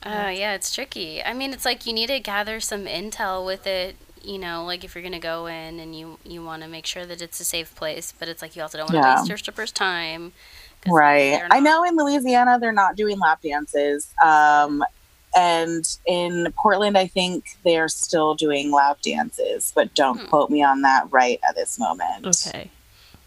Uh, 0.03 0.31
yeah, 0.33 0.53
it's 0.53 0.73
tricky. 0.73 1.21
I 1.23 1.33
mean, 1.33 1.51
it's 1.53 1.65
like 1.65 1.85
you 1.85 1.93
need 1.93 2.07
to 2.07 2.19
gather 2.19 2.59
some 2.59 2.85
intel 2.85 3.45
with 3.45 3.67
it. 3.67 3.95
You 4.23 4.37
know, 4.39 4.63
like 4.65 4.83
if 4.83 4.93
you're 4.95 5.03
gonna 5.03 5.19
go 5.19 5.45
in 5.47 5.79
and 5.79 5.97
you 5.97 6.17
you 6.23 6.43
want 6.43 6.63
to 6.63 6.67
make 6.69 6.85
sure 6.85 7.05
that 7.05 7.21
it's 7.21 7.39
a 7.39 7.45
safe 7.45 7.73
place, 7.75 8.13
but 8.17 8.27
it's 8.27 8.41
like 8.41 8.55
you 8.55 8.61
also 8.61 8.77
don't 8.77 8.91
want 8.91 9.03
to 9.03 9.07
Yeah. 9.09 9.15
waste 9.19 9.29
your 9.29 9.37
strippers' 9.37 9.71
time 9.71 10.33
Right. 10.85 11.31
they're 11.31 11.47
I 11.51 11.59
know 11.59 11.83
in 11.83 11.95
Louisiana 11.97 12.59
they're 12.59 12.71
not 12.71 12.95
doing 12.95 13.19
lap 13.19 13.41
dances. 13.41 14.13
Um, 14.23 14.83
and 15.37 15.97
in 16.07 16.51
Portland, 16.57 16.97
I 16.97 17.07
think 17.07 17.57
they're 17.63 17.87
still 17.89 18.33
doing 18.35 18.71
lap 18.71 18.99
dances, 19.01 19.71
but 19.75 19.93
don't 19.93 20.19
Hmm. 20.21 20.25
quote 20.27 20.49
me 20.49 20.63
on 20.63 20.81
that 20.81 21.11
right 21.11 21.39
at 21.47 21.55
this 21.55 21.77
moment. 21.77 22.25
Okay. 22.25 22.71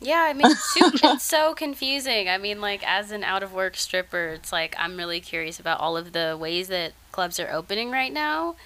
Yeah, 0.03 0.23
I 0.23 0.33
mean, 0.33 0.51
it's, 0.51 0.75
too, 0.75 0.91
it's 1.03 1.25
so 1.25 1.55
confusing. 1.55 2.29
I 2.29 2.39
mean, 2.39 2.61
like, 2.61 2.83
as 2.87 3.11
an 3.11 3.23
out 3.23 3.43
of 3.43 3.53
work 3.53 3.77
stripper, 3.77 4.29
it's 4.31 4.51
like 4.51 4.75
I'm 4.79 4.97
really 4.97 5.21
curious 5.21 5.61
about 5.61 5.79
all 5.79 5.97
of 5.97 6.13
the 6.13 6.37
ways 6.41 6.69
that 6.69 6.93
clubs 7.13 7.39
are 7.39 7.51
opening 7.53 7.91
right 7.91 8.13
now. 8.13 8.57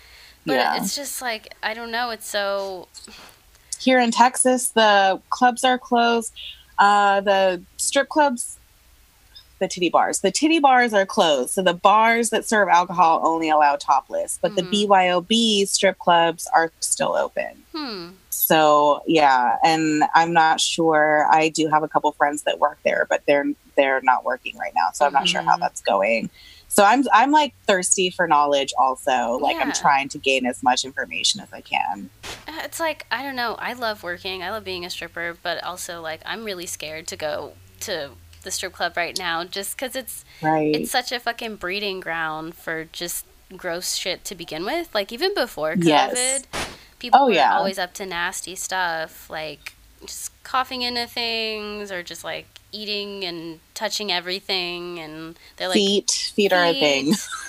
But 0.47 0.55
Yeah. 0.55 0.77
it's 0.77 0.95
just 0.95 1.21
like, 1.21 1.55
I 1.63 1.75
don't 1.75 1.91
know. 1.91 2.11
It's 2.11 2.27
so. 2.29 2.89
Here 3.81 3.99
in 3.99 4.11
Texas, 4.13 4.69
the 4.71 5.21
clubs 5.31 5.65
are 5.65 5.79
closed. 5.79 6.33
Uh, 6.79 7.21
the 7.21 7.63
strip 7.79 8.09
clubs, 8.09 8.59
the 9.61 9.69
titty 9.69 9.89
bars, 9.89 10.21
the 10.21 10.31
titty 10.31 10.59
bars 10.59 10.93
are 10.93 11.07
closed. 11.07 11.51
So 11.55 11.63
the 11.63 11.75
bars 11.75 12.31
that 12.31 12.47
serve 12.47 12.69
alcohol 12.69 13.21
only 13.25 13.49
allow 13.49 13.77
topless, 13.77 14.39
but 14.43 14.53
Mhm. 14.53 14.57
the 14.57 14.63
BYOB 14.87 15.65
strip 15.67 15.99
clubs 15.99 16.49
are 16.55 16.73
still 16.81 17.15
open. 17.15 17.63
Hmm. 17.75 18.09
So 18.31 19.03
yeah, 19.07 19.57
and 19.65 20.05
I'm 20.15 20.33
not 20.33 20.61
sure. 20.61 21.27
I 21.31 21.49
do 21.49 21.69
have 21.69 21.83
a 21.83 21.89
couple 21.89 22.11
friends 22.13 22.43
that 22.43 22.59
work 22.59 22.79
there, 22.85 23.07
but 23.09 23.23
they're 23.27 23.47
they're 23.77 24.01
not 24.03 24.25
working 24.25 24.57
right 24.57 24.73
now, 24.75 24.91
so 24.93 25.05
I'm 25.07 25.13
not 25.13 25.27
sure 25.29 25.43
how 25.43 25.57
Mhm. 25.57 25.61
that's 25.61 25.81
going. 25.81 26.31
So 26.69 26.85
I'm 26.85 27.05
I'm 27.13 27.31
like 27.31 27.55
thirsty 27.67 28.11
for 28.11 28.27
knowledge 28.27 28.73
also. 28.79 29.39
Like 29.41 29.57
I'm 29.61 29.73
trying 29.73 30.09
to 30.11 30.19
gain 30.19 30.47
as 30.47 30.63
much 30.63 30.85
information 30.85 31.41
as 31.41 31.53
I 31.53 31.61
can. 31.61 32.11
Uh, 32.49 32.61
It's 32.65 32.81
like 32.81 33.07
I 33.11 33.23
don't 33.23 33.37
know. 33.37 33.55
I 33.59 33.73
love 33.73 34.03
working. 34.03 34.43
I 34.43 34.51
love 34.51 34.65
being 34.65 34.85
a 34.85 34.91
stripper, 34.91 35.37
but 35.43 35.63
also 35.65 36.01
like 36.03 36.21
I'm 36.27 36.45
really 36.45 36.67
scared 36.67 37.07
to 37.09 37.17
go 37.17 37.53
to 37.81 38.11
the 38.45 38.51
strip 38.51 38.73
club 38.73 38.97
right 38.97 39.19
now, 39.19 39.45
just 39.45 39.77
because 39.77 39.97
it's 39.97 40.25
Right. 40.43 40.75
it's 40.75 40.91
such 40.91 41.13
a 41.13 41.19
fucking 41.21 41.57
breeding 41.57 42.01
ground 42.01 42.55
for 42.55 42.85
just 42.85 43.27
gross 43.57 43.95
shit 43.97 44.25
to 44.25 44.35
begin 44.35 44.65
with. 44.65 44.95
Like 44.95 45.13
even 45.13 45.35
before 45.35 45.75
COVID, 45.75 45.87
Yes. 45.87 46.45
people 46.99 47.21
Oh, 47.21 47.27
were 47.27 47.33
yeah. 47.33 47.57
always 47.57 47.79
up 47.79 47.93
to 47.95 48.07
nasty 48.07 48.55
stuff, 48.55 49.29
like 49.29 49.75
just 50.07 50.31
coughing 50.45 50.83
into 50.83 51.07
things 51.07 51.91
or 51.91 52.03
just 52.03 52.25
like 52.25 52.47
eating 52.73 53.25
and 53.25 53.61
touching 53.75 54.11
everything, 54.11 54.99
and 54.99 55.39
they're 55.57 55.69
like 55.69 55.77
feet. 55.77 56.11
Feet 56.35 56.53
are 56.53 56.65
a 56.65 56.73
thing. 56.73 57.15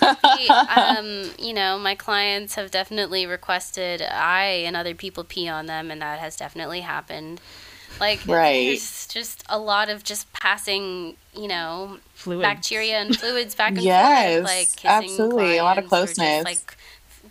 um, 0.68 1.30
you 1.38 1.52
know, 1.52 1.78
my 1.78 1.94
clients 1.94 2.54
have 2.54 2.70
definitely 2.70 3.26
requested 3.26 4.02
I 4.02 4.44
and 4.66 4.76
other 4.76 4.94
people 4.94 5.24
pee 5.24 5.48
on 5.48 5.66
them, 5.66 5.90
and 5.90 6.00
that 6.00 6.18
has 6.20 6.36
definitely 6.36 6.80
happened. 6.82 7.40
Like, 8.00 8.20
Right. 8.26 8.66
there's 8.66 9.06
just 9.08 9.42
a 9.48 9.58
lot 9.58 9.88
of 9.88 10.04
just 10.04 10.30
passing, 10.32 11.16
you 11.34 11.48
know, 11.48 11.98
Fluid. 12.14 12.42
bacteria 12.42 12.98
and 12.98 13.16
fluids 13.18 13.54
back 13.54 13.70
and 13.72 13.82
Yes, 13.82 14.34
forth, 14.36 14.44
like 14.44 14.84
absolutely. 14.84 15.56
A 15.58 15.62
lot 15.64 15.78
of 15.78 15.86
clients 15.88 16.12
or 16.12 16.14
closeness. 16.14 16.36
just, 16.36 16.44
like 16.44 16.75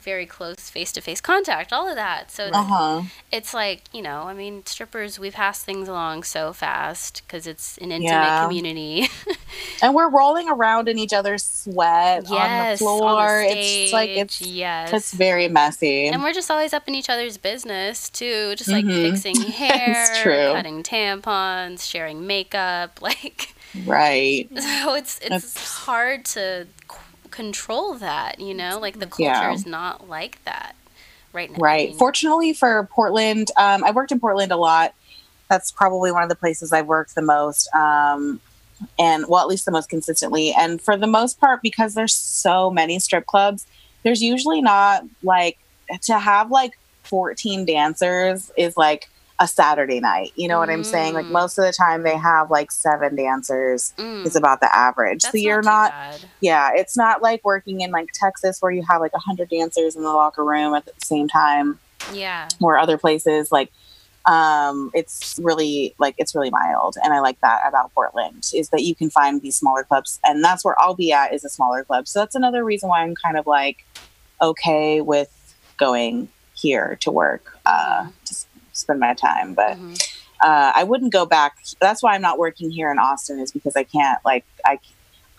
very 0.05 0.25
close 0.25 0.69
face 0.69 0.91
to 0.93 1.01
face 1.01 1.19
contact, 1.19 1.73
all 1.73 1.89
of 1.89 1.95
that. 1.95 2.31
So 2.31 2.45
Uh 2.53 2.63
huh. 2.63 3.01
it's 3.31 3.53
like 3.53 3.81
you 3.91 4.01
know, 4.01 4.21
I 4.23 4.33
mean, 4.33 4.65
strippers 4.65 5.19
we 5.19 5.31
pass 5.31 5.63
things 5.63 5.89
along 5.89 6.23
so 6.23 6.53
fast 6.53 7.23
because 7.25 7.47
it's 7.47 7.77
an 7.79 7.91
intimate 7.91 8.11
Yeah. 8.11 8.43
community. 8.45 9.09
And 9.81 9.93
we're 9.95 10.09
rolling 10.09 10.49
around 10.49 10.87
in 10.89 10.97
each 10.97 11.13
other's 11.13 11.43
sweat 11.43 12.29
on 12.29 12.71
the 12.71 12.77
floor. 12.77 13.07
on 13.09 13.43
the 13.43 13.49
it's 13.57 13.93
like 13.93 14.09
it's 14.09 14.41
yes. 14.41 14.91
it's 14.93 15.13
very 15.13 15.47
messy. 15.47 16.07
And 16.07 16.21
we're 16.23 16.33
just 16.33 16.49
always 16.51 16.73
up 16.73 16.87
in 16.87 16.95
each 16.95 17.09
other's 17.09 17.37
business 17.37 18.09
too, 18.09 18.55
just 18.55 18.69
like 18.69 18.85
Mhm. 18.85 19.11
fixing 19.11 19.41
hair, 19.51 20.07
true. 20.23 20.53
cutting 20.53 20.83
tampons, 20.83 21.89
sharing 21.89 22.25
makeup. 22.27 22.99
Like, 23.05 23.53
right. 23.85 24.47
so 24.59 24.93
it's 24.95 25.19
it's 25.19 25.29
That's- 25.29 25.67
hard 25.85 26.25
to 26.35 26.67
control 27.35 27.93
that, 27.95 28.39
you 28.39 28.53
know. 28.53 28.79
Like 28.79 28.99
the 28.99 29.07
culture 29.07 29.23
Yeah. 29.23 29.53
is 29.53 29.65
not 29.65 30.09
like 30.09 30.43
that 30.45 30.75
right 31.33 31.49
now. 31.51 31.57
I 31.57 31.61
Right. 31.61 31.89
mean, 31.89 31.97
Fortunately 31.97 32.53
for 32.53 32.87
Portland, 32.91 33.51
um, 33.57 33.83
I 33.83 33.91
worked 33.91 34.11
in 34.11 34.19
Portland 34.19 34.51
a 34.51 34.57
lot. 34.57 34.93
That's 35.49 35.71
probably 35.71 36.11
one 36.11 36.23
of 36.23 36.29
the 36.29 36.35
places 36.35 36.71
I've 36.73 36.87
worked 36.87 37.13
the 37.15 37.21
most. 37.21 37.67
Um, 37.75 38.39
and 38.99 39.25
well, 39.27 39.41
at 39.41 39.47
least 39.47 39.65
the 39.65 39.71
most 39.71 39.89
consistently. 39.89 40.53
And 40.53 40.81
for 40.81 40.97
the 40.97 41.07
most 41.07 41.39
part, 41.39 41.61
because 41.61 41.93
there's 41.93 42.13
so 42.13 42.69
many 42.69 42.99
strip 42.99 43.25
clubs, 43.25 43.65
there's 44.03 44.21
usually 44.21 44.61
not 44.61 45.03
like 45.23 45.57
to 46.03 46.17
have 46.19 46.51
like 46.51 46.77
14 47.03 47.65
dancers 47.65 48.51
is 48.57 48.75
like 48.75 49.09
a 49.39 49.47
Saturday 49.47 49.99
night. 49.99 50.31
You 50.35 50.47
know 50.47 50.59
what 50.59 50.69
I'm 50.69 50.83
saying? 50.83 51.13
Like 51.13 51.25
Mm. 51.27 51.31
most 51.31 51.57
of 51.57 51.65
the 51.65 51.73
time 51.73 52.03
they 52.03 52.17
have 52.17 52.49
like 52.49 52.71
seven 52.71 53.15
dancers 53.15 53.93
mm, 53.97 54.25
is 54.25 54.35
about 54.35 54.61
the 54.61 54.73
average. 54.75 55.23
that's 55.23 55.31
so 55.33 55.37
you're 55.37 55.61
too 55.61 55.65
not 55.65 55.93
yeah, 56.41 56.69
it's 56.73 56.95
not 56.97 57.21
like 57.21 57.41
working 57.43 57.81
in 57.81 57.91
like 57.91 58.07
Texas 58.13 58.57
where 58.59 58.71
you 58.71 58.83
have 58.89 59.01
like 59.01 59.11
a 59.13 59.17
100 59.17 59.49
dancers 59.49 59.95
in 59.95 60.03
the 60.03 60.09
locker 60.09 60.43
room 60.43 60.73
at 60.73 60.85
the 60.85 60.93
same 61.03 61.27
time 61.27 61.79
Yeah. 62.13 62.47
or 62.61 62.77
other 62.77 62.97
places 62.97 63.51
like 63.51 63.71
um 64.27 64.89
it's 64.93 65.37
really 65.43 65.93
like 65.99 66.15
it's 66.17 66.33
really 66.33 66.49
mild 66.49 66.95
and 67.03 67.13
i 67.13 67.19
like 67.19 67.39
that 67.41 67.61
about 67.67 67.93
portland 67.93 68.43
is 68.55 68.69
that 68.69 68.81
you 68.81 68.95
can 68.95 69.07
find 69.11 69.39
these 69.43 69.55
smaller 69.55 69.83
clubs 69.83 70.19
and 70.25 70.43
that's 70.43 70.65
where 70.65 70.75
i'll 70.81 70.95
be 70.95 71.11
at 71.11 71.31
is 71.31 71.43
a 71.45 71.49
smaller 71.49 71.83
club 71.83 72.07
so 72.07 72.19
that's 72.19 72.33
another 72.33 72.63
reason 72.63 72.89
why 72.89 73.03
i'm 73.03 73.13
kind 73.23 73.37
of 73.37 73.45
like 73.45 73.85
okay 74.41 74.99
with 74.99 75.29
going 75.77 76.27
here 76.55 76.97
to 77.01 77.11
work 77.11 77.59
uh 77.67 78.05
to 78.25 78.31
s- 78.31 78.44
spend 78.85 78.99
my 78.99 79.13
time 79.13 79.53
but 79.53 79.77
Mhm. 79.77 79.97
uh, 80.43 80.71
I 80.75 80.83
wouldn't 80.83 81.13
go 81.13 81.25
back. 81.25 81.53
That's 81.79 82.03
why 82.03 82.13
I'm 82.13 82.21
not 82.21 82.37
working 82.37 82.69
here 82.69 82.91
in 82.91 82.99
Austin 82.99 83.39
is 83.39 83.51
because 83.53 83.75
I 83.75 83.83
can't 83.83 84.19
like 84.25 84.45
I 84.65 84.79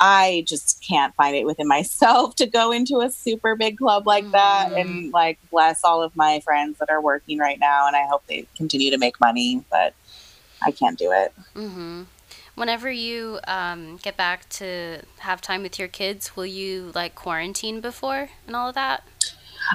I 0.01 0.45
just 0.47 0.85
can't 0.89 1.15
find 1.17 1.37
it 1.37 1.45
within 1.47 1.69
myself 1.77 2.35
to 2.37 2.47
go 2.47 2.73
into 2.73 3.01
a 3.01 3.11
super 3.11 3.57
big 3.57 3.79
club 3.79 4.07
like 4.07 4.31
that 4.33 4.71
Mhm. 4.71 4.81
and 4.81 5.13
like 5.13 5.39
bless 5.51 5.81
all 5.85 6.03
of 6.03 6.15
my 6.17 6.41
friends 6.45 6.79
that 6.79 6.91
are 6.91 7.01
working 7.01 7.39
right 7.39 7.59
now 7.61 7.87
and 7.87 7.95
I 7.95 8.05
hope 8.07 8.23
they 8.27 8.47
continue 8.57 8.91
to 8.91 8.99
make 8.99 9.21
money, 9.21 9.63
but 9.71 9.95
I 10.63 10.71
can't 10.71 10.99
do 10.99 11.13
it. 11.13 11.33
hmm 11.55 12.05
Whenever 12.55 12.91
you 12.91 13.39
um, 13.47 13.99
get 13.99 14.17
back 14.17 14.49
to 14.49 15.03
have 15.19 15.43
time 15.43 15.63
with 15.63 15.79
your 15.79 15.89
kids, 15.89 16.35
will 16.37 16.47
you 16.47 16.91
like 16.95 17.15
quarantine 17.15 17.83
before 17.83 18.31
and 18.47 18.57
all 18.57 18.71
of 18.71 18.75
that? 18.75 19.05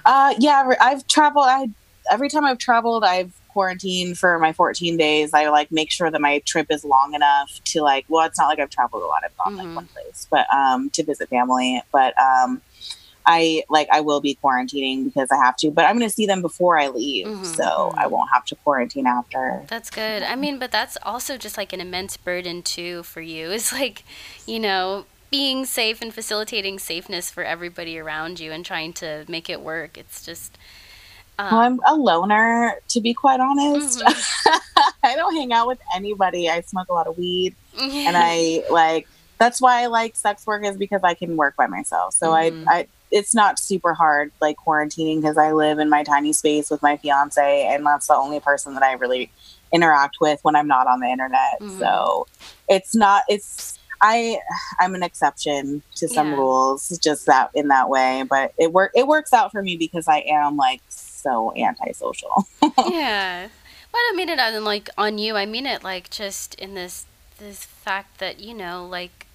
Uh, 0.04 0.34
yeah, 0.40 0.68
I've 0.82 1.06
traveled. 1.08 1.46
I 1.48 1.70
every 2.12 2.28
time 2.28 2.44
I've 2.44 2.58
traveled, 2.58 3.04
I've 3.04 3.34
quarantined 3.54 4.18
for 4.18 4.38
my 4.40 4.54
14 4.54 4.98
days. 4.98 5.34
I 5.34 5.50
like 5.50 5.72
make 5.72 5.92
sure 5.92 6.10
that 6.12 6.22
my 6.22 6.40
trip 6.46 6.68
is 6.70 6.84
long 6.84 7.14
enough 7.14 7.52
to 7.66 7.82
like. 7.82 8.06
Well, 8.08 8.26
it's 8.26 8.40
not 8.40 8.48
like 8.48 8.60
I've 8.60 8.70
traveled 8.70 9.04
a 9.04 9.06
lot. 9.06 9.24
I've 9.24 9.36
gone 9.38 9.54
Mhm. 9.56 9.58
like 9.68 9.76
one 9.76 9.88
place, 9.88 10.28
but 10.30 10.46
um, 10.54 10.90
to 10.92 11.04
visit 11.04 11.30
family. 11.30 11.82
But 11.92 12.14
um, 12.22 12.62
I 13.26 13.64
like 13.70 13.88
I 13.92 14.02
will 14.02 14.20
be 14.22 14.38
quarantining 14.44 15.04
because 15.04 15.30
I 15.32 15.36
have 15.38 15.56
to. 15.58 15.70
But 15.72 15.86
I'm 15.86 15.98
going 15.98 16.10
to 16.10 16.14
see 16.14 16.26
them 16.26 16.42
before 16.42 16.80
I 16.80 16.88
leave, 16.88 17.28
Mhm, 17.28 17.46
so 17.46 17.94
I 17.98 18.08
won't 18.08 18.30
have 18.34 18.46
to 18.46 18.56
quarantine 18.56 19.06
after. 19.06 19.64
That's 19.68 19.90
good. 19.92 20.24
I 20.24 20.36
mean, 20.36 20.58
but 20.58 20.72
that's 20.72 20.98
also 21.04 21.38
just 21.38 21.58
like 21.58 21.72
an 21.74 21.82
immense 21.82 22.18
burden 22.18 22.64
too 22.64 23.04
for 23.04 23.22
you. 23.22 23.52
It's 23.52 23.72
like, 23.72 24.04
you 24.48 24.60
know, 24.60 25.06
being 25.30 25.66
safe 25.66 26.02
and 26.02 26.14
facilitating 26.14 26.80
safeness 26.80 27.30
for 27.32 27.44
everybody 27.44 27.98
around 27.98 28.40
you 28.40 28.52
and 28.52 28.66
trying 28.66 28.92
to 28.94 29.24
make 29.28 29.50
it 29.50 29.62
work. 29.62 29.98
It's 29.98 30.26
just. 30.26 30.58
Um, 31.42 31.50
Well, 31.52 31.62
I'm 31.62 31.80
a 31.88 31.96
loner, 31.96 32.76
to 32.90 33.02
be 33.02 33.14
quite 33.14 33.40
honest. 33.40 34.00
Mhm. 34.00 34.60
I 35.04 35.16
don't 35.16 35.36
hang 35.36 35.52
out 35.54 35.68
with 35.68 35.80
anybody. 35.96 36.50
I 36.50 36.62
smoke 36.62 36.88
a 36.90 36.94
lot 36.94 37.08
of 37.08 37.18
weed. 37.18 37.56
and 37.80 38.16
I 38.18 38.64
like 38.70 39.08
that's 39.40 39.60
why 39.60 39.82
I 39.82 39.88
like 39.88 40.16
sex 40.16 40.46
work 40.46 40.64
is 40.64 40.78
because 40.78 41.02
I 41.04 41.16
can 41.16 41.36
work 41.36 41.56
by 41.56 41.66
myself. 41.68 42.14
So 42.14 42.30
Mhm. 42.32 42.64
I, 42.68 42.74
I 42.78 42.88
it's 43.12 43.34
not 43.36 43.60
super 43.60 43.94
hard 43.94 44.32
like 44.40 44.56
quarantining 44.66 45.20
because 45.22 45.38
I 45.38 45.52
live 45.52 45.80
in 45.80 45.90
my 45.90 46.04
tiny 46.04 46.32
space 46.32 46.70
with 46.70 46.82
my 46.82 46.96
fiance 46.98 47.68
and 47.68 47.86
that's 47.86 48.08
the 48.08 48.16
only 48.16 48.40
person 48.40 48.74
that 48.76 48.84
I 48.84 48.94
really 48.94 49.30
interact 49.74 50.18
with 50.22 50.40
when 50.44 50.56
I'm 50.56 50.68
not 50.68 50.88
on 50.88 51.00
the 51.02 51.08
internet. 51.08 51.60
Mhm. 51.62 51.78
So 51.80 52.28
it's 52.70 52.96
not 52.96 53.24
it's 53.28 53.78
I 54.04 54.40
I'm 54.80 54.96
an 54.96 55.04
exception 55.04 55.82
to 55.96 56.08
some 56.08 56.32
Yeah. 56.32 56.38
rules 56.38 56.90
just 57.04 57.26
that 57.26 57.50
in 57.54 57.68
that 57.70 57.90
way, 57.90 58.24
but 58.30 58.54
it 58.58 58.72
work 58.72 58.92
it 58.96 59.08
works 59.08 59.34
out 59.34 59.52
for 59.52 59.62
me 59.62 59.76
because 59.76 60.08
I 60.08 60.20
am 60.28 60.56
like 60.56 60.82
so 61.22 61.54
antisocial. 61.56 62.48
yeah. 62.90 63.48
But 63.92 64.00
I 64.00 64.14
mean 64.16 64.30
it 64.30 64.40
on 64.40 64.64
like 64.64 64.90
on 64.98 65.18
you. 65.18 65.36
I 65.36 65.46
mean 65.46 65.66
it 65.66 65.84
like 65.84 66.10
just 66.10 66.56
in 66.56 66.74
this 66.76 67.06
this 67.40 67.66
fact 67.66 68.20
that 68.20 68.40
you 68.40 68.54
know 68.54 68.86
like 68.86 69.28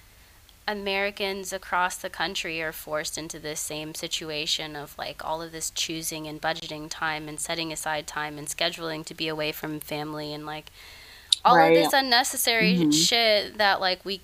Americans 0.69 1.53
across 1.53 1.97
the 1.97 2.11
country 2.11 2.61
are 2.61 2.73
forced 2.73 3.17
into 3.17 3.39
this 3.39 3.61
same 3.61 3.95
situation 3.95 4.75
of 4.75 4.97
like 4.99 5.25
all 5.25 5.41
of 5.41 5.53
this 5.53 5.71
choosing 5.71 6.27
and 6.27 6.43
budgeting 6.43 6.89
time 6.91 7.29
and 7.29 7.39
setting 7.39 7.73
aside 7.73 8.07
time 8.07 8.37
and 8.37 8.49
scheduling 8.49 9.05
to 9.05 9.15
be 9.15 9.29
away 9.29 9.53
from 9.53 9.79
family 9.79 10.33
and 10.35 10.45
like 10.45 10.73
all 11.45 11.57
Right. 11.57 11.77
of 11.77 11.85
this 11.85 11.93
unnecessary 11.93 12.79
Mhm. 12.79 12.93
shit 12.93 13.59
that 13.59 13.81
like 13.81 14.05
we 14.05 14.21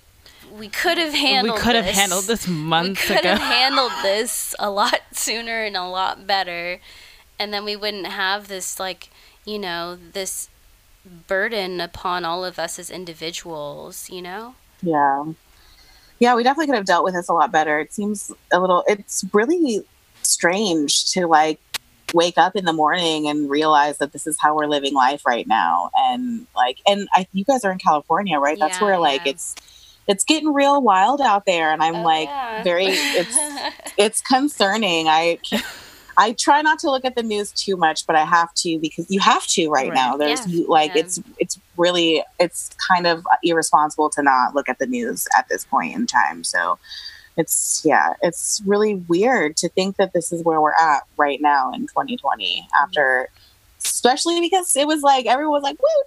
we 0.51 0.67
could 0.67 0.97
have 0.97 1.13
handled 1.13 1.57
we 1.57 1.61
could 1.63 1.75
have 1.75 1.85
this. 1.85 1.95
handled 1.95 2.25
this 2.25 2.45
months 2.47 3.05
ago. 3.05 3.13
we 3.13 3.21
could 3.21 3.25
have 3.25 3.39
handled 3.39 3.91
this 4.01 4.53
a 4.59 4.69
lot 4.69 4.99
sooner 5.13 5.63
and 5.63 5.77
a 5.77 5.85
lot 5.87 6.27
better 6.27 6.79
and 7.39 7.53
then 7.53 7.63
we 7.65 7.75
wouldn't 7.75 8.07
have 8.07 8.47
this 8.47 8.79
like 8.79 9.09
you 9.45 9.59
know 9.59 9.95
this 10.13 10.49
burden 11.27 11.81
upon 11.81 12.23
all 12.25 12.45
of 12.45 12.57
us 12.57 12.79
as 12.79 12.89
individuals 12.89 14.09
you 14.09 14.21
know 14.21 14.55
Yeah. 14.81 15.25
Yeah, 16.19 16.35
we 16.35 16.43
definitely 16.43 16.67
could 16.67 16.75
have 16.75 16.85
dealt 16.85 17.03
with 17.03 17.15
this 17.15 17.27
a 17.27 17.33
lot 17.33 17.51
better. 17.51 17.79
It 17.79 17.91
seems 17.91 18.31
a 18.53 18.59
little, 18.59 18.85
it's 18.87 19.25
really 19.33 19.83
strange 20.21 21.11
to 21.11 21.27
like 21.27 21.59
wake 22.13 22.37
up 22.37 22.55
in 22.55 22.63
the 22.63 22.71
morning 22.71 23.27
and 23.27 23.49
realize 23.49 23.97
that 23.97 24.13
this 24.13 24.25
is 24.25 24.37
how 24.39 24.55
we're 24.55 24.67
living 24.67 24.93
life 24.93 25.25
right 25.25 25.45
now. 25.47 25.89
And 25.97 26.47
like, 26.55 26.77
and 26.87 27.09
I, 27.13 27.27
you 27.33 27.43
guys 27.43 27.65
are 27.65 27.71
in 27.73 27.77
California, 27.79 28.39
right? 28.39 28.57
That's 28.57 28.77
Yeah, 28.79 28.85
where 28.85 28.99
like 28.99 29.25
yeah. 29.25 29.31
it's, 29.31 29.55
it's 30.07 30.23
getting 30.23 30.53
real 30.53 30.81
wild 30.81 31.19
out 31.19 31.45
there. 31.45 31.73
And 31.73 31.83
I'm 31.83 31.95
Oh, 31.97 32.03
like 32.03 32.29
yeah. 32.29 32.63
very, 32.63 32.85
it's, 32.85 33.37
it's 33.97 34.21
concerning. 34.21 35.09
I 35.09 35.39
can't- 35.49 35.65
I 36.17 36.33
try 36.33 36.61
not 36.61 36.79
to 36.79 36.91
look 36.91 37.05
at 37.05 37.15
the 37.15 37.23
news 37.23 37.51
too 37.51 37.75
much, 37.75 38.05
but 38.05 38.15
I 38.15 38.25
have 38.25 38.53
to 38.55 38.79
because 38.79 39.09
you 39.09 39.19
have 39.19 39.45
to 39.47 39.69
right, 39.69 39.89
Right. 39.89 39.95
now. 39.95 40.17
There's 40.17 40.45
Yeah, 40.47 40.65
like 40.67 40.93
yeah. 40.93 41.01
it's 41.01 41.19
it's 41.39 41.59
really 41.77 42.23
it's 42.39 42.69
kind 42.87 43.07
of 43.07 43.25
irresponsible 43.43 44.09
to 44.11 44.21
not 44.21 44.55
look 44.55 44.69
at 44.69 44.79
the 44.79 44.85
news 44.87 45.27
at 45.37 45.47
this 45.49 45.65
point 45.65 45.95
in 45.95 46.05
time. 46.05 46.43
So 46.43 46.77
it's 47.37 47.81
yeah, 47.83 48.13
it's 48.21 48.61
really 48.65 48.95
weird 48.95 49.57
to 49.57 49.69
think 49.69 49.97
that 49.97 50.13
this 50.13 50.31
is 50.31 50.43
where 50.43 50.61
we're 50.61 50.75
at 50.75 51.03
right 51.17 51.41
now 51.41 51.71
in 51.73 51.81
2020 51.87 52.67
after 52.79 53.29
especially 53.85 54.39
because 54.41 54.75
it 54.75 54.87
was 54.87 55.01
like 55.01 55.25
everyone 55.25 55.53
was 55.53 55.63
like, 55.63 55.77
"Woo, 55.79 56.03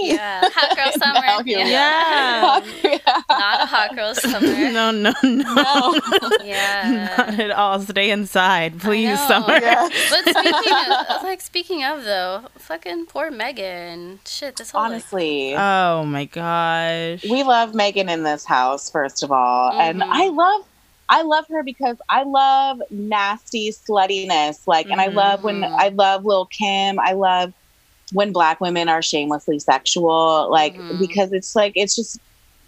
2020!" 0.00 0.14
Yeah, 0.16 0.48
hot 0.52 0.76
girl 0.76 0.92
summer. 0.98 1.20
Now 1.26 1.42
here 1.42 1.64
we 1.64 1.70
yeah. 1.70 2.60
Yeah. 2.82 2.90
yeah. 3.04 3.22
Not 3.28 3.62
a 3.62 3.66
hot 3.66 3.94
girl 3.94 4.14
summer. 4.14 4.46
No, 4.72 4.90
no, 4.90 5.12
no. 5.22 5.54
No. 5.54 6.00
Yeah. 6.44 7.14
Not 7.16 7.40
at 7.40 7.50
all. 7.50 7.80
Stay 7.80 8.10
inside, 8.10 8.80
please. 8.80 9.18
Summer. 9.26 9.58
Yeah. 9.60 9.88
But 10.10 10.36
speaking 10.36 10.72
of, 11.08 11.22
like 11.22 11.40
speaking 11.40 11.84
of 11.84 12.04
though, 12.04 12.42
fucking 12.58 13.06
poor 13.06 13.30
Megan. 13.30 14.20
Shit, 14.26 14.56
this 14.56 14.70
whole 14.70 14.82
like, 14.82 14.90
Honestly, 14.92 15.54
Oh 15.56 16.04
my 16.04 16.24
gosh. 16.26 17.24
we 17.24 17.42
love 17.42 17.74
Megan 17.74 18.08
in 18.08 18.22
this 18.22 18.44
house, 18.44 18.90
first 18.90 19.22
of 19.22 19.32
all, 19.32 19.72
and 19.72 20.00
Mhm. 20.00 20.08
I 20.10 20.28
love. 20.28 20.62
I 21.08 21.22
love 21.22 21.44
her 21.50 21.62
because 21.64 21.96
I 22.10 22.24
love 22.24 22.78
nasty 22.90 23.72
sluttiness. 23.72 24.56
Like, 24.66 24.88
and 24.90 25.00
I 25.00 25.08
love 25.08 25.42
when 25.42 25.62
Mhm. 25.62 25.70
I 25.78 25.88
love 25.90 26.24
Lil 26.24 26.46
Kim. 26.46 26.98
I 27.00 27.12
love 27.12 27.52
when 28.12 28.32
black 28.32 28.60
women 28.60 28.88
are 28.88 29.02
shamelessly 29.02 29.58
sexual. 29.60 30.50
Like, 30.50 30.76
Mhm. 30.90 30.98
because 30.98 31.32
it's 31.32 31.54
like, 31.56 31.72
it's 31.76 31.96
just, 31.96 32.20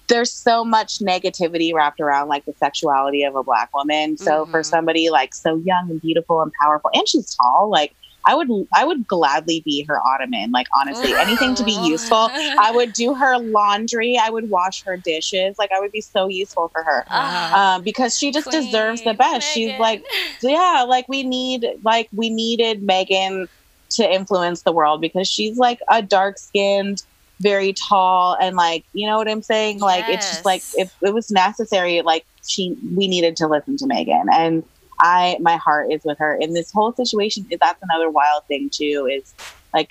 there's 0.09 0.33
so 0.35 0.65
much 0.65 0.99
negativity 1.01 1.75
wrapped 1.75 2.01
around 2.01 2.29
like 2.29 2.45
the 2.47 2.55
sexuality 2.55 3.25
of 3.25 3.37
a 3.37 3.45
black 3.45 3.71
woman. 3.75 4.17
So 4.19 4.47
for 4.51 4.61
Mhm. 4.61 4.65
somebody 4.65 5.11
like 5.11 5.35
so 5.35 5.61
young 5.65 5.89
and 5.91 6.01
beautiful 6.01 6.43
and 6.43 6.53
powerful, 6.63 6.91
and 6.95 7.09
she's 7.09 7.35
tall, 7.37 7.71
like, 7.71 7.95
I 8.29 8.35
would, 8.35 8.49
I 8.75 8.85
would 8.85 9.07
gladly 9.07 9.63
be 9.65 9.87
her 9.89 9.99
ottoman. 10.07 10.51
Like, 10.51 10.67
honestly, 10.79 11.15
anything 11.15 11.55
to 11.55 11.65
be 11.65 11.73
useful. 11.83 12.31
I 12.61 12.71
would 12.73 12.93
do 12.93 13.15
her 13.15 13.39
laundry. 13.39 14.19
I 14.21 14.29
would 14.29 14.51
wash 14.51 14.85
her 14.85 14.99
dishes. 14.99 15.57
Like 15.59 15.71
I 15.73 15.81
would 15.81 15.93
be 15.93 16.03
so 16.03 16.29
useful 16.29 16.69
for 16.73 16.83
her 16.85 17.05
Ah, 17.09 17.77
um, 17.77 17.83
because 17.83 18.17
she 18.17 18.31
just 18.31 18.51
deserves 18.51 19.01
the 19.01 19.15
Queen 19.15 19.17
best. 19.17 19.53
She's 19.55 19.73
like, 19.79 20.05
yeah, 20.43 20.85
like 20.87 21.07
we 21.09 21.23
need, 21.23 21.67
like 21.83 22.09
we 22.13 22.29
needed 22.29 22.83
Megan 22.83 23.49
to 23.93 24.13
influence 24.13 24.63
the 24.63 24.73
world 24.73 25.01
because 25.01 25.27
she's 25.27 25.57
like 25.57 25.79
a 25.91 26.03
dark 26.03 26.39
skinned, 26.39 26.99
very 27.41 27.73
tall, 27.89 28.37
and 28.41 28.57
like 28.57 28.85
you 28.93 29.09
know 29.09 29.17
what 29.17 29.31
I'm 29.31 29.43
saying. 29.43 29.81
Like 29.81 30.05
it's 30.09 30.29
just 30.29 30.45
like 30.45 30.63
if 30.75 30.91
it 31.01 31.15
was 31.15 31.31
necessary, 31.31 32.03
like 32.03 32.25
she 32.47 32.77
we 32.95 33.09
needed 33.09 33.37
to 33.37 33.49
listen 33.49 33.77
to 33.79 33.87
Megan 33.87 34.27
and. 34.31 34.63
I 35.01 35.39
my 35.41 35.57
heart 35.57 35.93
is 35.93 36.03
with 36.05 36.19
her 36.19 36.37
in 36.37 36.55
this 36.55 36.71
whole 36.73 36.93
situation. 36.93 37.47
That's 37.61 37.83
another 37.83 38.11
wild 38.11 38.43
thing 38.49 38.71
too. 38.73 39.09
Is 39.13 39.35
like 39.75 39.89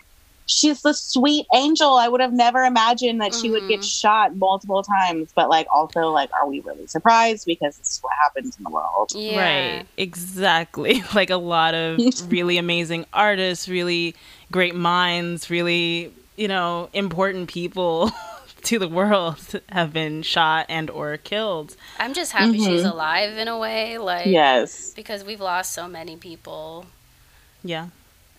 she's 0.47 0.81
the 0.81 0.93
sweet 0.93 1.45
angel. 1.53 1.95
I 1.95 2.07
would 2.07 2.21
have 2.21 2.33
never 2.33 2.63
imagined 2.63 3.21
that 3.21 3.33
she 3.33 3.51
would 3.51 3.67
get 3.67 3.81
Mhm. 3.81 3.83
shot 3.83 4.35
multiple 4.37 4.81
times. 4.81 5.31
But 5.35 5.49
like, 5.49 5.67
also, 5.73 6.09
like, 6.11 6.29
are 6.33 6.47
we 6.47 6.61
really 6.61 6.87
surprised 6.87 7.45
because 7.45 7.77
this 7.77 7.87
is 7.87 7.99
what 8.01 8.13
happens 8.23 8.57
in 8.57 8.63
the 8.63 8.69
world? 8.69 9.11
yeah. 9.15 9.37
Right, 9.37 9.87
exactly. 9.97 11.03
Like 11.13 11.29
a 11.29 11.37
lot 11.37 11.73
of 11.73 11.99
really 12.31 12.57
amazing 12.57 13.05
artists, 13.13 13.67
really 13.67 14.15
great 14.51 14.75
minds, 14.75 15.49
really, 15.49 16.13
you 16.37 16.47
know, 16.47 16.89
important 16.93 17.49
people 17.49 18.11
to 18.67 18.79
the 18.79 18.87
world 18.87 19.39
have 19.69 19.91
been 19.93 20.21
shot 20.23 20.65
and 20.69 20.89
or 20.89 21.17
killed. 21.17 21.75
I'm 21.99 22.13
just 22.13 22.31
happy 22.31 22.57
she's 22.59 22.83
Mhm. 22.83 22.91
alive 22.91 23.37
in 23.37 23.47
a 23.47 23.57
way, 23.57 23.97
like 23.97 24.25
Yes. 24.27 24.91
because 24.95 25.23
we've 25.23 25.41
lost 25.41 25.73
so 25.73 25.87
many 25.87 26.15
people. 26.15 26.85
Yeah. 27.63 27.87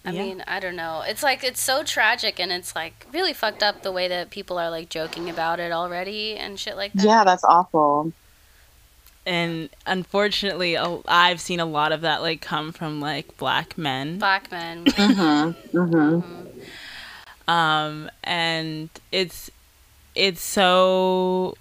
I 0.05 0.11
Yeah. 0.13 0.23
mean, 0.23 0.45
I 0.47 0.61
don't 0.61 0.77
know. 0.77 1.03
It's 1.07 1.23
like 1.23 1.43
it's 1.45 1.63
so 1.63 1.83
tragic 1.83 2.39
and 2.41 2.53
it's 2.53 2.75
like 2.75 3.07
really 3.13 3.33
fucked 3.33 3.63
up 3.63 3.83
the 3.83 3.93
way 3.93 4.07
that 4.09 4.31
people 4.31 4.59
are 4.59 4.71
like 4.71 4.89
joking 4.89 5.29
about 5.29 5.61
it 5.61 5.73
already 5.73 6.37
and 6.37 6.59
shit 6.59 6.77
like 6.77 6.93
that. 6.95 7.05
Yeah, 7.05 7.25
that's 7.25 7.45
awful. 7.45 8.13
And 9.27 9.69
unfortunately, 9.87 10.79
I've 10.79 11.41
seen 11.41 11.61
a 11.61 11.67
lot 11.67 11.93
of 11.93 12.01
that 12.03 12.23
like 12.23 12.41
come 12.41 12.73
from 12.73 13.01
like 13.01 13.37
black 13.37 13.77
men. 13.77 14.19
Black 14.19 14.51
men. 14.51 14.85
Mm-hmm. 14.87 15.77
Mm-hmm. 15.77 17.51
um 17.51 18.11
and 18.25 18.89
it's 19.13 19.51
it's 20.19 20.43
so 20.43 21.57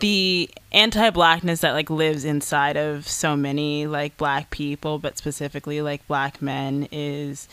the 0.00 0.50
anti-blackness 0.72 1.60
that 1.60 1.72
like 1.72 1.88
lives 1.88 2.24
inside 2.24 2.76
of 2.76 3.06
so 3.06 3.36
many 3.36 3.86
like 3.86 4.16
black 4.16 4.50
people 4.50 4.98
but 4.98 5.16
specifically 5.16 5.80
like 5.80 6.06
black 6.08 6.42
men 6.42 6.88
is 6.90 7.48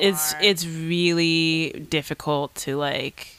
it's 0.00 0.34
it's 0.40 0.66
really 0.66 1.86
difficult 1.90 2.54
to 2.54 2.76
like 2.76 3.36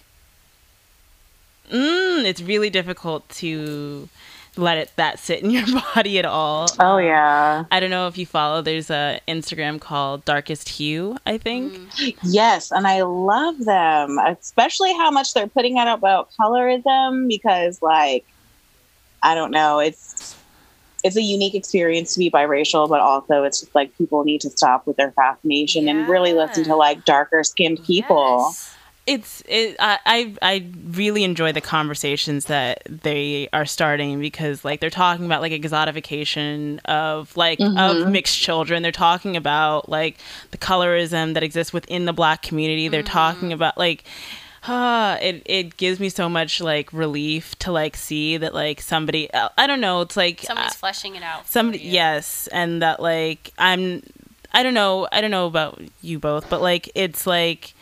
mm, 1.71 2.23
it's 2.23 2.41
really 2.41 2.69
difficult 2.69 3.27
to 3.29 4.07
let 4.57 4.77
it 4.77 4.91
that 4.95 5.19
sit 5.19 5.41
in 5.43 5.49
your 5.57 5.65
body 5.95 6.19
at 6.19 6.25
all 6.25 6.67
Oh 6.79 6.97
yeah. 6.97 7.65
i 7.71 7.79
don't 7.79 7.89
know 7.89 8.07
if 8.07 8.17
you 8.17 8.25
follow 8.25 8.61
there's 8.61 8.89
a 8.89 9.19
instagram 9.27 9.79
called 9.79 10.25
darkest 10.25 10.69
hue 10.69 11.17
i 11.25 11.37
think 11.37 11.57
Mm. 11.57 12.15
Yes, 12.23 12.71
and 12.71 12.85
I 12.87 13.01
love 13.01 13.57
them, 13.65 14.19
especially 14.19 14.93
how 14.93 15.09
much 15.09 15.33
they're 15.33 15.47
putting 15.47 15.77
out 15.79 15.87
about 15.97 16.29
colorism 16.39 17.27
because, 17.27 17.81
like, 17.81 18.25
I 19.23 19.33
don't 19.35 19.51
know, 19.51 19.79
it's 19.79 20.35
it's 21.03 21.15
a 21.15 21.21
unique 21.21 21.55
experience 21.55 22.13
to 22.13 22.19
be 22.19 22.29
biracial, 22.29 22.87
but 22.89 22.99
also 22.99 23.43
it's 23.43 23.61
just 23.61 23.73
like 23.75 23.95
people 23.97 24.23
need 24.23 24.41
to 24.41 24.49
stop 24.49 24.85
with 24.85 24.97
their 24.97 25.11
fascination 25.11 25.87
and 25.87 26.07
really 26.07 26.33
listen 26.33 26.63
to 26.65 26.75
like 26.75 27.05
darker 27.05 27.43
skinned 27.43 27.83
people. 27.83 28.45
Yes. 28.49 28.76
It's 29.07 29.41
it 29.47 29.75
I, 29.79 29.97
I 30.05 30.33
i 30.41 30.65
really 30.91 31.23
enjoy 31.23 31.53
the 31.53 31.61
conversations 31.61 32.45
that 32.45 32.83
they 32.87 33.47
are 33.53 33.65
starting 33.65 34.19
because 34.19 34.65
like 34.65 34.81
they're 34.81 34.89
talking 34.89 35.25
about 35.25 35.41
like 35.41 35.53
exotification 35.53 36.79
of 36.85 37.35
like 37.37 37.59
of 37.59 37.65
Mhm. 37.97 38.11
mixed 38.11 38.37
children 38.37 38.83
they're 38.83 38.91
talking 38.91 39.35
about 39.37 39.87
like 39.89 40.17
the 40.51 40.57
colorism 40.57 41.33
that 41.33 41.43
exists 41.43 41.71
within 41.73 42.05
the 42.05 42.13
black 42.13 42.41
community 42.41 42.87
they're 42.89 43.01
talking 43.03 43.53
about 43.53 43.77
like 43.77 44.03
uh, 44.67 45.17
it 45.21 45.41
it 45.45 45.77
gives 45.77 45.97
me 45.99 46.09
so 46.09 46.27
much 46.27 46.59
like 46.59 46.91
relief 46.91 47.57
to 47.59 47.71
like 47.71 47.95
see 47.95 48.35
that 48.35 48.53
like 48.53 48.81
somebody 48.81 49.31
uh, 49.33 49.47
I 49.57 49.65
don't 49.65 49.79
know 49.79 50.01
it's 50.01 50.17
like 50.17 50.41
somebody's 50.41 50.73
uh, 50.73 50.75
fleshing 50.75 51.15
it 51.15 51.23
out. 51.23 51.45
for 51.45 51.51
somebody 51.51 51.79
you. 51.79 51.91
yes 51.91 52.47
and 52.51 52.81
that 52.81 52.99
like 52.99 53.53
i'm 53.57 54.03
i 54.51 54.63
don't 54.63 54.73
know 54.73 55.07
i 55.13 55.21
don't 55.21 55.31
know 55.31 55.45
about 55.47 55.79
you 56.01 56.19
both 56.19 56.49
but 56.49 56.61
like 56.61 56.91
it's 56.95 57.25
like 57.25 57.73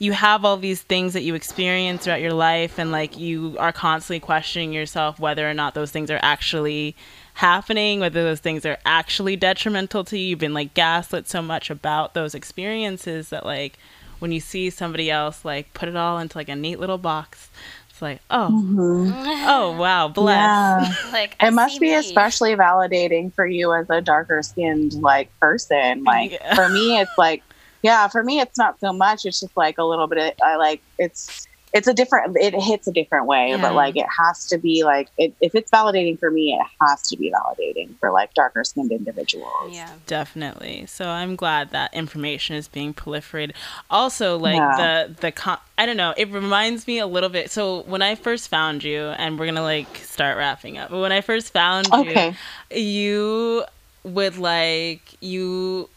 you 0.00 0.12
have 0.12 0.46
all 0.46 0.56
these 0.56 0.80
things 0.82 1.12
that 1.12 1.22
you 1.22 1.34
experience 1.34 2.02
throughout 2.04 2.22
your 2.22 2.32
life 2.32 2.78
and 2.78 2.90
like 2.90 3.18
you 3.18 3.54
are 3.58 3.70
constantly 3.72 4.18
questioning 4.18 4.72
yourself 4.72 5.20
whether 5.20 5.48
or 5.48 5.54
not 5.54 5.74
those 5.74 5.90
things 5.92 6.10
are 6.10 6.18
actually 6.22 6.96
happening 7.34 8.00
whether 8.00 8.24
those 8.24 8.40
things 8.40 8.66
are 8.66 8.78
actually 8.86 9.36
detrimental 9.36 10.02
to 10.04 10.18
you 10.18 10.28
you've 10.30 10.38
been 10.38 10.54
like 10.54 10.74
gaslit 10.74 11.28
so 11.28 11.40
much 11.42 11.70
about 11.70 12.14
those 12.14 12.34
experiences 12.34 13.28
that 13.28 13.44
like 13.46 13.78
when 14.18 14.32
you 14.32 14.40
see 14.40 14.70
somebody 14.70 15.10
else 15.10 15.44
like 15.44 15.72
put 15.74 15.88
it 15.88 15.96
all 15.96 16.18
into 16.18 16.36
like 16.36 16.48
a 16.48 16.56
neat 16.56 16.80
little 16.80 16.98
box 16.98 17.48
it's 17.90 18.02
like 18.02 18.20
oh 18.30 18.50
mm-hmm. 18.52 19.10
oh 19.48 19.76
wow 19.78 20.08
bless 20.08 20.34
Yeah. 20.36 20.94
like 21.12 21.36
I 21.40 21.48
It 21.48 21.52
must 21.52 21.80
be 21.80 21.88
me. 21.90 21.94
especially 21.94 22.54
validating 22.56 23.32
for 23.34 23.46
you 23.46 23.72
as 23.74 23.88
a 23.90 24.00
darker 24.00 24.42
skinned 24.42 24.94
like 24.94 25.30
person. 25.40 26.04
Like 26.04 26.32
Yeah. 26.40 26.54
for 26.54 26.68
me, 26.68 26.98
it's 26.98 27.16
like, 27.18 27.42
yeah, 27.82 28.08
for 28.08 28.22
me, 28.22 28.40
it's 28.40 28.58
not 28.58 28.78
so 28.80 28.92
much. 28.92 29.24
It's 29.24 29.40
just 29.40 29.56
like 29.56 29.78
a 29.78 29.84
little 29.84 30.06
bit. 30.06 30.18
Of, 30.18 30.32
I 30.44 30.56
like 30.56 30.82
it's 30.98 31.46
it's 31.72 31.86
a 31.86 31.94
different. 31.94 32.36
It 32.36 32.52
hits 32.54 32.88
a 32.88 32.92
different 32.92 33.26
way, 33.26 33.50
Yeah. 33.50 33.60
but 33.60 33.74
like 33.76 33.96
it 33.96 34.06
has 34.18 34.48
to 34.48 34.58
be 34.58 34.82
like 34.82 35.08
it, 35.16 35.32
if 35.40 35.54
it's 35.54 35.70
validating 35.70 36.18
for 36.18 36.28
me, 36.28 36.52
it 36.52 36.66
has 36.82 37.02
to 37.10 37.16
be 37.16 37.30
validating 37.30 37.96
for 38.00 38.10
like 38.10 38.34
darker 38.34 38.64
skinned 38.64 38.90
individuals. 38.90 39.70
Yeah. 39.70 39.88
Definitely. 40.08 40.86
So 40.86 41.08
I'm 41.08 41.36
glad 41.36 41.70
that 41.70 41.94
information 41.94 42.56
is 42.56 42.66
being 42.66 42.92
proliferated. 42.92 43.52
Also, 43.88 44.36
like 44.36 44.56
Yeah. 44.56 45.06
the 45.06 45.14
the 45.20 45.30
con- 45.32 45.60
I 45.78 45.86
don't 45.86 45.96
know. 45.96 46.12
It 46.16 46.28
reminds 46.30 46.88
me 46.88 46.98
a 46.98 47.06
little 47.06 47.28
bit. 47.30 47.52
So 47.52 47.82
when 47.82 48.02
I 48.02 48.16
first 48.16 48.48
found 48.48 48.82
you, 48.82 49.02
and 49.04 49.38
we're 49.38 49.46
gonna 49.46 49.62
like 49.62 49.96
start 49.98 50.36
wrapping 50.38 50.76
up. 50.76 50.90
But 50.90 50.98
when 50.98 51.12
I 51.12 51.20
first 51.20 51.52
found 51.52 51.86
Okay. 51.92 52.34
you, 52.72 52.80
you 52.80 53.64
would 54.02 54.36
like 54.38 55.02
you 55.20 55.88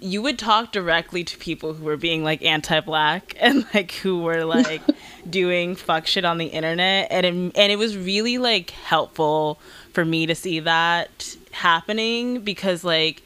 you 0.00 0.22
would 0.22 0.38
talk 0.38 0.72
directly 0.72 1.22
to 1.22 1.36
people 1.36 1.74
who 1.74 1.84
were 1.84 1.96
being 1.96 2.24
like 2.24 2.42
anti-black 2.42 3.34
and 3.40 3.66
like 3.74 3.92
who 3.92 4.22
were 4.22 4.44
like 4.44 4.82
doing 5.30 5.76
fuck 5.76 6.06
shit 6.06 6.24
on 6.24 6.38
the 6.38 6.46
internet 6.46 7.08
and 7.10 7.26
it, 7.26 7.32
and 7.32 7.72
it 7.72 7.78
was 7.78 7.96
really 7.96 8.38
like 8.38 8.70
helpful 8.70 9.60
for 9.92 10.04
me 10.04 10.26
to 10.26 10.34
see 10.34 10.60
that 10.60 11.36
happening 11.52 12.40
because 12.40 12.82
like 12.82 13.22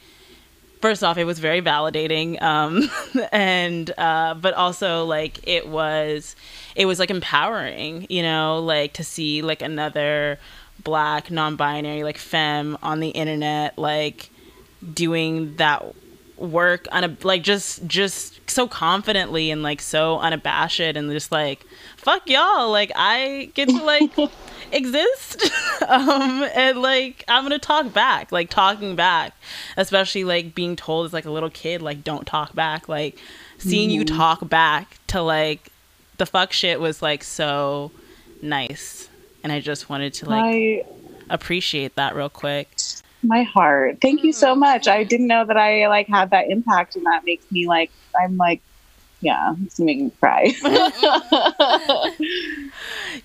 first 0.81 1.03
off 1.03 1.17
it 1.17 1.23
was 1.23 1.39
very 1.39 1.61
validating 1.61 2.41
um 2.41 2.89
and 3.31 3.91
uh 3.97 4.33
but 4.33 4.53
also 4.53 5.05
like 5.05 5.39
it 5.47 5.67
was 5.67 6.35
it 6.75 6.85
was 6.85 6.99
like 6.99 7.09
empowering 7.09 8.05
you 8.09 8.21
know 8.21 8.59
like 8.59 8.93
to 8.93 9.03
see 9.03 9.41
like 9.41 9.61
another 9.61 10.37
black 10.83 11.31
non-binary 11.31 12.03
like 12.03 12.17
femme 12.17 12.77
on 12.83 12.99
the 12.99 13.09
internet 13.09 13.77
like 13.77 14.29
doing 14.93 15.55
that 15.55 15.95
work 16.37 16.87
on 16.91 17.03
a 17.03 17.17
like 17.23 17.41
just 17.43 17.85
just 17.87 18.49
so 18.49 18.67
confidently 18.67 19.51
and 19.51 19.63
like 19.63 19.81
so 19.81 20.19
unabashed 20.19 20.79
and 20.79 21.09
just 21.11 21.31
like 21.31 21.65
fuck 21.97 22.29
y'all 22.29 22.69
like 22.71 22.91
i 22.95 23.49
get 23.53 23.69
to 23.69 23.83
like 23.83 24.11
exist 24.73 25.41
um 25.87 26.43
and 26.53 26.81
like 26.81 27.23
i'm 27.29 27.43
gonna 27.43 27.57
talk 27.57 27.91
back 27.93 28.31
like 28.31 28.49
talking 28.49 28.95
back 28.95 29.33
especially 29.77 30.23
like 30.25 30.53
being 30.53 30.75
told 30.75 31.05
as 31.05 31.13
like 31.13 31.25
a 31.25 31.31
little 31.31 31.49
kid 31.49 31.81
like 31.81 32.03
don't 32.03 32.27
talk 32.27 32.53
back 32.53 32.89
like 32.89 33.17
seeing 33.57 33.89
you 33.89 34.01
Mhm. 34.01 34.17
talk 34.17 34.49
back 34.49 34.97
to 35.07 35.21
like 35.21 35.69
the 36.17 36.25
fuck 36.25 36.51
shit 36.51 36.79
was 36.79 37.01
like 37.01 37.23
so 37.23 37.91
nice, 38.41 39.09
and 39.43 39.51
I 39.51 39.59
just 39.59 39.89
wanted 39.89 40.13
to 40.15 40.29
like 40.29 40.43
my 40.43 40.83
appreciate 41.29 41.95
that 41.95 42.15
real 42.15 42.29
quick. 42.29 42.69
My 43.27 43.43
heart. 43.43 43.99
Thank 44.01 44.23
you 44.23 44.33
so 44.33 44.55
much. 44.55 44.87
I 44.87 45.03
didn't 45.03 45.27
know 45.27 45.45
that 45.45 45.57
I 45.57 45.87
like 45.87 46.07
had 46.07 46.31
that 46.31 46.49
impact, 46.49 46.95
and 46.95 47.05
that 47.05 47.25
makes 47.25 47.49
me 47.51 47.67
like 47.67 47.91
I'm 48.19 48.37
like, 48.37 48.61
yeah, 49.21 49.55
it's 49.63 49.79
making 49.79 50.05
me 50.05 50.11
cry. 50.19 50.53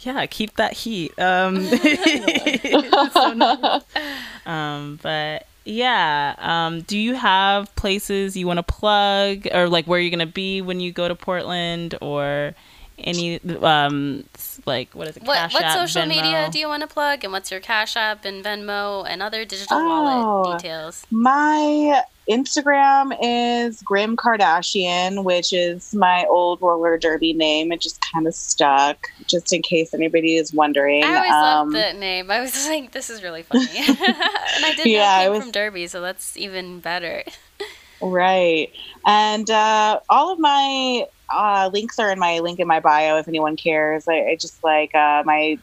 Yeah, 0.00 0.24
keep 0.26 0.56
that 0.56 0.72
heat. 0.72 1.18
Um, 1.18 1.62
so 3.12 3.32
nice. 3.34 3.82
um, 4.46 4.98
but 5.02 5.46
yeah, 5.64 6.34
um, 6.38 6.82
do 6.82 6.96
you 6.98 7.14
have 7.14 7.74
places 7.76 8.36
you 8.36 8.46
want 8.46 8.58
to 8.58 8.62
plug, 8.62 9.46
or 9.52 9.68
like 9.68 9.86
where 9.86 10.00
you're 10.00 10.10
gonna 10.10 10.26
be 10.26 10.62
when 10.62 10.80
you 10.80 10.92
go 10.92 11.08
to 11.08 11.14
Portland, 11.14 11.96
or 12.00 12.54
any 13.04 13.40
um, 13.62 14.24
like 14.66 14.94
what 14.94 15.08
is 15.08 15.16
it? 15.16 15.22
What 15.24 15.36
Cash 15.36 15.54
what 15.54 15.62
App, 15.64 15.88
social 15.88 16.06
media 16.06 16.48
do 16.52 16.58
you 16.58 16.68
want 16.68 16.82
to 16.82 16.86
plug, 16.86 17.24
and 17.24 17.32
what's 17.32 17.50
your 17.50 17.60
Cash 17.60 17.96
App 17.96 18.24
and 18.24 18.44
Venmo 18.44 19.06
and 19.08 19.22
other 19.22 19.44
digital 19.44 19.78
Oh. 19.78 19.86
wallet 20.42 20.60
details? 20.62 21.06
my 21.10 22.02
Instagram 22.28 23.16
is 23.20 23.82
Grim 23.82 24.16
Kardashian, 24.16 25.24
which 25.24 25.52
is 25.52 25.92
my 25.94 26.24
old 26.28 26.60
roller 26.62 26.96
derby 26.96 27.32
name. 27.32 27.72
It 27.72 27.80
just 27.80 28.00
kind 28.12 28.26
of 28.28 28.34
stuck, 28.34 29.08
just 29.26 29.52
in 29.52 29.62
case 29.62 29.92
anybody 29.94 30.36
is 30.36 30.52
wondering. 30.52 31.02
I 31.02 31.16
always 31.16 31.30
Um, 31.32 31.68
loved 31.72 31.76
that 31.76 31.96
name. 31.96 32.30
I 32.30 32.40
was 32.40 32.66
like, 32.68 32.92
this 32.92 33.10
is 33.10 33.22
really 33.22 33.42
funny, 33.42 33.66
and 33.78 33.96
I 33.98 34.74
did 34.76 34.86
Yeah, 34.86 34.98
know 35.00 35.04
I 35.06 35.20
it 35.20 35.24
came 35.24 35.32
was- 35.32 35.42
from 35.42 35.50
Derby, 35.52 35.86
so 35.88 36.00
that's 36.00 36.36
even 36.36 36.78
better. 36.80 37.24
Right. 38.02 38.70
And 39.04 39.50
uh, 39.50 40.00
all 40.08 40.32
of 40.32 40.38
my 40.38 41.06
uh, 41.32 41.70
links 41.72 41.98
are 41.98 42.10
in 42.10 42.18
my 42.18 42.38
link 42.40 42.58
in 42.60 42.66
my 42.68 42.80
bio 42.80 43.18
if 43.18 43.28
anyone 43.28 43.56
cares. 43.56 44.08
I, 44.08 44.30
I 44.30 44.36
just 44.36 44.62
like 44.64 44.94
uh, 44.94 45.22
my 45.24 45.58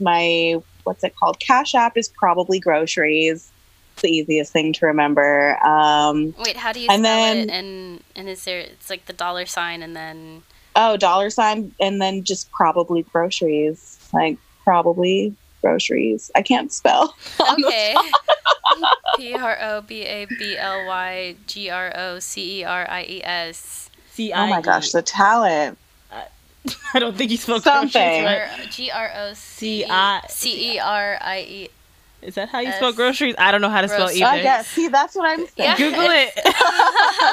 my 0.00 0.60
what's 0.84 1.04
it 1.04 1.14
called? 1.16 1.38
Cash 1.40 1.74
app 1.74 1.96
is 1.96 2.08
probably 2.08 2.58
groceries. 2.58 3.50
It's 3.94 4.02
the 4.02 4.08
easiest 4.08 4.52
thing 4.52 4.72
to 4.74 4.86
remember. 4.86 5.58
Um, 5.64 6.34
Wait, 6.38 6.56
how 6.56 6.72
do 6.72 6.80
you 6.80 6.86
spell 6.86 6.96
And 6.96 7.04
then- 7.04 7.36
it? 7.36 7.50
And 7.50 8.02
and 8.16 8.28
is 8.28 8.44
there? 8.44 8.60
It's 8.60 8.90
like 8.90 9.06
the 9.06 9.12
dollar 9.12 9.46
sign, 9.46 9.82
and 9.82 9.94
then 9.94 10.42
oh, 10.76 10.96
dollar 10.96 11.30
sign, 11.30 11.74
and 11.80 12.00
then 12.00 12.24
just 12.24 12.50
probably 12.52 13.02
groceries. 13.02 13.98
Like 14.12 14.38
probably 14.64 15.34
groceries. 15.60 16.30
I 16.34 16.42
can't 16.42 16.72
spell. 16.72 17.14
okay. 17.52 17.94
P 19.16 19.34
R 19.34 19.58
O 19.60 19.80
B 19.82 20.02
A 20.02 20.24
B 20.26 20.56
L 20.56 20.86
Y 20.86 21.36
G 21.46 21.68
R 21.70 21.92
O 21.94 22.18
C 22.18 22.60
E 22.60 22.64
R 22.64 22.86
I 22.88 23.02
E 23.04 23.22
S. 23.24 23.90
C 24.12 24.32
Oh 24.32 24.46
my 24.46 24.60
gosh, 24.60 24.92
the 24.92 25.02
talent. 25.02 25.78
I 26.94 26.98
don't 27.00 27.16
think 27.16 27.30
you 27.32 27.36
spoke 27.38 27.62
Something. 27.64 28.22
groceries, 28.22 28.24
right? 28.58 28.70
G 28.70 28.90
R 28.90 29.10
O 29.16 29.32
C 29.34 29.82
C-I- 29.82 30.22
C 30.28 30.74
E 30.74 30.78
R 30.78 31.18
I 31.20 31.40
E. 31.40 31.68
Is 32.20 32.36
that 32.36 32.50
how 32.50 32.60
you 32.60 32.68
S- 32.68 32.76
spell 32.76 32.92
groceries? 32.92 33.34
I 33.36 33.50
don't 33.50 33.60
know 33.60 33.68
how 33.68 33.80
to 33.80 33.88
spell 33.88 34.06
Groceries. 34.06 34.22
either. 34.22 34.38
I 34.38 34.42
guess. 34.42 34.68
See, 34.68 34.86
that's 34.86 35.16
what 35.16 35.28
I'm 35.28 35.38
saying. 35.38 35.48
Yeah. 35.56 35.76
Google 35.76 36.04
it. 36.08 36.32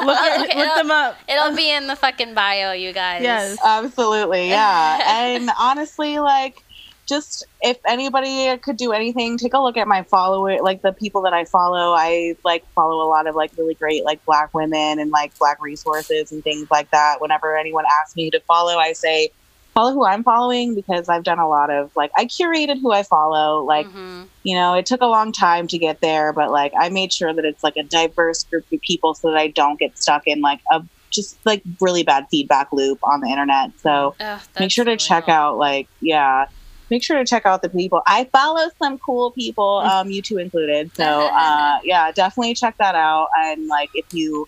look 0.04 0.18
at- 0.18 0.42
Okay, 0.50 0.58
look 0.60 0.76
them 0.76 0.90
up. 0.90 1.16
It'll 1.28 1.56
be 1.56 1.72
in 1.72 1.86
the 1.86 1.96
fucking 1.96 2.34
bio, 2.34 2.72
you 2.72 2.92
guys. 2.92 3.22
Yes. 3.22 3.58
Absolutely, 3.64 4.50
yeah. 4.50 5.00
and 5.06 5.52
honestly, 5.60 6.18
like, 6.18 6.64
just 7.10 7.46
if 7.62 7.78
anybody 7.88 8.56
could 8.60 8.78
do 8.78 8.94
anything, 8.94 9.38
take 9.38 9.54
a 9.54 9.60
look 9.60 9.76
at 9.78 9.88
my 9.88 10.04
follower, 10.04 10.62
like 10.62 10.82
the 10.84 10.94
people 10.94 11.24
that 11.24 11.34
I 11.34 11.46
follow. 11.46 11.94
I 11.94 12.36
like 12.46 12.64
follow 12.76 13.04
a 13.06 13.10
lot 13.10 13.28
of 13.28 13.36
like 13.36 13.52
really 13.58 13.76
great 13.76 14.06
like 14.06 14.22
black 14.26 14.52
women 14.54 15.00
and 15.00 15.12
like 15.12 15.34
black 15.40 15.58
resources 15.60 16.32
and 16.32 16.44
things 16.44 16.68
like 16.72 16.90
that. 16.92 17.20
Whenever 17.20 17.58
anyone 17.58 17.86
asks 18.02 18.16
me 18.16 18.30
to 18.30 18.40
follow, 18.48 18.78
I 18.78 18.94
say 18.94 19.32
follow 19.74 19.94
who 19.94 20.06
I'm 20.06 20.24
following 20.24 20.76
because 20.76 21.10
I've 21.10 21.24
done 21.24 21.40
a 21.40 21.50
lot 21.50 21.70
of 21.72 21.90
like 21.96 22.12
I 22.16 22.26
curated 22.26 22.78
who 22.82 22.92
I 22.92 23.04
follow. 23.04 23.64
Like, 23.66 23.88
Mhm. 23.88 24.28
you 24.44 24.56
know, 24.56 24.76
it 24.76 24.86
took 24.86 25.02
a 25.02 25.08
long 25.08 25.32
time 25.32 25.68
to 25.68 25.78
get 25.78 26.00
there, 26.02 26.32
but 26.32 26.52
like 26.52 26.72
I 26.80 26.90
made 26.90 27.12
sure 27.12 27.34
that 27.34 27.44
it's 27.46 27.64
like 27.64 27.76
a 27.78 27.84
diverse 27.84 28.44
group 28.44 28.66
of 28.72 28.80
people 28.82 29.16
so 29.16 29.30
that 29.32 29.38
I 29.38 29.48
don't 29.48 29.80
get 29.80 29.98
stuck 29.98 30.24
in 30.28 30.42
like 30.42 30.60
a 30.72 30.82
just 31.12 31.40
like 31.44 31.64
really 31.82 32.04
bad 32.04 32.26
feedback 32.30 32.68
loop 32.72 33.00
on 33.04 33.22
the 33.22 33.30
internet. 33.30 33.72
So 33.78 34.16
Ugh, 34.20 34.40
make 34.60 34.72
sure 34.72 34.86
to 34.86 34.96
check 34.96 35.28
out 35.28 35.58
like 35.58 35.88
yeah 36.02 36.46
make 36.90 37.04
sure 37.04 37.18
to 37.18 37.26
check 37.26 37.46
out 37.46 37.62
the 37.62 37.70
people. 37.70 38.02
I 38.08 38.28
follow 38.32 38.70
some 38.82 38.98
cool 39.00 39.32
people 39.32 39.82
um 39.86 40.10
you 40.10 40.22
two 40.22 40.38
included. 40.38 40.92
So 40.96 41.04
uh 41.34 41.80
yeah 41.84 42.12
definitely 42.12 42.56
check 42.56 42.76
that 42.80 42.96
out. 42.96 43.28
And 43.38 43.68
like 43.68 43.90
if 43.94 44.06
you 44.12 44.48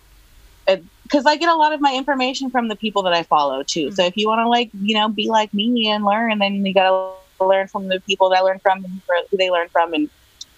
because 0.66 1.26
i 1.26 1.36
get 1.36 1.48
a 1.48 1.56
lot 1.56 1.72
of 1.72 1.80
my 1.80 1.92
information 1.94 2.48
from 2.50 2.68
the 2.68 2.76
people 2.76 3.02
that 3.02 3.12
i 3.12 3.22
follow 3.24 3.62
too. 3.62 3.90
So 3.92 4.04
if 4.04 4.16
you 4.16 4.28
want 4.28 4.40
to 4.40 4.48
like 4.48 4.70
you 4.80 4.94
know 4.94 5.08
be 5.08 5.28
like 5.28 5.52
me 5.52 5.88
and 5.88 6.04
learn 6.04 6.38
then 6.38 6.64
you 6.64 6.74
gotta 6.74 7.14
learn 7.40 7.68
from 7.68 7.88
the 7.88 8.00
people 8.06 8.30
that 8.30 8.38
i 8.38 8.40
learn 8.40 8.60
from 8.62 8.84
who 9.30 9.36
they 9.36 9.50
learn 9.50 9.68
from. 9.72 9.92
And 9.92 10.08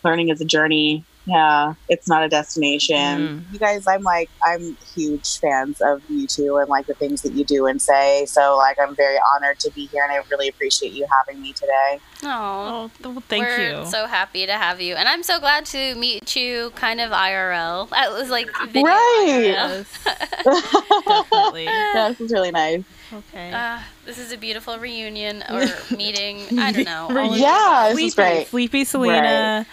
learning 0.02 0.28
is 0.28 0.40
a 0.40 0.44
journey 0.44 1.04
yeah 1.26 1.72
it's 1.88 2.06
not 2.08 2.22
a 2.22 2.28
destination 2.28 2.94
Mm. 2.94 3.42
you 3.52 3.58
guys 3.58 3.86
i'm 3.86 4.02
like 4.02 4.28
i'm 4.44 4.76
huge 4.94 5.38
fans 5.38 5.80
of 5.80 6.02
you 6.10 6.26
two 6.26 6.58
and 6.58 6.68
like 6.68 6.86
the 6.86 6.94
things 6.94 7.22
that 7.22 7.32
you 7.32 7.44
do 7.44 7.66
and 7.66 7.80
say 7.80 8.26
so 8.26 8.56
like 8.58 8.76
i'm 8.78 8.94
very 8.94 9.16
honored 9.34 9.58
to 9.60 9.70
be 9.72 9.86
here 9.86 10.02
and 10.04 10.12
i 10.12 10.20
really 10.30 10.48
appreciate 10.48 10.92
you 10.92 11.06
having 11.18 11.40
me 11.40 11.52
today 11.52 11.98
Oh, 12.26 12.90
well, 13.02 13.22
thank 13.28 13.44
We're 13.44 13.80
you. 13.82 13.86
so 13.86 14.06
happy 14.06 14.46
to 14.46 14.52
have 14.54 14.80
you, 14.80 14.94
and 14.94 15.06
I'm 15.10 15.22
so 15.22 15.38
glad 15.40 15.66
to 15.66 15.94
meet 15.96 16.34
you, 16.34 16.70
kind 16.74 16.98
of 16.98 17.10
IRL. 17.10 17.86
It 17.92 18.12
was 18.18 18.30
like 18.30 18.48
video 18.68 18.82
Right. 18.82 19.84
Definitely. 21.06 21.64
yeah 21.94 22.08
this 22.08 22.20
is 22.20 22.32
really 22.32 22.50
nice 22.50 22.82
Okay. 23.12 23.52
Uh, 23.52 23.78
this 24.06 24.18
is 24.18 24.32
a 24.32 24.36
beautiful 24.38 24.76
reunion 24.78 25.44
or 25.48 25.66
meeting. 25.96 26.58
I 26.58 26.72
don't 26.72 26.84
know. 26.84 27.34
yeah 27.34 27.90
the 27.90 27.94
this 27.94 28.04
is 28.06 28.14
great 28.14 28.48
Sleepy 28.48 28.84
Selena, 28.84 29.66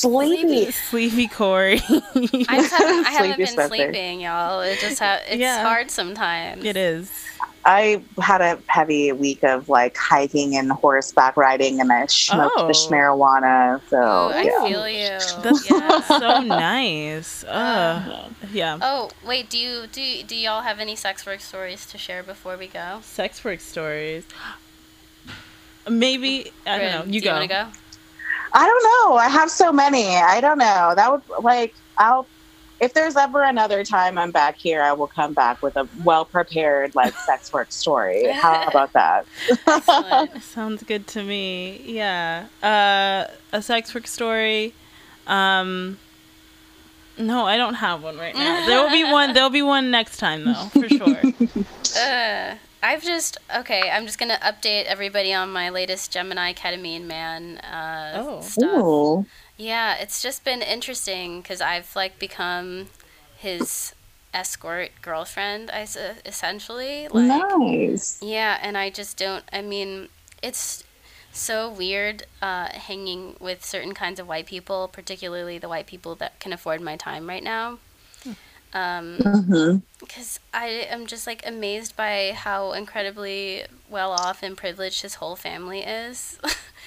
sleepy 0.00 0.70
Sleepy 0.70 1.28
Corey. 1.28 1.80
I 1.84 2.56
just 2.60 2.72
haven't, 2.78 3.06
I 3.06 3.10
haven't 3.10 3.36
been 3.38 3.46
Spencer. 3.46 3.68
sleeping, 3.68 4.20
y'all. 4.20 4.60
It 4.60 4.78
just 4.80 4.98
ha- 4.98 5.20
it's 5.26 5.36
Yeah. 5.40 5.62
hard 5.62 5.90
sometimes. 5.90 6.64
it 6.64 6.76
is. 6.76 7.10
i 7.66 8.02
had 8.20 8.40
a 8.40 8.58
heavy 8.68 9.12
week 9.12 9.42
of 9.44 9.68
like 9.68 9.94
hiking 9.96 10.56
and 10.56 10.72
horseback 10.72 11.36
riding 11.36 11.78
and 11.80 11.92
i 11.92 12.06
smoked 12.06 12.54
Oh. 12.56 12.66
the 12.68 12.72
marijuana 12.94 13.80
so 13.90 13.98
Oh, 14.00 14.30
I 14.34 14.42
yeah. 14.42 14.64
feel 14.64 14.88
you. 14.88 15.42
That's 15.42 15.70
yeah. 15.70 16.00
so 16.18 16.40
nice. 16.40 17.44
Uh, 17.60 18.28
yeah. 18.52 18.78
Oh 18.80 19.10
wait, 19.26 19.50
do 19.50 19.58
you 19.58 19.86
do 19.92 20.22
do 20.22 20.34
y'all 20.36 20.62
have 20.62 20.78
any 20.80 20.96
sex 20.96 21.26
work 21.26 21.40
stories 21.40 21.84
to 21.86 21.98
share 21.98 22.22
before 22.22 22.56
we 22.56 22.66
go? 22.66 23.00
Sex 23.02 23.44
work 23.44 23.60
stories. 23.60 24.24
Maybe 25.88 26.52
I 26.66 26.78
don't 26.78 26.92
know. 27.08 27.12
You 27.12 27.20
do 27.20 27.26
go. 27.26 27.32
want 27.32 27.42
to 27.42 27.48
go? 27.48 27.66
I 28.52 28.66
don't 28.66 29.10
know. 29.10 29.16
I 29.16 29.28
have 29.28 29.50
so 29.50 29.72
many. 29.72 30.16
I 30.16 30.40
don't 30.40 30.58
know. 30.58 30.92
That 30.94 31.10
would 31.12 31.44
like 31.44 31.74
I'll 31.98 32.26
if 32.80 32.94
there's 32.94 33.14
ever 33.14 33.42
another 33.42 33.84
time 33.84 34.16
I'm 34.16 34.30
back 34.30 34.56
here, 34.56 34.82
I 34.82 34.92
will 34.92 35.06
come 35.06 35.34
back 35.34 35.62
with 35.62 35.76
a 35.76 35.86
well 36.02 36.24
prepared 36.24 36.94
like 36.94 37.14
sex 37.26 37.52
work 37.52 37.70
story. 37.70 38.26
How 38.32 38.66
about 38.66 38.92
that? 38.94 39.26
Sounds 40.42 40.82
good 40.82 41.06
to 41.08 41.22
me. 41.22 41.82
Yeah. 41.84 42.46
Uh, 42.62 43.30
a 43.52 43.60
sex 43.60 43.94
work 43.94 44.06
story. 44.06 44.74
Um, 45.26 45.98
no, 47.18 47.44
I 47.46 47.58
don't 47.58 47.74
have 47.74 48.02
one 48.02 48.16
right 48.16 48.34
now. 48.34 48.66
There 48.66 48.82
will 48.82 48.90
be 48.90 49.04
one. 49.04 49.34
There'll 49.34 49.50
be 49.50 49.62
one 49.62 49.90
next 49.90 50.16
time, 50.16 50.44
though, 50.44 50.70
for 50.72 50.88
sure. 50.88 51.20
Uh, 51.90 52.54
I've 52.82 53.02
just 53.02 53.36
okay. 53.54 53.90
I'm 53.90 54.06
just 54.06 54.18
gonna 54.18 54.38
update 54.42 54.84
everybody 54.84 55.32
on 55.34 55.52
my 55.52 55.68
latest 55.70 56.10
Gemini 56.12 56.52
ketamine 56.54 57.04
man 57.04 57.58
uh, 57.58 58.12
Oh. 58.16 58.40
stuff. 58.40 58.82
Ooh. 58.84 59.26
Yeah, 59.56 59.96
it's 59.96 60.22
just 60.22 60.44
been 60.44 60.62
interesting 60.62 61.42
because 61.42 61.60
I've 61.60 61.94
like 61.94 62.18
become 62.18 62.86
his 63.36 63.94
escort 64.32 64.90
girlfriend. 65.02 65.70
I 65.70 65.82
essentially 66.24 67.08
like 67.08 67.26
nice. 67.58 68.18
yeah, 68.22 68.58
and 68.62 68.78
I 68.78 68.88
just 68.90 69.16
don't. 69.18 69.44
I 69.52 69.60
mean, 69.60 70.08
it's 70.42 70.82
so 71.32 71.70
weird 71.70 72.24
uh, 72.40 72.68
hanging 72.72 73.36
with 73.38 73.64
certain 73.64 73.92
kinds 73.94 74.18
of 74.18 74.26
white 74.26 74.46
people, 74.46 74.88
particularly 74.88 75.58
the 75.58 75.68
white 75.68 75.86
people 75.86 76.14
that 76.16 76.40
can 76.40 76.52
afford 76.52 76.80
my 76.80 76.96
time 76.96 77.28
right 77.28 77.42
now. 77.44 77.78
Um, 78.72 79.26
because 79.98 80.40
I 80.54 80.66
am 80.90 81.06
just 81.06 81.26
like 81.26 81.46
amazed 81.46 81.96
by 81.96 82.32
how 82.34 82.72
incredibly 82.72 83.64
well 83.88 84.12
off 84.12 84.42
and 84.42 84.56
privileged 84.56 85.02
his 85.02 85.16
whole 85.16 85.36
family 85.36 85.80
is. 85.82 86.38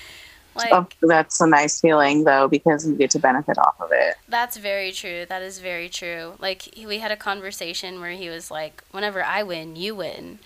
like 0.55 0.71
Oh, 0.71 0.87
that's 1.01 1.41
a 1.41 1.47
nice 1.47 1.79
feeling 1.81 2.23
though 2.23 2.47
because 2.47 2.87
you 2.87 2.95
get 2.95 3.11
to 3.11 3.19
benefit 3.19 3.57
off 3.57 3.79
of 3.79 3.89
it. 3.91 4.15
that's 4.27 4.57
very 4.57 4.91
true. 4.91 5.25
That 5.25 5.41
is 5.41 5.59
very 5.59 5.89
true. 5.89 6.35
Like 6.39 6.63
he, 6.63 6.85
we 6.85 6.99
had 6.99 7.11
a 7.11 7.17
conversation 7.17 7.99
where 7.99 8.11
he 8.13 8.29
was 8.29 8.49
like, 8.51 8.83
"Whenever 8.91 9.23
I 9.23 9.43
win, 9.43 9.75
you 9.75 9.95
win," 9.95 10.39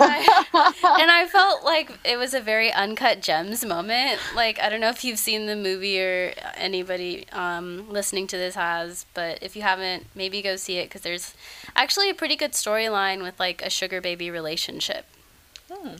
and 0.00 0.12
I 0.12 0.98
and 1.00 1.10
I 1.10 1.26
felt 1.26 1.64
like 1.64 1.98
it 2.04 2.16
was 2.16 2.34
a 2.34 2.40
very 2.40 2.72
uncut 2.72 3.20
gems 3.22 3.64
moment. 3.64 4.20
Like 4.34 4.60
I 4.60 4.68
don't 4.68 4.80
know 4.80 4.88
if 4.90 5.04
you've 5.04 5.18
seen 5.18 5.46
the 5.46 5.56
movie 5.56 6.00
or 6.00 6.32
anybody 6.56 7.26
um, 7.32 7.88
listening 7.90 8.26
to 8.28 8.36
this 8.36 8.54
has, 8.54 9.06
but 9.14 9.38
if 9.42 9.56
you 9.56 9.62
haven't, 9.62 10.06
maybe 10.14 10.42
go 10.42 10.56
see 10.56 10.78
it 10.78 10.84
because 10.84 11.02
there's 11.02 11.34
actually 11.74 12.10
a 12.10 12.14
pretty 12.14 12.36
good 12.36 12.52
storyline 12.52 13.22
with 13.22 13.38
like 13.38 13.62
a 13.62 13.70
sugar 13.70 14.00
baby 14.00 14.30
relationship. 14.30 15.06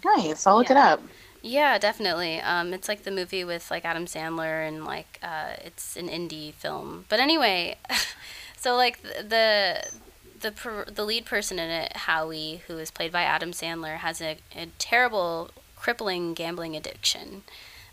nice. 0.05 0.47
I'll 0.47 0.57
look 0.57 0.71
it 0.71 0.77
up. 0.77 1.03
Yeah, 1.43 1.79
definitely. 1.79 2.41
Um, 2.41 2.73
it's 2.73 2.89
like 2.89 3.05
the 3.05 3.11
movie 3.11 3.45
with 3.45 3.71
like 3.71 3.85
Adam 3.85 4.07
Sandler 4.07 4.67
and 4.67 4.85
like 4.85 5.21
uh, 5.23 5.53
it's 5.65 5.97
an 5.97 6.09
indie 6.09 6.53
film. 6.55 7.05
But 7.09 7.21
anyway, 7.21 7.77
so 8.57 8.75
like 8.75 9.03
th- 9.03 9.29
the 9.29 9.85
the 10.41 10.53
per- 10.53 10.85
the 10.87 11.05
lead 11.05 11.25
person 11.25 11.59
in 11.59 11.71
it, 11.71 11.97
Howie, 11.97 12.63
who 12.67 12.79
is 12.79 12.91
played 12.91 13.13
by 13.13 13.23
Adam 13.23 13.53
Sandler, 13.53 13.97
has 13.99 14.21
a, 14.21 14.39
a 14.55 14.67
terrible, 14.79 15.51
crippling 15.77 16.35
gambling 16.35 16.77
addiction, 16.77 17.43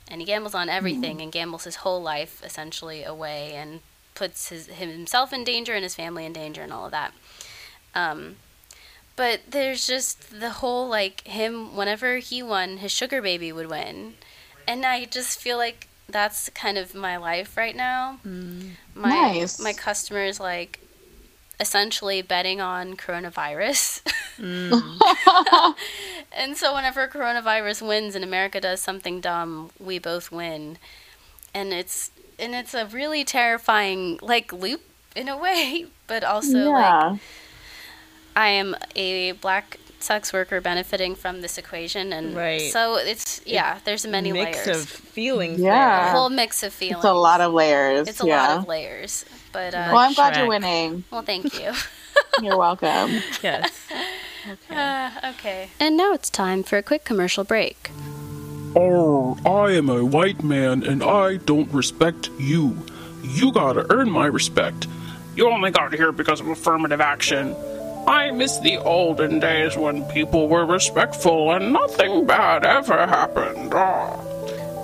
and 0.10 0.22
he 0.22 0.26
gambles 0.26 0.54
on 0.56 0.70
everything 0.70 1.22
and 1.22 1.32
gambles 1.32 1.64
his 1.64 1.78
whole 1.78 2.02
life 2.02 2.42
essentially 2.46 3.04
away 3.04 3.54
and 3.54 3.80
puts 4.16 4.50
his 4.50 4.68
himself 4.68 5.34
in 5.34 5.44
danger 5.44 5.74
and 5.74 5.84
his 5.84 5.96
family 5.96 6.26
in 6.26 6.34
danger 6.34 6.62
and 6.62 6.72
all 6.74 6.86
of 6.86 6.92
that. 6.92 7.14
Um, 7.96 8.36
but 9.16 9.42
there's 9.50 9.86
just 9.88 10.40
the 10.40 10.50
whole 10.50 10.88
like 10.88 11.22
him 11.28 11.76
whenever 11.76 12.18
he 12.18 12.42
won 12.44 12.78
his 12.78 12.92
sugar 12.92 13.22
baby 13.22 13.52
would 13.52 13.70
win. 13.70 14.16
And 14.68 14.86
i 14.86 15.06
just 15.06 15.40
feel 15.40 15.58
like 15.58 15.88
that's 16.10 16.50
kind 16.50 16.78
of 16.78 16.94
my 16.96 17.18
life 17.18 17.56
right 17.58 17.76
now. 17.76 18.20
My 18.24 19.10
Nice. 19.10 19.60
my 19.60 19.74
customers 19.74 20.40
like 20.40 20.80
essentially 21.64 22.22
betting 22.22 22.60
on 22.60 22.96
coronavirus 22.96 24.02
mm. 24.38 25.76
and 26.34 26.58
so 26.58 26.76
whenever 26.76 27.08
coronavirus 27.08 27.88
wins 27.88 28.16
and 28.16 28.24
america 28.24 28.60
does 28.60 28.82
something 28.82 29.22
dumb 29.22 29.70
we 29.80 29.98
both 29.98 30.30
win 30.30 30.78
and 31.54 31.72
it's 31.72 32.12
and 32.38 32.54
it's 32.54 32.74
a 32.74 32.86
really 32.88 33.24
terrifying 33.24 34.20
like 34.22 34.52
loop 34.52 34.82
in 35.16 35.30
a 35.30 35.38
way 35.38 35.86
but 36.08 36.24
also 36.24 36.70
like. 36.70 37.20
I 38.36 38.48
am 38.48 38.76
a 38.96 39.34
black 39.34 39.78
sex 40.00 40.34
worker 40.34 40.60
benefiting 40.60 41.16
from 41.16 41.42
this 41.42 41.58
equation, 41.58 42.12
and 42.12 42.36
Right. 42.36 42.72
so 42.72 42.96
it's 42.96 43.42
yeah. 43.46 43.78
There's 43.86 44.06
many 44.08 44.32
mix 44.32 44.66
layers, 44.66 44.82
of 44.82 44.90
feelings. 44.90 45.60
Yeah. 45.60 46.10
a 46.10 46.12
whole 46.12 46.30
mix 46.30 46.64
of 46.64 46.74
feelings. 46.74 46.98
it's 46.98 47.06
a 47.06 47.14
lot 47.14 47.42
of 47.42 47.54
layers. 47.54 48.08
It's 48.08 48.24
a 48.24 48.28
yeah. 48.28 48.48
lot 48.48 48.58
of 48.58 48.68
layers, 48.68 49.26
but 49.54 49.74
uh, 49.74 49.90
well, 49.92 50.00
I'm 50.00 50.14
glad 50.14 50.36
you're 50.36 50.48
winning. 50.48 51.06
well, 51.12 51.22
thank 51.22 51.58
you. 51.60 51.72
You're 52.42 52.58
welcome. 52.58 53.22
Yes. 53.42 53.72
Okay. 54.46 54.76
uh, 54.76 55.10
okay. 55.30 55.70
And 55.80 55.96
now 55.96 56.12
it's 56.12 56.30
time 56.30 56.64
for 56.64 56.78
a 56.78 56.84
quick 56.84 57.06
commercial 57.06 57.46
break. 57.46 57.92
Oh, 58.76 59.38
I 59.46 59.72
am 59.72 59.88
a 59.88 60.04
white 60.04 60.44
man 60.44 60.84
and 60.84 61.02
I 61.02 61.38
don't 61.38 61.72
respect 61.72 62.30
you. 62.38 62.78
You 63.24 63.54
gotta 63.54 63.86
earn 63.90 64.12
my 64.12 64.26
respect. 64.26 64.88
You 65.38 65.48
only 65.50 65.72
got 65.72 65.94
here 65.94 66.12
because 66.12 66.42
of 66.42 66.48
affirmative 66.50 67.00
action. 67.00 67.56
I 68.06 68.32
miss 68.32 68.60
the 68.60 68.78
olden 68.80 69.40
days 69.40 69.78
when 69.78 70.04
people 70.10 70.50
were 70.50 70.66
respectful 70.66 71.54
and 71.54 71.72
nothing 71.72 72.26
bad 72.28 72.66
ever 72.66 73.08
happened. 73.08 73.72
Ah. 73.74 74.20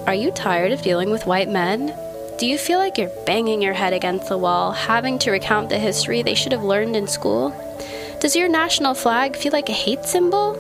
Are 0.08 0.16
you 0.16 0.32
tired 0.32 0.72
of 0.72 0.82
dealing 0.84 1.10
with 1.10 1.26
white 1.26 1.50
men? 1.50 1.94
Do 2.40 2.48
you 2.48 2.58
feel 2.58 2.80
like 2.80 2.98
you're 2.98 3.12
banging 3.26 3.62
your 3.62 3.74
head 3.74 3.92
against 3.92 4.30
the 4.30 4.38
wall, 4.38 4.72
having 4.72 5.20
to 5.20 5.32
recount 5.32 5.68
the 5.68 5.78
history 5.78 6.22
they 6.22 6.36
should 6.36 6.54
have 6.54 6.64
learned 6.64 6.96
in 6.96 7.06
school? 7.06 7.54
Does 8.22 8.34
your 8.34 8.48
national 8.48 8.94
flag 8.94 9.36
feel 9.36 9.52
like 9.52 9.68
a 9.68 9.74
hate 9.74 10.06
symbol? 10.06 10.56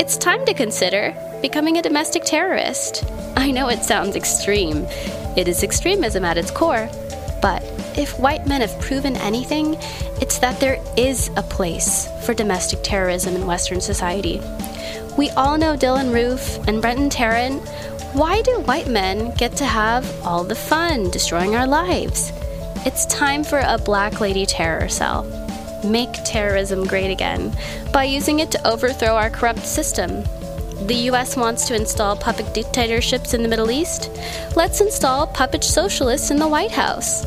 It's 0.00 0.16
time 0.16 0.46
to 0.46 0.54
consider 0.54 1.14
becoming 1.42 1.76
a 1.76 1.82
domestic 1.82 2.24
terrorist. 2.24 3.04
I 3.36 3.50
know 3.50 3.68
it 3.68 3.82
sounds 3.82 4.16
extreme. 4.16 4.86
It 5.36 5.46
is 5.46 5.62
extremism 5.62 6.24
at 6.24 6.38
its 6.38 6.50
core. 6.50 6.88
But 7.42 7.62
if 7.98 8.18
white 8.18 8.46
men 8.46 8.62
have 8.62 8.80
proven 8.80 9.16
anything, 9.16 9.76
it's 10.22 10.38
that 10.38 10.58
there 10.58 10.82
is 10.96 11.28
a 11.36 11.42
place 11.42 12.08
for 12.24 12.32
domestic 12.32 12.78
terrorism 12.82 13.36
in 13.36 13.46
Western 13.46 13.82
society. 13.82 14.40
We 15.18 15.28
all 15.30 15.58
know 15.58 15.76
Dylann 15.76 16.14
Roof 16.14 16.66
and 16.66 16.80
Brenton 16.80 17.10
Tarrant. 17.10 17.62
Why 18.12 18.42
do 18.42 18.60
white 18.62 18.88
men 18.88 19.32
get 19.36 19.54
to 19.58 19.64
have 19.64 20.04
all 20.26 20.42
the 20.42 20.56
fun 20.56 21.10
destroying 21.10 21.54
our 21.54 21.66
lives? 21.66 22.32
It's 22.84 23.06
time 23.06 23.44
for 23.44 23.60
a 23.60 23.78
Black 23.78 24.20
Lady 24.20 24.44
Terror 24.44 24.88
Cell. 24.88 25.22
Make 25.84 26.12
terrorism 26.24 26.84
great 26.84 27.12
again 27.12 27.56
by 27.92 28.04
using 28.04 28.40
it 28.40 28.50
to 28.50 28.68
overthrow 28.68 29.14
our 29.14 29.30
corrupt 29.30 29.64
system. 29.64 30.24
The 30.88 31.08
US 31.10 31.36
wants 31.36 31.68
to 31.68 31.76
install 31.76 32.16
puppet 32.16 32.52
dictatorships 32.52 33.32
in 33.32 33.44
the 33.44 33.48
Middle 33.48 33.70
East. 33.70 34.10
Let's 34.56 34.80
install 34.80 35.28
puppet 35.28 35.62
socialists 35.62 36.32
in 36.32 36.38
the 36.38 36.48
White 36.48 36.72
House. 36.72 37.24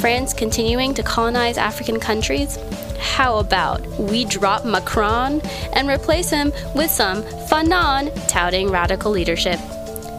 France 0.00 0.34
continuing 0.34 0.92
to 0.94 1.02
colonize 1.02 1.56
African 1.56 1.98
countries? 1.98 2.58
How 2.98 3.38
about 3.38 3.80
we 3.98 4.26
drop 4.26 4.66
Macron 4.66 5.40
and 5.72 5.88
replace 5.88 6.28
him 6.28 6.52
with 6.74 6.90
some 6.90 7.22
Fanon 7.48 8.12
touting 8.28 8.70
radical 8.70 9.10
leadership? 9.10 9.58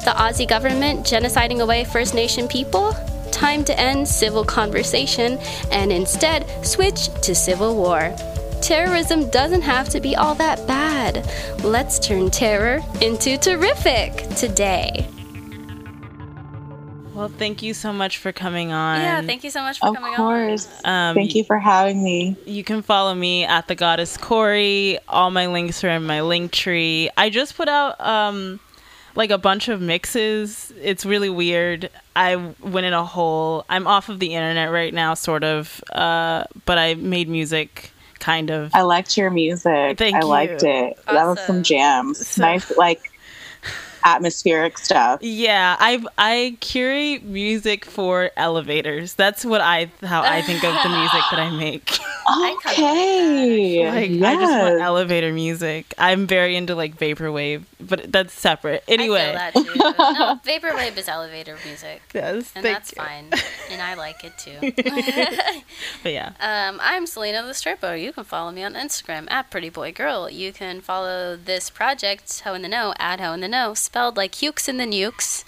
The 0.08 0.14
Aussie 0.14 0.48
government 0.48 1.06
genociding 1.06 1.60
away 1.60 1.84
First 1.84 2.16
Nation 2.16 2.48
people? 2.48 2.94
Time 3.30 3.66
to 3.66 3.78
end 3.78 4.08
civil 4.08 4.46
conversation 4.46 5.38
and 5.70 5.92
instead 5.92 6.48
switch 6.66 7.10
to 7.24 7.36
civil 7.36 7.76
war. 7.76 8.16
Terrorism 8.62 9.30
doesn't 9.32 9.64
have 9.64 9.90
to 9.90 10.00
be 10.00 10.16
all 10.16 10.34
that 10.36 10.66
bad. 10.66 11.30
Let's 11.62 12.00
turn 12.00 12.32
terror 12.32 12.82
into 13.02 13.38
terrific 13.38 14.16
today. 14.38 15.10
Well, 17.14 17.28
thank 17.28 17.62
you 17.62 17.74
so 17.74 17.92
much 17.92 18.20
for 18.20 18.32
coming 18.32 18.72
on. 18.72 19.02
Yeah, 19.02 19.22
thank 19.24 19.44
you 19.44 19.50
so 19.50 19.62
much 19.62 19.80
for 19.80 19.94
coming 19.94 20.04
on. 20.04 20.12
Of 20.12 20.16
coming 20.16 20.48
course. 20.48 20.70
Um, 20.86 21.16
Thank 21.16 21.36
you 21.36 21.44
for 21.44 21.60
having 21.60 22.02
me. 22.02 22.38
You 22.46 22.64
can 22.64 22.82
follow 22.82 23.14
me 23.14 23.44
at 23.44 23.68
the 23.68 23.76
goddess 23.76 24.16
Corey. 24.16 25.00
All 25.10 25.32
my 25.32 25.48
links 25.48 25.84
are 25.84 25.90
in 25.90 26.06
my 26.06 26.22
link 26.22 26.54
tree. 26.54 27.10
I 27.18 27.30
just 27.30 27.58
put 27.58 27.68
out 27.68 28.00
um 28.00 28.62
like 29.18 29.32
a 29.32 29.38
bunch 29.40 29.68
of 29.68 29.82
mixes. 29.82 30.72
It's 30.80 31.04
really 31.04 31.30
weird. 31.30 31.90
I 32.16 32.36
went 32.36 32.86
in 32.86 32.94
a 32.94 33.04
hole. 33.04 33.66
I'm 33.68 33.88
off 33.88 34.10
of 34.10 34.20
the 34.20 34.36
internet 34.36 34.72
right 34.72 34.94
now, 34.94 35.16
sort 35.16 35.44
of. 35.44 35.84
Uh, 35.92 36.44
but 36.66 36.78
I 36.78 36.94
made 36.94 37.28
music, 37.28 37.92
kind 38.20 38.52
of. 38.52 38.70
I 38.76 38.84
liked 38.84 39.18
your 39.18 39.32
music. 39.32 39.98
Thank 39.98 40.16
I 40.16 40.20
you. 40.20 40.26
liked 40.26 40.62
it. 40.64 41.00
That 41.08 41.26
was 41.26 41.40
some 41.48 41.64
jams. 41.64 42.26
So- 42.28 42.44
nice, 42.44 42.72
like 42.78 43.12
atmospheric 44.06 44.78
stuff. 44.78 45.22
Yeah, 45.24 45.76
I 45.80 46.04
I 46.20 46.56
curate 46.60 47.24
music 47.24 47.86
for 47.86 48.30
elevators. 48.38 49.16
That's 49.16 49.44
what 49.44 49.62
I 49.62 49.92
how 50.04 50.22
I 50.22 50.44
think 50.44 50.64
of 50.64 50.76
the 50.84 50.90
music 50.90 51.22
that 51.32 51.40
I 51.40 51.50
make. 51.50 51.98
I 52.30 52.40
like 52.40 52.64
that, 52.64 52.74
Okay. 52.74 53.88
I 53.88 54.36
just 54.36 54.52
want 54.52 54.74
Yes. 54.78 54.82
elevator 54.82 55.32
music. 55.32 55.94
I'm 55.98 56.28
very 56.28 56.56
into 56.58 56.76
like 56.76 56.98
vaporwave, 56.98 57.64
but 57.80 58.12
that's 58.12 58.34
separate. 58.34 58.84
Anyway, 58.88 59.34
I 59.36 59.52
feel 59.52 59.64
that 59.64 59.94
too. 59.94 60.04
No, 60.14 60.40
vaporwave 60.44 60.98
is 60.98 61.08
elevator 61.08 61.58
music, 61.66 62.02
yes, 62.14 62.52
and 62.56 62.64
thank 62.64 62.78
that's 62.78 62.92
you. 62.96 63.02
fine, 63.04 63.30
and 63.72 63.82
I 63.82 63.94
like 63.96 64.24
it 64.24 64.38
too. 64.38 64.58
But 66.04 66.12
yeah, 66.12 66.32
Um, 66.40 66.80
I'm 66.84 67.06
Selena 67.08 67.44
the 67.44 67.54
Stripper. 67.54 67.96
You 67.96 68.12
can 68.14 68.24
follow 68.24 68.52
me 68.52 68.64
on 68.64 68.74
Instagram 68.74 69.30
at 69.32 69.50
Pretty 69.50 69.70
Boy 69.70 69.92
Girl. 69.92 70.30
You 70.30 70.52
can 70.54 70.82
follow 70.82 71.36
this 71.36 71.70
project, 71.70 72.42
Ho 72.42 72.54
in 72.54 72.62
the 72.62 72.68
Know, 72.68 72.94
at 73.00 73.20
Ho 73.20 73.34
in 73.34 73.42
the 73.42 73.48
Know, 73.48 73.74
spelled 73.74 74.18
like 74.18 74.34
Hukes 74.34 74.68
in 74.68 74.78
the 74.78 74.86
Nukes, 74.86 75.44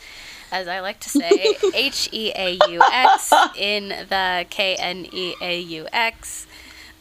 as 0.51 0.67
I 0.67 0.79
like 0.79 0.99
to 1.01 1.09
say, 1.09 1.55
H 1.73 2.09
E 2.11 2.31
A 2.35 2.57
U 2.69 2.81
X 2.91 3.31
in 3.57 3.89
the 3.89 4.45
K 4.49 4.75
N 4.75 5.07
E 5.11 5.35
A 5.41 5.59
U 5.59 5.87
X. 5.91 6.47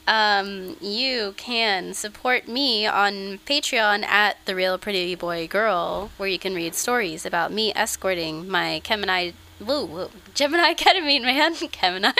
Um, 0.08 0.78
you 0.80 1.34
can 1.36 1.92
support 1.92 2.48
me 2.48 2.86
on 2.86 3.40
Patreon 3.44 4.04
at 4.04 4.38
The 4.46 4.54
Real 4.54 4.78
Pretty 4.78 5.14
Boy 5.14 5.46
Girl, 5.46 6.10
where 6.16 6.30
you 6.30 6.38
can 6.38 6.54
read 6.54 6.74
stories 6.74 7.26
about 7.26 7.52
me 7.52 7.74
escorting 7.74 8.48
my 8.48 8.80
Gemini. 8.82 9.32
Woo, 9.60 9.84
woo, 9.84 10.10
Gemini 10.32 10.72
ketamine 10.82 11.20
man, 11.20 11.54
Gemini 11.80 12.12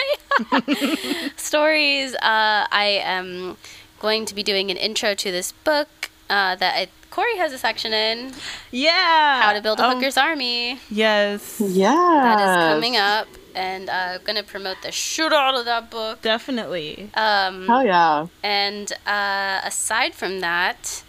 stories. 1.35 2.13
Uh, 2.13 2.67
I 2.71 3.01
am 3.03 3.57
going 3.97 4.25
to 4.25 4.35
be 4.35 4.43
doing 4.43 4.69
an 4.69 4.77
intro 4.77 5.15
to 5.15 5.31
this 5.31 5.51
book 5.51 6.11
uh, 6.29 6.55
that 6.57 6.75
I, 6.75 6.87
Corey 7.19 7.35
has 7.35 7.51
a 7.51 7.57
section 7.57 7.91
in 7.91 8.31
yeah. 8.71 9.41
How 9.41 9.51
to 9.51 9.61
Build 9.61 9.81
a 9.81 9.85
Oh, 9.85 9.93
Hooker's 9.93 10.15
Army. 10.15 10.79
Yes, 10.89 11.59
Yeah. 11.59 11.91
That 11.91 12.39
is 12.39 12.73
coming 12.73 12.95
up, 12.95 13.27
and 13.53 13.89
I'm 13.89 14.21
going 14.23 14.37
to 14.37 14.43
promote 14.43 14.77
the 14.83 14.93
shit 14.93 15.33
out 15.33 15.53
of 15.55 15.65
that 15.65 15.91
book. 15.91 16.21
definitely. 16.21 17.09
Um, 17.15 17.67
Hell 17.67 17.85
yeah. 17.85 18.27
and 18.41 18.93
uh, 19.05 19.59
aside 19.65 20.13
from 20.15 20.39
that, 20.39 21.03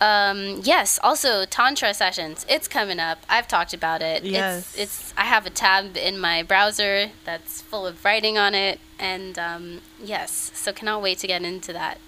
um, 0.00 0.60
yes, 0.62 1.00
also 1.02 1.44
Tantra 1.44 1.92
sessions. 1.92 2.46
It's 2.48 2.68
coming 2.68 3.00
up. 3.00 3.18
I've 3.28 3.48
talked 3.48 3.74
about 3.74 4.02
it. 4.02 4.22
Yes. 4.22 4.76
It's, 4.76 4.78
it's 4.78 5.14
I 5.16 5.24
have 5.24 5.44
a 5.44 5.50
tab 5.50 5.96
in 5.96 6.20
my 6.20 6.44
browser 6.44 7.10
that's 7.24 7.62
full 7.62 7.84
of 7.84 8.04
writing 8.04 8.38
on 8.38 8.54
it, 8.54 8.78
and 8.96 9.36
um, 9.40 9.80
yes, 10.00 10.52
so 10.54 10.72
cannot 10.72 11.02
wait 11.02 11.18
to 11.18 11.26
get 11.26 11.42
into 11.42 11.72
that. 11.72 11.98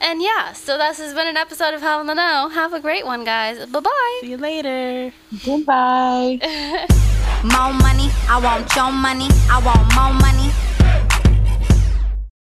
And 0.00 0.22
yeah, 0.22 0.52
so 0.54 0.78
this 0.78 0.98
has 0.98 1.12
been 1.14 1.28
an 1.28 1.36
episode 1.36 1.74
of 1.74 1.82
Ho 1.82 2.00
in 2.00 2.06
the 2.06 2.14
Know. 2.14 2.48
Have 2.48 2.72
a 2.72 2.80
great 2.80 3.04
one, 3.04 3.24
guys. 3.24 3.64
Bye 3.66 3.80
bye. 3.80 4.18
See 4.22 4.30
you 4.30 4.38
later. 4.38 5.12
Goodbye. 5.44 6.40
More 7.42 7.72
money, 7.72 8.10
I 8.28 8.38
want 8.42 8.74
your 8.76 8.92
money, 8.92 9.28
I 9.48 9.62
want 9.64 9.80
more 9.94 10.12
money. 10.12 10.52